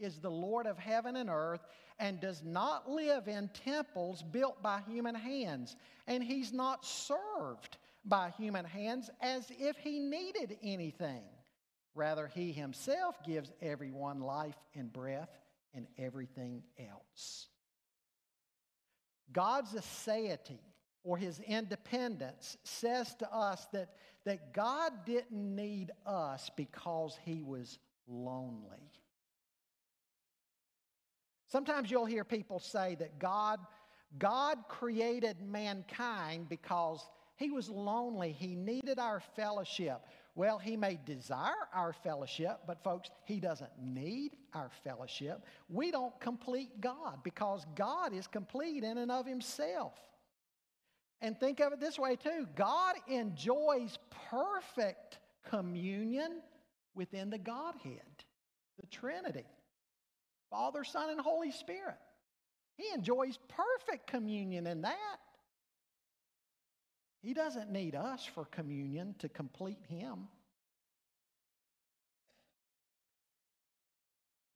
is 0.00 0.18
the 0.18 0.30
Lord 0.30 0.66
of 0.66 0.78
heaven 0.78 1.14
and 1.14 1.30
earth 1.30 1.60
and 1.98 2.18
does 2.18 2.42
not 2.42 2.90
live 2.90 3.28
in 3.28 3.50
temples 3.64 4.22
built 4.22 4.60
by 4.62 4.80
human 4.88 5.14
hands. 5.14 5.76
And 6.06 6.24
he's 6.24 6.52
not 6.52 6.84
served 6.84 7.76
by 8.04 8.30
human 8.30 8.64
hands 8.64 9.10
as 9.20 9.46
if 9.58 9.76
he 9.76 10.00
needed 10.00 10.56
anything. 10.62 11.22
Rather, 11.94 12.26
he 12.26 12.50
himself 12.50 13.16
gives 13.24 13.52
everyone 13.60 14.20
life 14.20 14.56
and 14.74 14.92
breath 14.92 15.30
and 15.74 15.86
everything 15.98 16.62
else. 16.78 17.49
God's 19.32 19.72
aseity 19.72 20.58
or 21.02 21.16
his 21.16 21.40
independence 21.40 22.56
says 22.64 23.14
to 23.16 23.32
us 23.32 23.66
that, 23.72 23.90
that 24.24 24.52
God 24.52 24.92
didn't 25.06 25.56
need 25.56 25.90
us 26.06 26.50
because 26.56 27.18
he 27.24 27.42
was 27.42 27.78
lonely. 28.06 28.90
Sometimes 31.46 31.90
you'll 31.90 32.06
hear 32.06 32.24
people 32.24 32.60
say 32.60 32.94
that 32.96 33.18
God, 33.18 33.58
God 34.18 34.58
created 34.68 35.36
mankind 35.40 36.48
because 36.48 37.08
he 37.36 37.50
was 37.50 37.68
lonely. 37.68 38.32
He 38.32 38.54
needed 38.54 38.98
our 38.98 39.20
fellowship. 39.34 40.02
Well, 40.40 40.58
he 40.58 40.74
may 40.74 40.98
desire 41.04 41.68
our 41.74 41.92
fellowship, 41.92 42.60
but 42.66 42.82
folks, 42.82 43.10
he 43.26 43.40
doesn't 43.40 43.72
need 43.78 44.38
our 44.54 44.70
fellowship. 44.82 45.44
We 45.68 45.90
don't 45.90 46.18
complete 46.18 46.80
God 46.80 47.18
because 47.22 47.66
God 47.74 48.14
is 48.14 48.26
complete 48.26 48.82
in 48.82 48.96
and 48.96 49.12
of 49.12 49.26
himself. 49.26 49.92
And 51.20 51.38
think 51.38 51.60
of 51.60 51.74
it 51.74 51.78
this 51.78 51.98
way, 51.98 52.16
too 52.16 52.46
God 52.56 52.94
enjoys 53.06 53.98
perfect 54.30 55.18
communion 55.46 56.40
within 56.94 57.28
the 57.28 57.36
Godhead, 57.36 58.00
the 58.80 58.86
Trinity. 58.86 59.44
Father, 60.48 60.84
Son, 60.84 61.10
and 61.10 61.20
Holy 61.20 61.50
Spirit. 61.50 61.98
He 62.78 62.86
enjoys 62.94 63.38
perfect 63.48 64.06
communion 64.06 64.66
in 64.66 64.80
that. 64.80 65.18
He 67.22 67.34
doesn't 67.34 67.70
need 67.70 67.94
us 67.94 68.24
for 68.24 68.46
communion 68.46 69.14
to 69.18 69.28
complete 69.28 69.78
Him. 69.88 70.28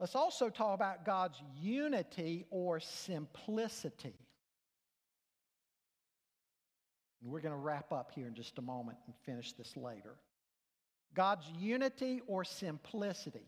Let's 0.00 0.16
also 0.16 0.50
talk 0.50 0.74
about 0.74 1.04
God's 1.04 1.40
unity 1.60 2.46
or 2.50 2.80
simplicity. 2.80 4.14
And 7.22 7.32
we're 7.32 7.40
going 7.40 7.54
to 7.54 7.60
wrap 7.60 7.92
up 7.92 8.12
here 8.14 8.26
in 8.26 8.34
just 8.34 8.58
a 8.58 8.62
moment 8.62 8.98
and 9.06 9.14
finish 9.24 9.52
this 9.52 9.76
later. 9.76 10.16
God's 11.14 11.46
unity 11.58 12.20
or 12.26 12.44
simplicity. 12.44 13.46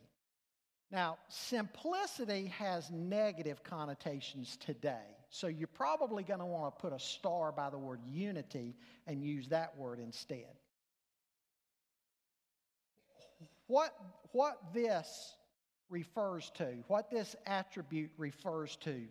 Now, 0.90 1.18
simplicity 1.28 2.46
has 2.58 2.90
negative 2.90 3.62
connotations 3.64 4.56
today. 4.56 5.15
So 5.30 5.46
you're 5.48 5.66
probably 5.66 6.22
going 6.22 6.40
to 6.40 6.46
want 6.46 6.76
to 6.76 6.80
put 6.80 6.92
a 6.92 6.98
star 6.98 7.52
by 7.52 7.70
the 7.70 7.78
word 7.78 8.00
unity 8.06 8.74
and 9.06 9.22
use 9.22 9.48
that 9.48 9.76
word 9.76 9.98
instead. 9.98 10.54
What, 13.66 13.92
what 14.32 14.58
this 14.72 15.34
refers 15.90 16.50
to, 16.56 16.84
what 16.86 17.10
this 17.10 17.34
attribute 17.46 18.10
refers 18.16 18.76
to, 18.76 19.02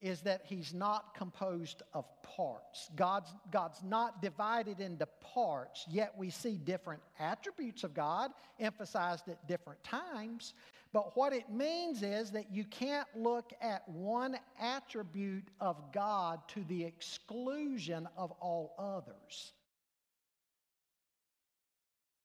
is 0.00 0.20
that 0.20 0.42
he's 0.44 0.74
not 0.74 1.14
composed 1.14 1.82
of 1.94 2.04
parts. 2.22 2.90
God's, 2.94 3.32
God's 3.50 3.82
not 3.82 4.20
divided 4.20 4.78
into 4.78 5.06
parts, 5.34 5.86
yet 5.90 6.12
we 6.18 6.28
see 6.28 6.58
different 6.58 7.00
attributes 7.18 7.84
of 7.84 7.94
God 7.94 8.30
emphasized 8.60 9.28
at 9.28 9.48
different 9.48 9.82
times. 9.82 10.52
But 10.94 11.16
what 11.16 11.32
it 11.32 11.50
means 11.50 12.04
is 12.04 12.30
that 12.30 12.52
you 12.52 12.62
can't 12.62 13.08
look 13.16 13.52
at 13.60 13.82
one 13.88 14.38
attribute 14.60 15.48
of 15.60 15.92
God 15.92 16.38
to 16.50 16.62
the 16.68 16.84
exclusion 16.84 18.08
of 18.16 18.30
all 18.40 18.76
others. 18.78 19.52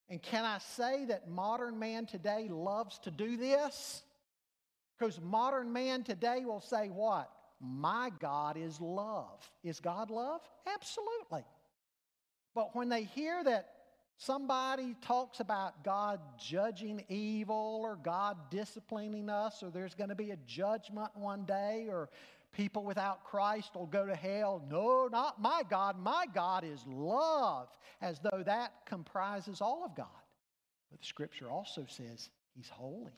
And 0.08 0.22
can 0.22 0.46
I 0.46 0.60
say 0.60 1.06
that 1.06 1.28
modern 1.28 1.80
man 1.80 2.06
today 2.06 2.48
loves 2.48 3.00
to 3.00 3.12
do 3.12 3.38
this? 3.38 4.04
Because 5.00 5.20
modern 5.20 5.74
man 5.74 6.04
today 6.04 6.46
will 6.46 6.62
say, 6.62 6.90
What? 6.90 7.32
My 7.60 8.12
God 8.20 8.56
is 8.56 8.80
love. 8.80 9.50
Is 9.64 9.80
God 9.80 10.12
love? 10.12 10.42
Absolutely. 10.72 11.44
But 12.54 12.76
when 12.76 12.88
they 12.88 13.04
hear 13.04 13.44
that 13.44 13.79
somebody 14.20 14.96
talks 15.02 15.40
about 15.40 15.84
God 15.84 16.20
judging 16.38 17.04
evil 17.08 17.82
or 17.84 17.96
God 17.96 18.38
disciplining 18.52 19.30
us 19.30 19.64
or 19.64 19.72
there's 19.72 19.96
going 19.96 20.10
to 20.10 20.16
be 20.16 20.32
a 20.32 20.38
judgment 20.46 21.10
one 21.16 21.46
day 21.46 21.88
or 21.90 22.10
people 22.52 22.84
without 22.84 23.24
Christ 23.24 23.72
will 23.76 23.86
go 23.86 24.06
to 24.06 24.16
hell. 24.16 24.62
No, 24.70 25.08
not 25.08 25.42
my 25.42 25.64
God. 25.70 25.98
My 25.98 26.26
God 26.34 26.66
is 26.66 26.84
love, 26.86 27.70
as 28.02 28.20
though 28.20 28.44
that 28.46 28.74
comprises 28.86 29.62
all 29.62 29.84
of 29.86 29.96
God. 29.96 30.08
But 30.92 31.00
the 31.00 31.08
scripture 31.08 31.50
also 31.50 31.86
says 31.88 32.30
he's 32.56 32.70
holy. 32.70 33.12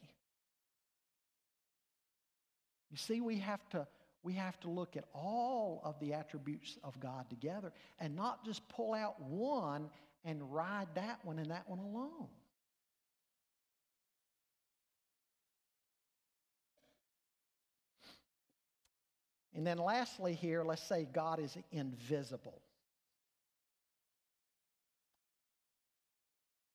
You 2.91 2.97
see, 2.97 3.21
we 3.21 3.39
have 3.39 3.67
to 3.69 3.87
we 4.23 4.33
have 4.33 4.59
to 4.59 4.69
look 4.69 4.97
at 4.97 5.05
all 5.15 5.81
of 5.83 5.99
the 5.99 6.13
attributes 6.13 6.77
of 6.83 6.99
God 6.99 7.27
together 7.29 7.71
and 7.99 8.15
not 8.15 8.45
just 8.45 8.67
pull 8.69 8.93
out 8.93 9.19
one 9.19 9.89
and 10.23 10.53
ride 10.53 10.87
that 10.95 11.19
one 11.23 11.39
and 11.39 11.51
that 11.51 11.67
one 11.67 11.79
alone. 11.79 12.27
And 19.53 19.67
then 19.67 19.77
lastly, 19.77 20.33
here, 20.33 20.63
let's 20.63 20.81
say 20.81 21.07
God 21.11 21.39
is 21.39 21.57
invisible. 21.71 22.61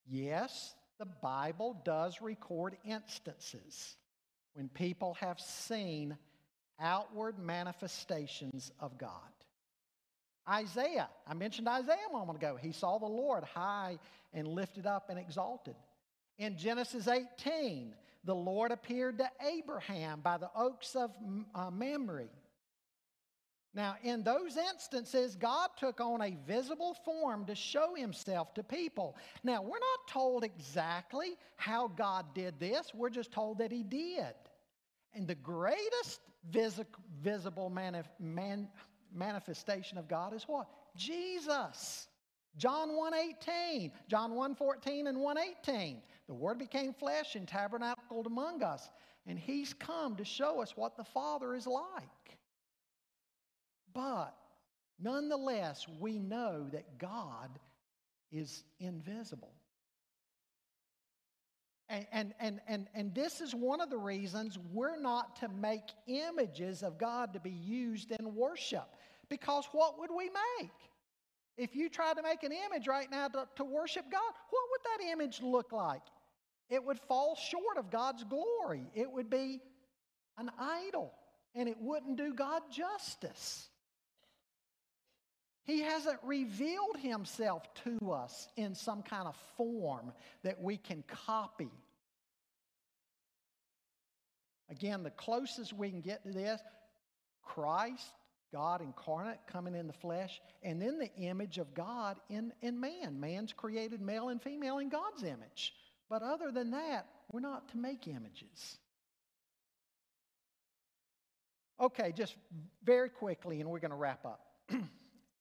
Yes, 0.07 0.74
the 0.99 1.07
Bible 1.07 1.80
does 1.84 2.20
record 2.20 2.76
instances 2.84 3.97
when 4.55 4.68
people 4.68 5.14
have 5.14 5.40
seen 5.40 6.16
outward 6.78 7.38
manifestations 7.38 8.70
of 8.78 8.99
God. 8.99 9.11
Isaiah, 10.49 11.09
I 11.26 11.34
mentioned 11.34 11.68
Isaiah 11.68 12.07
a 12.09 12.12
moment 12.12 12.38
ago. 12.38 12.57
He 12.61 12.72
saw 12.72 12.99
the 12.99 13.07
Lord 13.07 13.44
high 13.44 13.99
and 14.32 14.47
lifted 14.47 14.86
up 14.86 15.11
and 15.11 15.18
exalted. 15.18 15.74
In 16.38 16.57
Genesis 16.57 17.09
18, 17.09 17.94
The 18.24 18.34
Lord 18.34 18.72
appeared 18.72 19.18
to 19.18 19.30
Abraham 19.40 20.20
by 20.20 20.36
the 20.36 20.51
oaks 20.57 20.94
of 20.94 21.12
uh, 21.55 21.70
Mamre. 21.70 22.28
Now, 23.74 23.97
in 24.03 24.22
those 24.22 24.57
instances, 24.57 25.36
God 25.36 25.68
took 25.76 26.01
on 26.01 26.22
a 26.22 26.34
visible 26.47 26.97
form 27.05 27.44
to 27.44 27.55
show 27.55 27.94
himself 27.94 28.55
to 28.55 28.62
people. 28.62 29.16
Now, 29.44 29.61
we're 29.62 29.68
not 29.68 30.09
told 30.09 30.44
exactly 30.44 31.36
how 31.57 31.88
God 31.88 32.24
did 32.34 32.59
this, 32.59 32.92
we're 32.94 33.11
just 33.11 33.32
told 33.32 33.59
that 33.59 33.70
he 33.70 33.82
did. 33.82 34.34
And 35.12 35.28
the 35.28 35.34
greatest 35.34 36.20
vis- 36.51 36.80
visible 37.22 37.70
manif- 37.70 38.07
man- 38.18 38.68
manifestation 39.16 39.98
of 39.98 40.08
God 40.08 40.32
is 40.32 40.44
what? 40.44 40.68
Jesus. 40.96 42.08
John 42.56 42.90
1:18, 42.90 43.92
John 44.08 44.32
1:14 44.32 45.06
and 45.08 45.18
1:18. 45.18 46.02
The 46.26 46.34
word 46.34 46.58
became 46.58 46.94
flesh 46.94 47.36
and 47.36 47.46
tabernacled 47.46 48.26
among 48.26 48.62
us, 48.62 48.90
and 49.26 49.38
he's 49.38 49.74
come 49.74 50.16
to 50.16 50.24
show 50.24 50.60
us 50.60 50.76
what 50.76 50.96
the 50.96 51.04
Father 51.04 51.54
is 51.54 51.66
like. 51.66 52.38
But 53.92 54.36
nonetheless, 54.98 55.86
we 56.00 56.18
know 56.18 56.68
that 56.70 56.98
God 56.98 57.58
is 58.30 58.64
invisible. 58.78 59.52
And, 61.88 62.06
and, 62.10 62.34
and, 62.40 62.60
and, 62.66 62.88
and 62.94 63.14
this 63.14 63.40
is 63.40 63.54
one 63.54 63.80
of 63.80 63.90
the 63.90 63.98
reasons 63.98 64.58
we're 64.72 64.98
not 64.98 65.36
to 65.36 65.48
make 65.48 65.84
images 66.08 66.82
of 66.82 66.98
God 66.98 67.32
to 67.34 67.40
be 67.40 67.50
used 67.50 68.10
in 68.10 68.34
worship. 68.34 68.88
Because 69.29 69.66
what 69.72 69.99
would 69.99 70.11
we 70.16 70.31
make? 70.61 70.70
If 71.57 71.74
you 71.74 71.89
tried 71.89 72.14
to 72.14 72.22
make 72.22 72.43
an 72.43 72.53
image 72.53 72.87
right 72.87 73.11
now 73.11 73.29
to, 73.29 73.49
to 73.57 73.64
worship 73.64 74.05
God, 74.11 74.33
what 74.51 74.62
would 74.70 74.81
that 74.85 75.12
image 75.12 75.41
look 75.43 75.72
like? 75.72 76.03
It 76.68 76.85
would 76.85 76.99
fall 76.99 77.37
short 77.37 77.79
of 77.79 77.91
God's 77.91 78.24
glory. 78.24 78.91
It 78.95 79.11
would 79.11 79.31
be 79.31 79.61
an 80.37 80.51
idol, 80.59 81.12
and 81.55 81.68
it 81.68 81.77
wouldn't 81.81 82.16
do 82.16 82.35
God 82.35 82.62
justice. 82.70 83.68
He 85.64 85.81
hasn't 85.81 86.18
revealed 86.22 86.99
himself 87.01 87.62
to 87.85 88.12
us 88.12 88.49
in 88.57 88.74
some 88.74 89.03
kind 89.03 89.27
of 89.27 89.35
form 89.57 90.12
that 90.45 90.61
we 90.61 90.77
can 90.77 91.03
copy. 91.27 91.70
Again, 94.70 95.03
the 95.03 95.11
closest 95.11 95.72
we 95.72 95.91
can 95.91 96.01
get 96.01 96.22
to 96.24 96.33
this, 96.33 96.61
Christ, 97.43 98.12
God 98.57 98.80
incarnate, 98.80 99.38
coming 99.52 99.74
in 99.74 99.86
the 99.86 99.92
flesh, 99.92 100.40
and 100.62 100.80
then 100.80 100.98
the 100.98 101.14
image 101.16 101.59
of 101.59 101.74
God 101.74 102.16
in, 102.30 102.54
in 102.62 102.80
man. 102.80 103.20
Man's 103.20 103.52
created 103.52 104.00
male 104.00 104.30
and 104.30 104.40
female 104.40 104.78
in 104.78 104.88
God's 104.88 105.22
image. 105.24 105.74
But 106.09 106.22
other 106.22 106.50
than 106.50 106.70
that, 106.70 107.07
we're 107.30 107.40
not 107.40 107.68
to 107.72 107.76
make 107.76 108.09
images. 108.09 108.78
Okay, 111.78 112.12
just 112.16 112.34
very 112.82 113.11
quickly, 113.11 113.61
and 113.61 113.68
we're 113.68 113.78
going 113.78 113.90
to 113.90 113.96
wrap 113.96 114.24
up. 114.24 114.40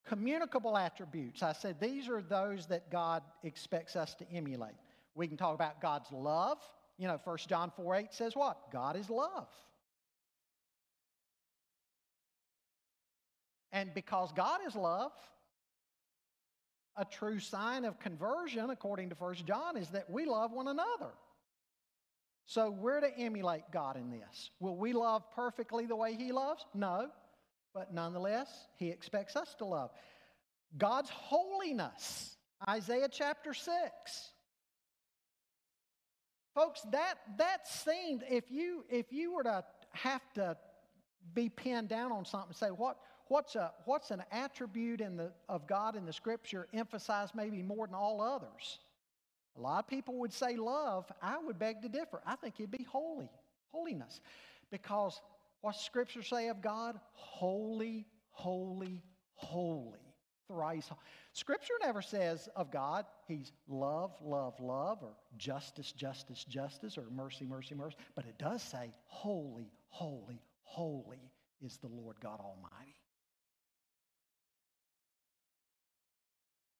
Communicable 0.04 0.76
attributes. 0.76 1.42
I 1.42 1.54
said 1.54 1.80
these 1.80 2.10
are 2.10 2.20
those 2.20 2.66
that 2.66 2.90
God 2.90 3.22
expects 3.42 3.96
us 3.96 4.14
to 4.16 4.30
emulate. 4.30 4.76
We 5.14 5.26
can 5.26 5.38
talk 5.38 5.54
about 5.54 5.80
God's 5.80 6.12
love. 6.12 6.58
You 6.98 7.08
know, 7.08 7.18
1 7.24 7.38
John 7.48 7.72
4 7.76 7.94
8 7.94 8.06
says 8.12 8.36
what? 8.36 8.70
God 8.70 8.94
is 8.94 9.08
love. 9.08 9.48
And 13.76 13.92
because 13.94 14.32
God 14.32 14.60
is 14.66 14.74
love, 14.74 15.12
a 16.96 17.04
true 17.04 17.38
sign 17.38 17.84
of 17.84 18.00
conversion, 18.00 18.70
according 18.70 19.10
to 19.10 19.14
1 19.16 19.34
John, 19.46 19.76
is 19.76 19.88
that 19.88 20.08
we 20.08 20.24
love 20.24 20.52
one 20.52 20.68
another. 20.68 21.12
So 22.46 22.70
we're 22.70 23.00
to 23.00 23.18
emulate 23.18 23.64
God 23.72 23.96
in 23.96 24.10
this. 24.10 24.50
Will 24.60 24.76
we 24.76 24.92
love 24.92 25.22
perfectly 25.34 25.86
the 25.86 25.96
way 25.96 26.14
He 26.14 26.32
loves? 26.32 26.64
No 26.74 27.10
but 27.76 27.92
nonetheless, 27.92 28.48
he 28.78 28.88
expects 28.88 29.36
us 29.36 29.54
to 29.56 29.66
love. 29.66 29.90
God's 30.78 31.10
holiness, 31.10 32.34
Isaiah 32.66 33.10
chapter 33.12 33.52
6. 33.52 33.70
Folks, 36.54 36.80
that, 36.90 37.16
that 37.36 37.68
seemed, 37.68 38.24
if 38.30 38.50
you, 38.50 38.86
if 38.88 39.12
you 39.12 39.34
were 39.34 39.42
to 39.42 39.62
have 39.90 40.22
to 40.36 40.56
be 41.34 41.50
pinned 41.50 41.90
down 41.90 42.12
on 42.12 42.24
something, 42.24 42.54
say, 42.54 42.68
what, 42.68 42.96
what's, 43.28 43.56
a, 43.56 43.72
what's 43.84 44.10
an 44.10 44.22
attribute 44.30 45.00
in 45.00 45.16
the, 45.16 45.32
of 45.48 45.66
God 45.66 45.96
in 45.96 46.04
the 46.04 46.12
scripture 46.12 46.66
emphasized 46.72 47.34
maybe 47.34 47.62
more 47.62 47.86
than 47.86 47.94
all 47.94 48.20
others? 48.22 48.78
A 49.56 49.60
lot 49.60 49.84
of 49.84 49.88
people 49.88 50.18
would 50.18 50.32
say 50.32 50.56
love. 50.56 51.10
I 51.22 51.38
would 51.38 51.58
beg 51.58 51.82
to 51.82 51.88
differ. 51.88 52.20
I 52.26 52.36
think 52.36 52.54
it'd 52.58 52.70
be 52.70 52.84
holy, 52.84 53.30
holiness. 53.68 54.20
Because 54.70 55.20
what 55.60 55.76
Scripture 55.76 56.22
say 56.22 56.48
of 56.48 56.60
God? 56.60 57.00
Holy, 57.12 58.06
holy, 58.30 59.02
holy. 59.34 60.00
Thrice. 60.48 60.88
Scripture 61.32 61.74
never 61.82 62.00
says 62.00 62.48
of 62.54 62.70
God, 62.70 63.04
He's 63.26 63.50
love, 63.66 64.12
love, 64.22 64.60
love, 64.60 64.98
or 65.02 65.16
justice, 65.36 65.90
justice, 65.90 66.44
justice, 66.44 66.96
or 66.96 67.04
mercy, 67.10 67.44
mercy, 67.44 67.74
mercy. 67.74 67.96
But 68.14 68.26
it 68.26 68.38
does 68.38 68.62
say, 68.62 68.92
holy, 69.06 69.72
holy, 69.88 70.40
holy 70.62 71.32
is 71.60 71.78
the 71.78 71.88
Lord 71.88 72.16
God 72.20 72.38
Almighty. 72.38 72.94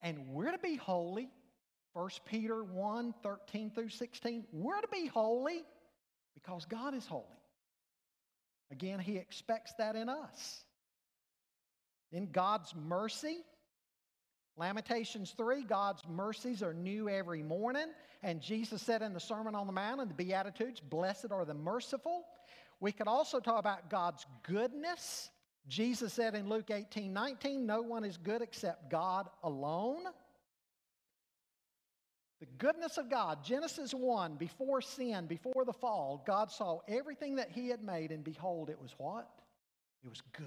And 0.06 0.28
we're 0.28 0.52
to 0.52 0.58
be 0.58 0.76
holy. 0.76 1.28
1 1.94 2.10
Peter 2.26 2.62
1 2.62 3.12
13 3.24 3.72
through 3.72 3.88
16. 3.88 4.44
We're 4.52 4.80
to 4.80 4.86
be 4.86 5.08
holy 5.08 5.64
because 6.32 6.64
God 6.64 6.94
is 6.94 7.04
holy. 7.06 7.24
Again, 8.70 9.00
he 9.00 9.16
expects 9.16 9.72
that 9.78 9.96
in 9.96 10.08
us. 10.08 10.62
In 12.12 12.30
God's 12.30 12.72
mercy, 12.76 13.38
Lamentations 14.56 15.32
3, 15.36 15.64
God's 15.64 16.02
mercies 16.08 16.62
are 16.62 16.72
new 16.72 17.08
every 17.08 17.42
morning. 17.42 17.88
And 18.22 18.40
Jesus 18.40 18.82
said 18.82 19.02
in 19.02 19.12
the 19.12 19.18
Sermon 19.18 19.56
on 19.56 19.66
the 19.66 19.72
Mount 19.72 20.00
in 20.00 20.06
the 20.06 20.14
Beatitudes, 20.14 20.78
Blessed 20.78 21.32
are 21.32 21.44
the 21.44 21.54
merciful. 21.54 22.22
We 22.78 22.92
could 22.92 23.08
also 23.08 23.40
talk 23.40 23.58
about 23.58 23.90
God's 23.90 24.24
goodness. 24.44 25.30
Jesus 25.68 26.12
said 26.12 26.34
in 26.34 26.48
Luke 26.48 26.70
18 26.70 27.12
19, 27.12 27.66
No 27.66 27.82
one 27.82 28.04
is 28.04 28.16
good 28.16 28.42
except 28.42 28.90
God 28.90 29.28
alone. 29.42 30.04
The 32.40 32.46
goodness 32.58 32.98
of 32.98 33.08
God, 33.08 33.42
Genesis 33.42 33.94
1, 33.94 34.36
before 34.36 34.82
sin, 34.82 35.26
before 35.26 35.64
the 35.64 35.72
fall, 35.72 36.22
God 36.26 36.50
saw 36.50 36.80
everything 36.86 37.36
that 37.36 37.50
He 37.50 37.68
had 37.68 37.82
made, 37.82 38.12
and 38.12 38.22
behold, 38.22 38.68
it 38.68 38.80
was 38.80 38.94
what? 38.98 39.26
It 40.04 40.08
was 40.08 40.20
good. 40.36 40.46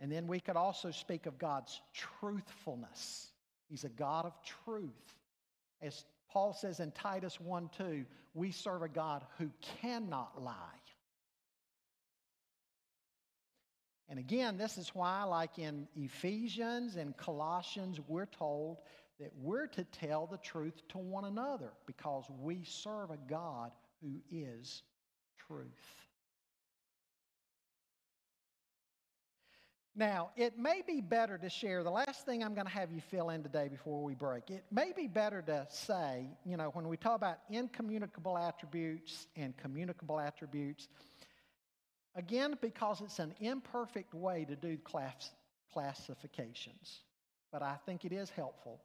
And 0.00 0.10
then 0.10 0.26
we 0.26 0.40
could 0.40 0.56
also 0.56 0.90
speak 0.90 1.26
of 1.26 1.38
God's 1.38 1.80
truthfulness. 1.92 3.28
He's 3.68 3.84
a 3.84 3.90
God 3.90 4.24
of 4.24 4.34
truth. 4.42 5.14
As 5.82 6.04
Paul 6.30 6.52
says 6.52 6.80
in 6.80 6.90
Titus 6.92 7.38
1 7.40 7.70
2, 7.76 8.04
we 8.32 8.50
serve 8.50 8.82
a 8.82 8.88
God 8.88 9.24
who 9.38 9.50
cannot 9.80 10.42
lie. 10.42 10.80
And 14.08 14.18
again, 14.18 14.58
this 14.58 14.76
is 14.76 14.94
why, 14.94 15.22
like 15.24 15.58
in 15.58 15.88
Ephesians 15.96 16.96
and 16.96 17.16
Colossians, 17.16 18.00
we're 18.06 18.26
told 18.26 18.78
that 19.18 19.30
we're 19.40 19.66
to 19.68 19.84
tell 19.84 20.26
the 20.26 20.38
truth 20.38 20.82
to 20.88 20.98
one 20.98 21.24
another 21.24 21.72
because 21.86 22.24
we 22.40 22.64
serve 22.64 23.10
a 23.10 23.18
God 23.28 23.70
who 24.02 24.20
is 24.30 24.82
truth. 25.38 25.68
Now, 29.96 30.30
it 30.36 30.58
may 30.58 30.82
be 30.84 31.00
better 31.00 31.38
to 31.38 31.48
share 31.48 31.84
the 31.84 31.90
last 31.90 32.26
thing 32.26 32.42
I'm 32.42 32.54
going 32.54 32.66
to 32.66 32.72
have 32.72 32.90
you 32.90 33.00
fill 33.00 33.30
in 33.30 33.44
today 33.44 33.68
before 33.68 34.02
we 34.02 34.14
break. 34.14 34.50
It 34.50 34.64
may 34.72 34.92
be 34.94 35.06
better 35.06 35.40
to 35.42 35.68
say, 35.70 36.26
you 36.44 36.56
know, 36.56 36.70
when 36.70 36.88
we 36.88 36.96
talk 36.96 37.14
about 37.14 37.38
incommunicable 37.48 38.36
attributes 38.36 39.28
and 39.36 39.56
communicable 39.56 40.18
attributes, 40.18 40.88
Again, 42.16 42.56
because 42.60 43.00
it's 43.00 43.18
an 43.18 43.34
imperfect 43.40 44.14
way 44.14 44.44
to 44.44 44.54
do 44.54 44.76
class, 44.78 45.30
classifications, 45.72 47.00
but 47.52 47.62
I 47.62 47.76
think 47.86 48.04
it 48.04 48.12
is 48.12 48.30
helpful. 48.30 48.80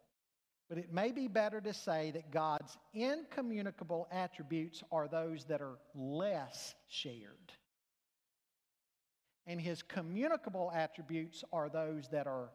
But 0.68 0.78
it 0.78 0.94
may 0.94 1.12
be 1.12 1.28
better 1.28 1.62
to 1.62 1.74
say 1.74 2.12
that 2.12 2.32
God's 2.32 2.78
incommunicable 2.94 4.08
attributes 4.12 4.84
are 4.92 5.08
those 5.08 5.46
that 5.46 5.62
are 5.62 5.78
less 5.96 6.76
shared. 6.88 7.54
And 9.48 9.60
his 9.60 9.82
communicable 9.82 10.72
attributes 10.74 11.44
are 11.52 11.70
those 11.70 12.08
that 12.10 12.28
are 12.28 12.52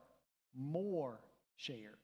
more 0.56 1.20
shared. 1.56 1.98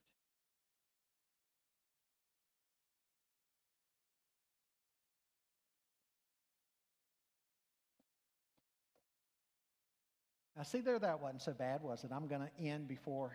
Now, 10.60 10.64
see 10.64 10.82
there, 10.82 10.98
that 10.98 11.22
wasn't 11.22 11.40
so 11.40 11.54
bad, 11.54 11.82
was 11.82 12.04
it? 12.04 12.10
I'm 12.14 12.26
going 12.26 12.42
to 12.42 12.62
end 12.62 12.86
before 12.86 13.32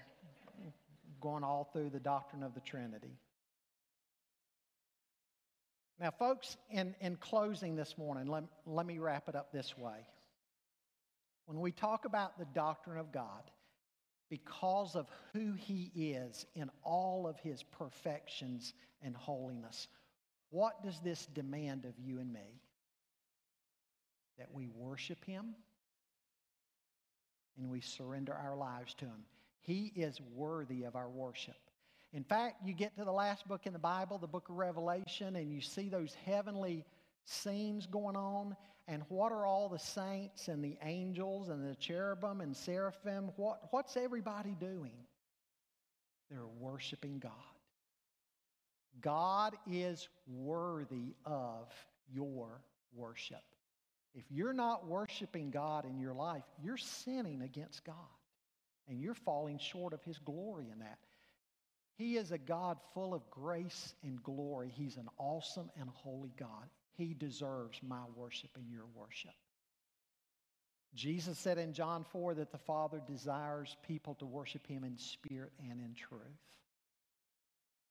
going 1.20 1.44
all 1.44 1.68
through 1.74 1.90
the 1.90 2.00
doctrine 2.00 2.44
of 2.44 2.54
the 2.54 2.60
Trinity. 2.60 3.18
Now, 6.00 6.12
folks, 6.12 6.56
in, 6.70 6.94
in 7.02 7.16
closing 7.16 7.76
this 7.76 7.98
morning, 7.98 8.28
let, 8.28 8.44
let 8.68 8.86
me 8.86 9.00
wrap 9.00 9.28
it 9.28 9.36
up 9.36 9.52
this 9.52 9.76
way. 9.76 10.06
When 11.48 11.60
we 11.60 11.72
talk 11.72 12.06
about 12.06 12.38
the 12.38 12.46
doctrine 12.54 13.00
of 13.00 13.12
God, 13.12 13.50
because 14.30 14.96
of 14.96 15.08
who 15.34 15.54
He 15.54 15.92
is 15.96 16.46
in 16.54 16.70
all 16.84 17.26
of 17.26 17.40
His 17.40 17.64
perfections 17.64 18.76
and 19.02 19.16
holiness, 19.16 19.88
what 20.52 20.84
does 20.84 21.00
this 21.00 21.26
demand 21.26 21.86
of 21.86 21.94
you 21.98 22.20
and 22.20 22.32
me? 22.32 22.62
That 24.38 24.50
we 24.54 24.68
worship 24.68 25.26
Him 25.26 25.56
and 27.58 27.70
we 27.70 27.82
surrender 27.82 28.34
our 28.34 28.56
lives 28.56 28.94
to 28.96 29.06
Him. 29.06 29.26
He 29.62 29.92
is 29.96 30.20
worthy 30.34 30.84
of 30.84 30.96
our 30.96 31.10
worship. 31.10 31.56
In 32.14 32.24
fact, 32.24 32.66
you 32.66 32.74
get 32.74 32.96
to 32.98 33.04
the 33.04 33.12
last 33.12 33.48
book 33.48 33.66
in 33.66 33.74
the 33.74 33.80
Bible, 33.80 34.18
the 34.18 34.28
book 34.28 34.48
of 34.50 34.56
Revelation, 34.56 35.36
and 35.36 35.52
you 35.52 35.60
see 35.60 35.90
those 35.90 36.16
heavenly 36.26 36.86
scenes 37.26 37.88
going 37.88 38.16
on. 38.16 38.56
And 38.88 39.04
what 39.10 39.32
are 39.32 39.46
all 39.46 39.68
the 39.68 39.80
saints 39.80 40.48
and 40.48 40.64
the 40.64 40.78
angels 40.84 41.50
and 41.50 41.68
the 41.68 41.76
cherubim 41.76 42.42
and 42.42 42.56
seraphim? 42.56 43.32
What, 43.36 43.64
what's 43.72 43.98
everybody 43.98 44.56
doing? 44.60 44.94
They're 46.30 46.48
worshiping 46.60 47.20
God. 47.20 47.32
God 49.02 49.56
is 49.70 50.08
worthy 50.28 51.16
of 51.26 51.68
your 52.14 52.62
worship. 52.94 53.44
If 54.16 54.24
you're 54.32 54.54
not 54.54 54.88
worshiping 54.88 55.52
God 55.52 55.86
in 55.86 56.00
your 56.00 56.14
life, 56.14 56.44
you're 56.64 56.78
sinning 56.78 57.42
against 57.42 57.84
God 57.84 57.96
and 58.88 59.02
you're 59.02 59.14
falling 59.14 59.58
short 59.58 59.94
of 59.94 60.02
His 60.04 60.18
glory 60.20 60.70
in 60.72 60.80
that. 60.80 61.00
He 61.98 62.18
is 62.18 62.32
a 62.32 62.38
God 62.38 62.78
full 62.94 63.14
of 63.14 63.30
grace 63.30 63.94
and 64.04 64.22
glory. 64.24 64.72
He's 64.74 64.98
an 64.98 65.10
awesome 65.18 65.70
and 65.80 65.90
holy 65.90 66.34
God. 66.38 66.70
He 66.94 67.14
deserves 67.14 67.80
my 67.86 68.04
worship 68.16 68.52
and 68.56 68.70
your 68.70 68.86
worship. 68.94 69.32
Jesus 70.94 71.38
said 71.38 71.58
in 71.58 71.74
John 71.74 72.06
4 72.12 72.36
that 72.36 72.52
the 72.52 72.58
Father 72.58 73.02
desires 73.06 73.76
people 73.86 74.16
to 74.16 74.26
worship 74.26 74.66
Him 74.66 74.86
in 74.86 74.98
spirit 74.98 75.52
and 75.60 75.82
in 75.82 75.94
truth. 75.94 76.22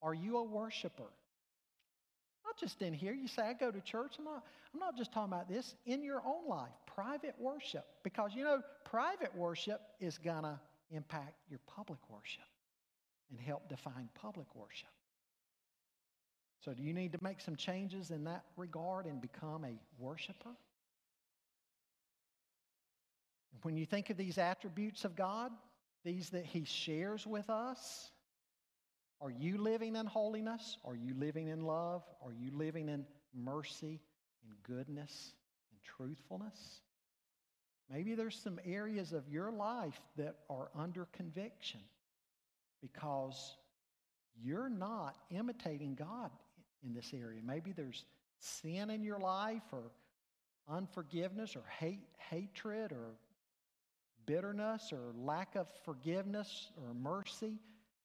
Are 0.03 0.15
you 0.15 0.39
a 0.39 0.45
worshiper? 0.45 1.11
Not 2.55 2.61
just 2.61 2.83
in 2.83 2.93
here. 2.93 3.13
You 3.13 3.27
say, 3.27 3.43
I 3.43 3.53
go 3.53 3.73
to 3.73 3.81
church. 3.81 4.15
I'm 4.19 4.25
not, 4.25 4.45
I'm 4.73 4.79
not 4.79 4.97
just 4.97 5.13
talking 5.13 5.33
about 5.33 5.49
this. 5.49 5.75
In 5.87 6.05
your 6.05 6.23
own 6.25 6.49
life, 6.49 6.71
private 6.87 7.35
worship. 7.39 7.85
Because, 8.05 8.31
you 8.35 8.45
know, 8.45 8.61
private 8.85 9.35
worship 9.35 9.81
is 10.01 10.19
going 10.19 10.45
to 10.45 10.61
impact 10.93 11.35
your 11.51 11.59
public 11.67 11.99
worship 12.09 12.45
and 13.31 13.41
help 13.41 13.69
define 13.69 14.09
public 14.15 14.47
worship. 14.55 14.89
So, 16.65 16.73
do 16.73 16.83
you 16.85 16.95
need 16.95 17.13
to 17.13 17.19
make 17.23 17.41
some 17.41 17.57
changes 17.57 18.13
in 18.13 18.25
that 18.25 18.45
regard 18.57 19.07
and 19.07 19.21
become 19.21 19.65
a 19.65 19.75
worshiper? 19.99 20.51
When 23.63 23.77
you 23.77 23.85
think 23.85 24.11
of 24.11 24.17
these 24.17 24.39
attributes 24.39 25.05
of 25.05 25.17
God, 25.17 25.51
these 26.05 26.31
that 26.31 26.45
He 26.45 26.65
shares 26.65 27.27
with 27.27 27.51
us, 27.51 28.13
are 29.21 29.31
you 29.31 29.59
living 29.59 29.97
in 29.97 30.07
holiness? 30.07 30.77
Are 30.85 30.97
you 30.97 31.15
living 31.15 31.49
in 31.49 31.61
love? 31.61 32.03
Are 32.25 32.33
you 32.33 32.51
living 32.53 32.89
in 32.89 33.07
mercy 33.35 34.01
and 34.45 34.63
goodness 34.63 35.33
and 35.71 35.81
truthfulness? 35.83 36.81
Maybe 37.91 38.15
there's 38.15 38.39
some 38.39 38.59
areas 38.65 39.13
of 39.13 39.29
your 39.29 39.53
life 39.53 40.01
that 40.17 40.37
are 40.49 40.71
under 40.75 41.07
conviction 41.13 41.81
because 42.81 43.57
you're 44.43 44.71
not 44.71 45.17
imitating 45.31 45.95
God 45.95 46.31
in 46.85 46.93
this 46.93 47.13
area. 47.15 47.41
Maybe 47.45 47.73
there's 47.73 48.05
sin 48.39 48.91
in 48.91 49.03
your 49.03 49.19
life 49.19 49.63
or 49.73 49.91
unforgiveness 50.69 51.57
or 51.57 51.65
hate, 51.79 52.09
hatred 52.31 52.93
or 52.93 53.17
bitterness 54.27 54.93
or 54.93 55.13
lack 55.17 55.55
of 55.57 55.69
forgiveness 55.85 56.71
or 56.77 56.95
mercy. 56.95 57.59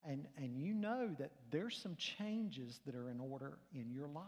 And, 0.07 0.27
and 0.37 0.57
you 0.57 0.73
know 0.73 1.09
that 1.19 1.31
there's 1.51 1.77
some 1.77 1.95
changes 1.95 2.79
that 2.85 2.95
are 2.95 3.09
in 3.09 3.19
order 3.19 3.57
in 3.73 3.91
your 3.91 4.07
life. 4.07 4.25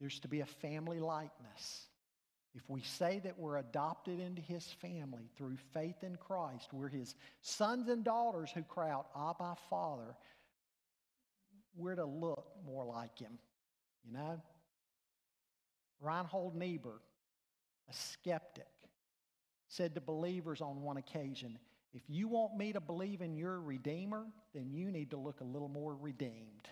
There's 0.00 0.20
to 0.20 0.28
be 0.28 0.40
a 0.40 0.46
family 0.46 1.00
likeness. 1.00 1.86
If 2.54 2.62
we 2.68 2.82
say 2.82 3.20
that 3.24 3.38
we're 3.38 3.56
adopted 3.58 4.20
into 4.20 4.40
his 4.40 4.64
family 4.80 5.28
through 5.36 5.56
faith 5.72 6.02
in 6.02 6.16
Christ, 6.16 6.72
we're 6.72 6.88
his 6.88 7.16
sons 7.42 7.88
and 7.88 8.04
daughters 8.04 8.50
who 8.54 8.62
cry 8.62 8.90
out, 8.90 9.08
Abba, 9.16 9.56
Father, 9.68 10.14
we're 11.76 11.96
to 11.96 12.04
look 12.04 12.46
more 12.64 12.84
like 12.84 13.18
him, 13.18 13.38
you 14.04 14.12
know? 14.12 14.40
Reinhold 16.00 16.54
Niebuhr, 16.54 17.00
a 17.88 17.92
skeptic, 17.92 18.68
said 19.66 19.94
to 19.96 20.00
believers 20.00 20.60
on 20.60 20.82
one 20.82 20.96
occasion, 20.96 21.58
if 21.94 22.02
you 22.08 22.26
want 22.26 22.56
me 22.56 22.72
to 22.72 22.80
believe 22.80 23.20
in 23.20 23.36
your 23.36 23.60
Redeemer, 23.60 24.26
then 24.52 24.72
you 24.72 24.90
need 24.90 25.10
to 25.10 25.16
look 25.16 25.40
a 25.40 25.44
little 25.44 25.68
more 25.68 25.94
redeemed. 25.94 26.68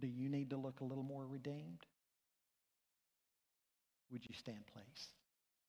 Do 0.00 0.08
you 0.08 0.28
need 0.28 0.50
to 0.50 0.56
look 0.56 0.80
a 0.80 0.84
little 0.84 1.04
more 1.04 1.24
redeemed? 1.24 1.86
Would 4.10 4.26
you 4.26 4.34
stand, 4.34 4.64
please? 4.72 5.08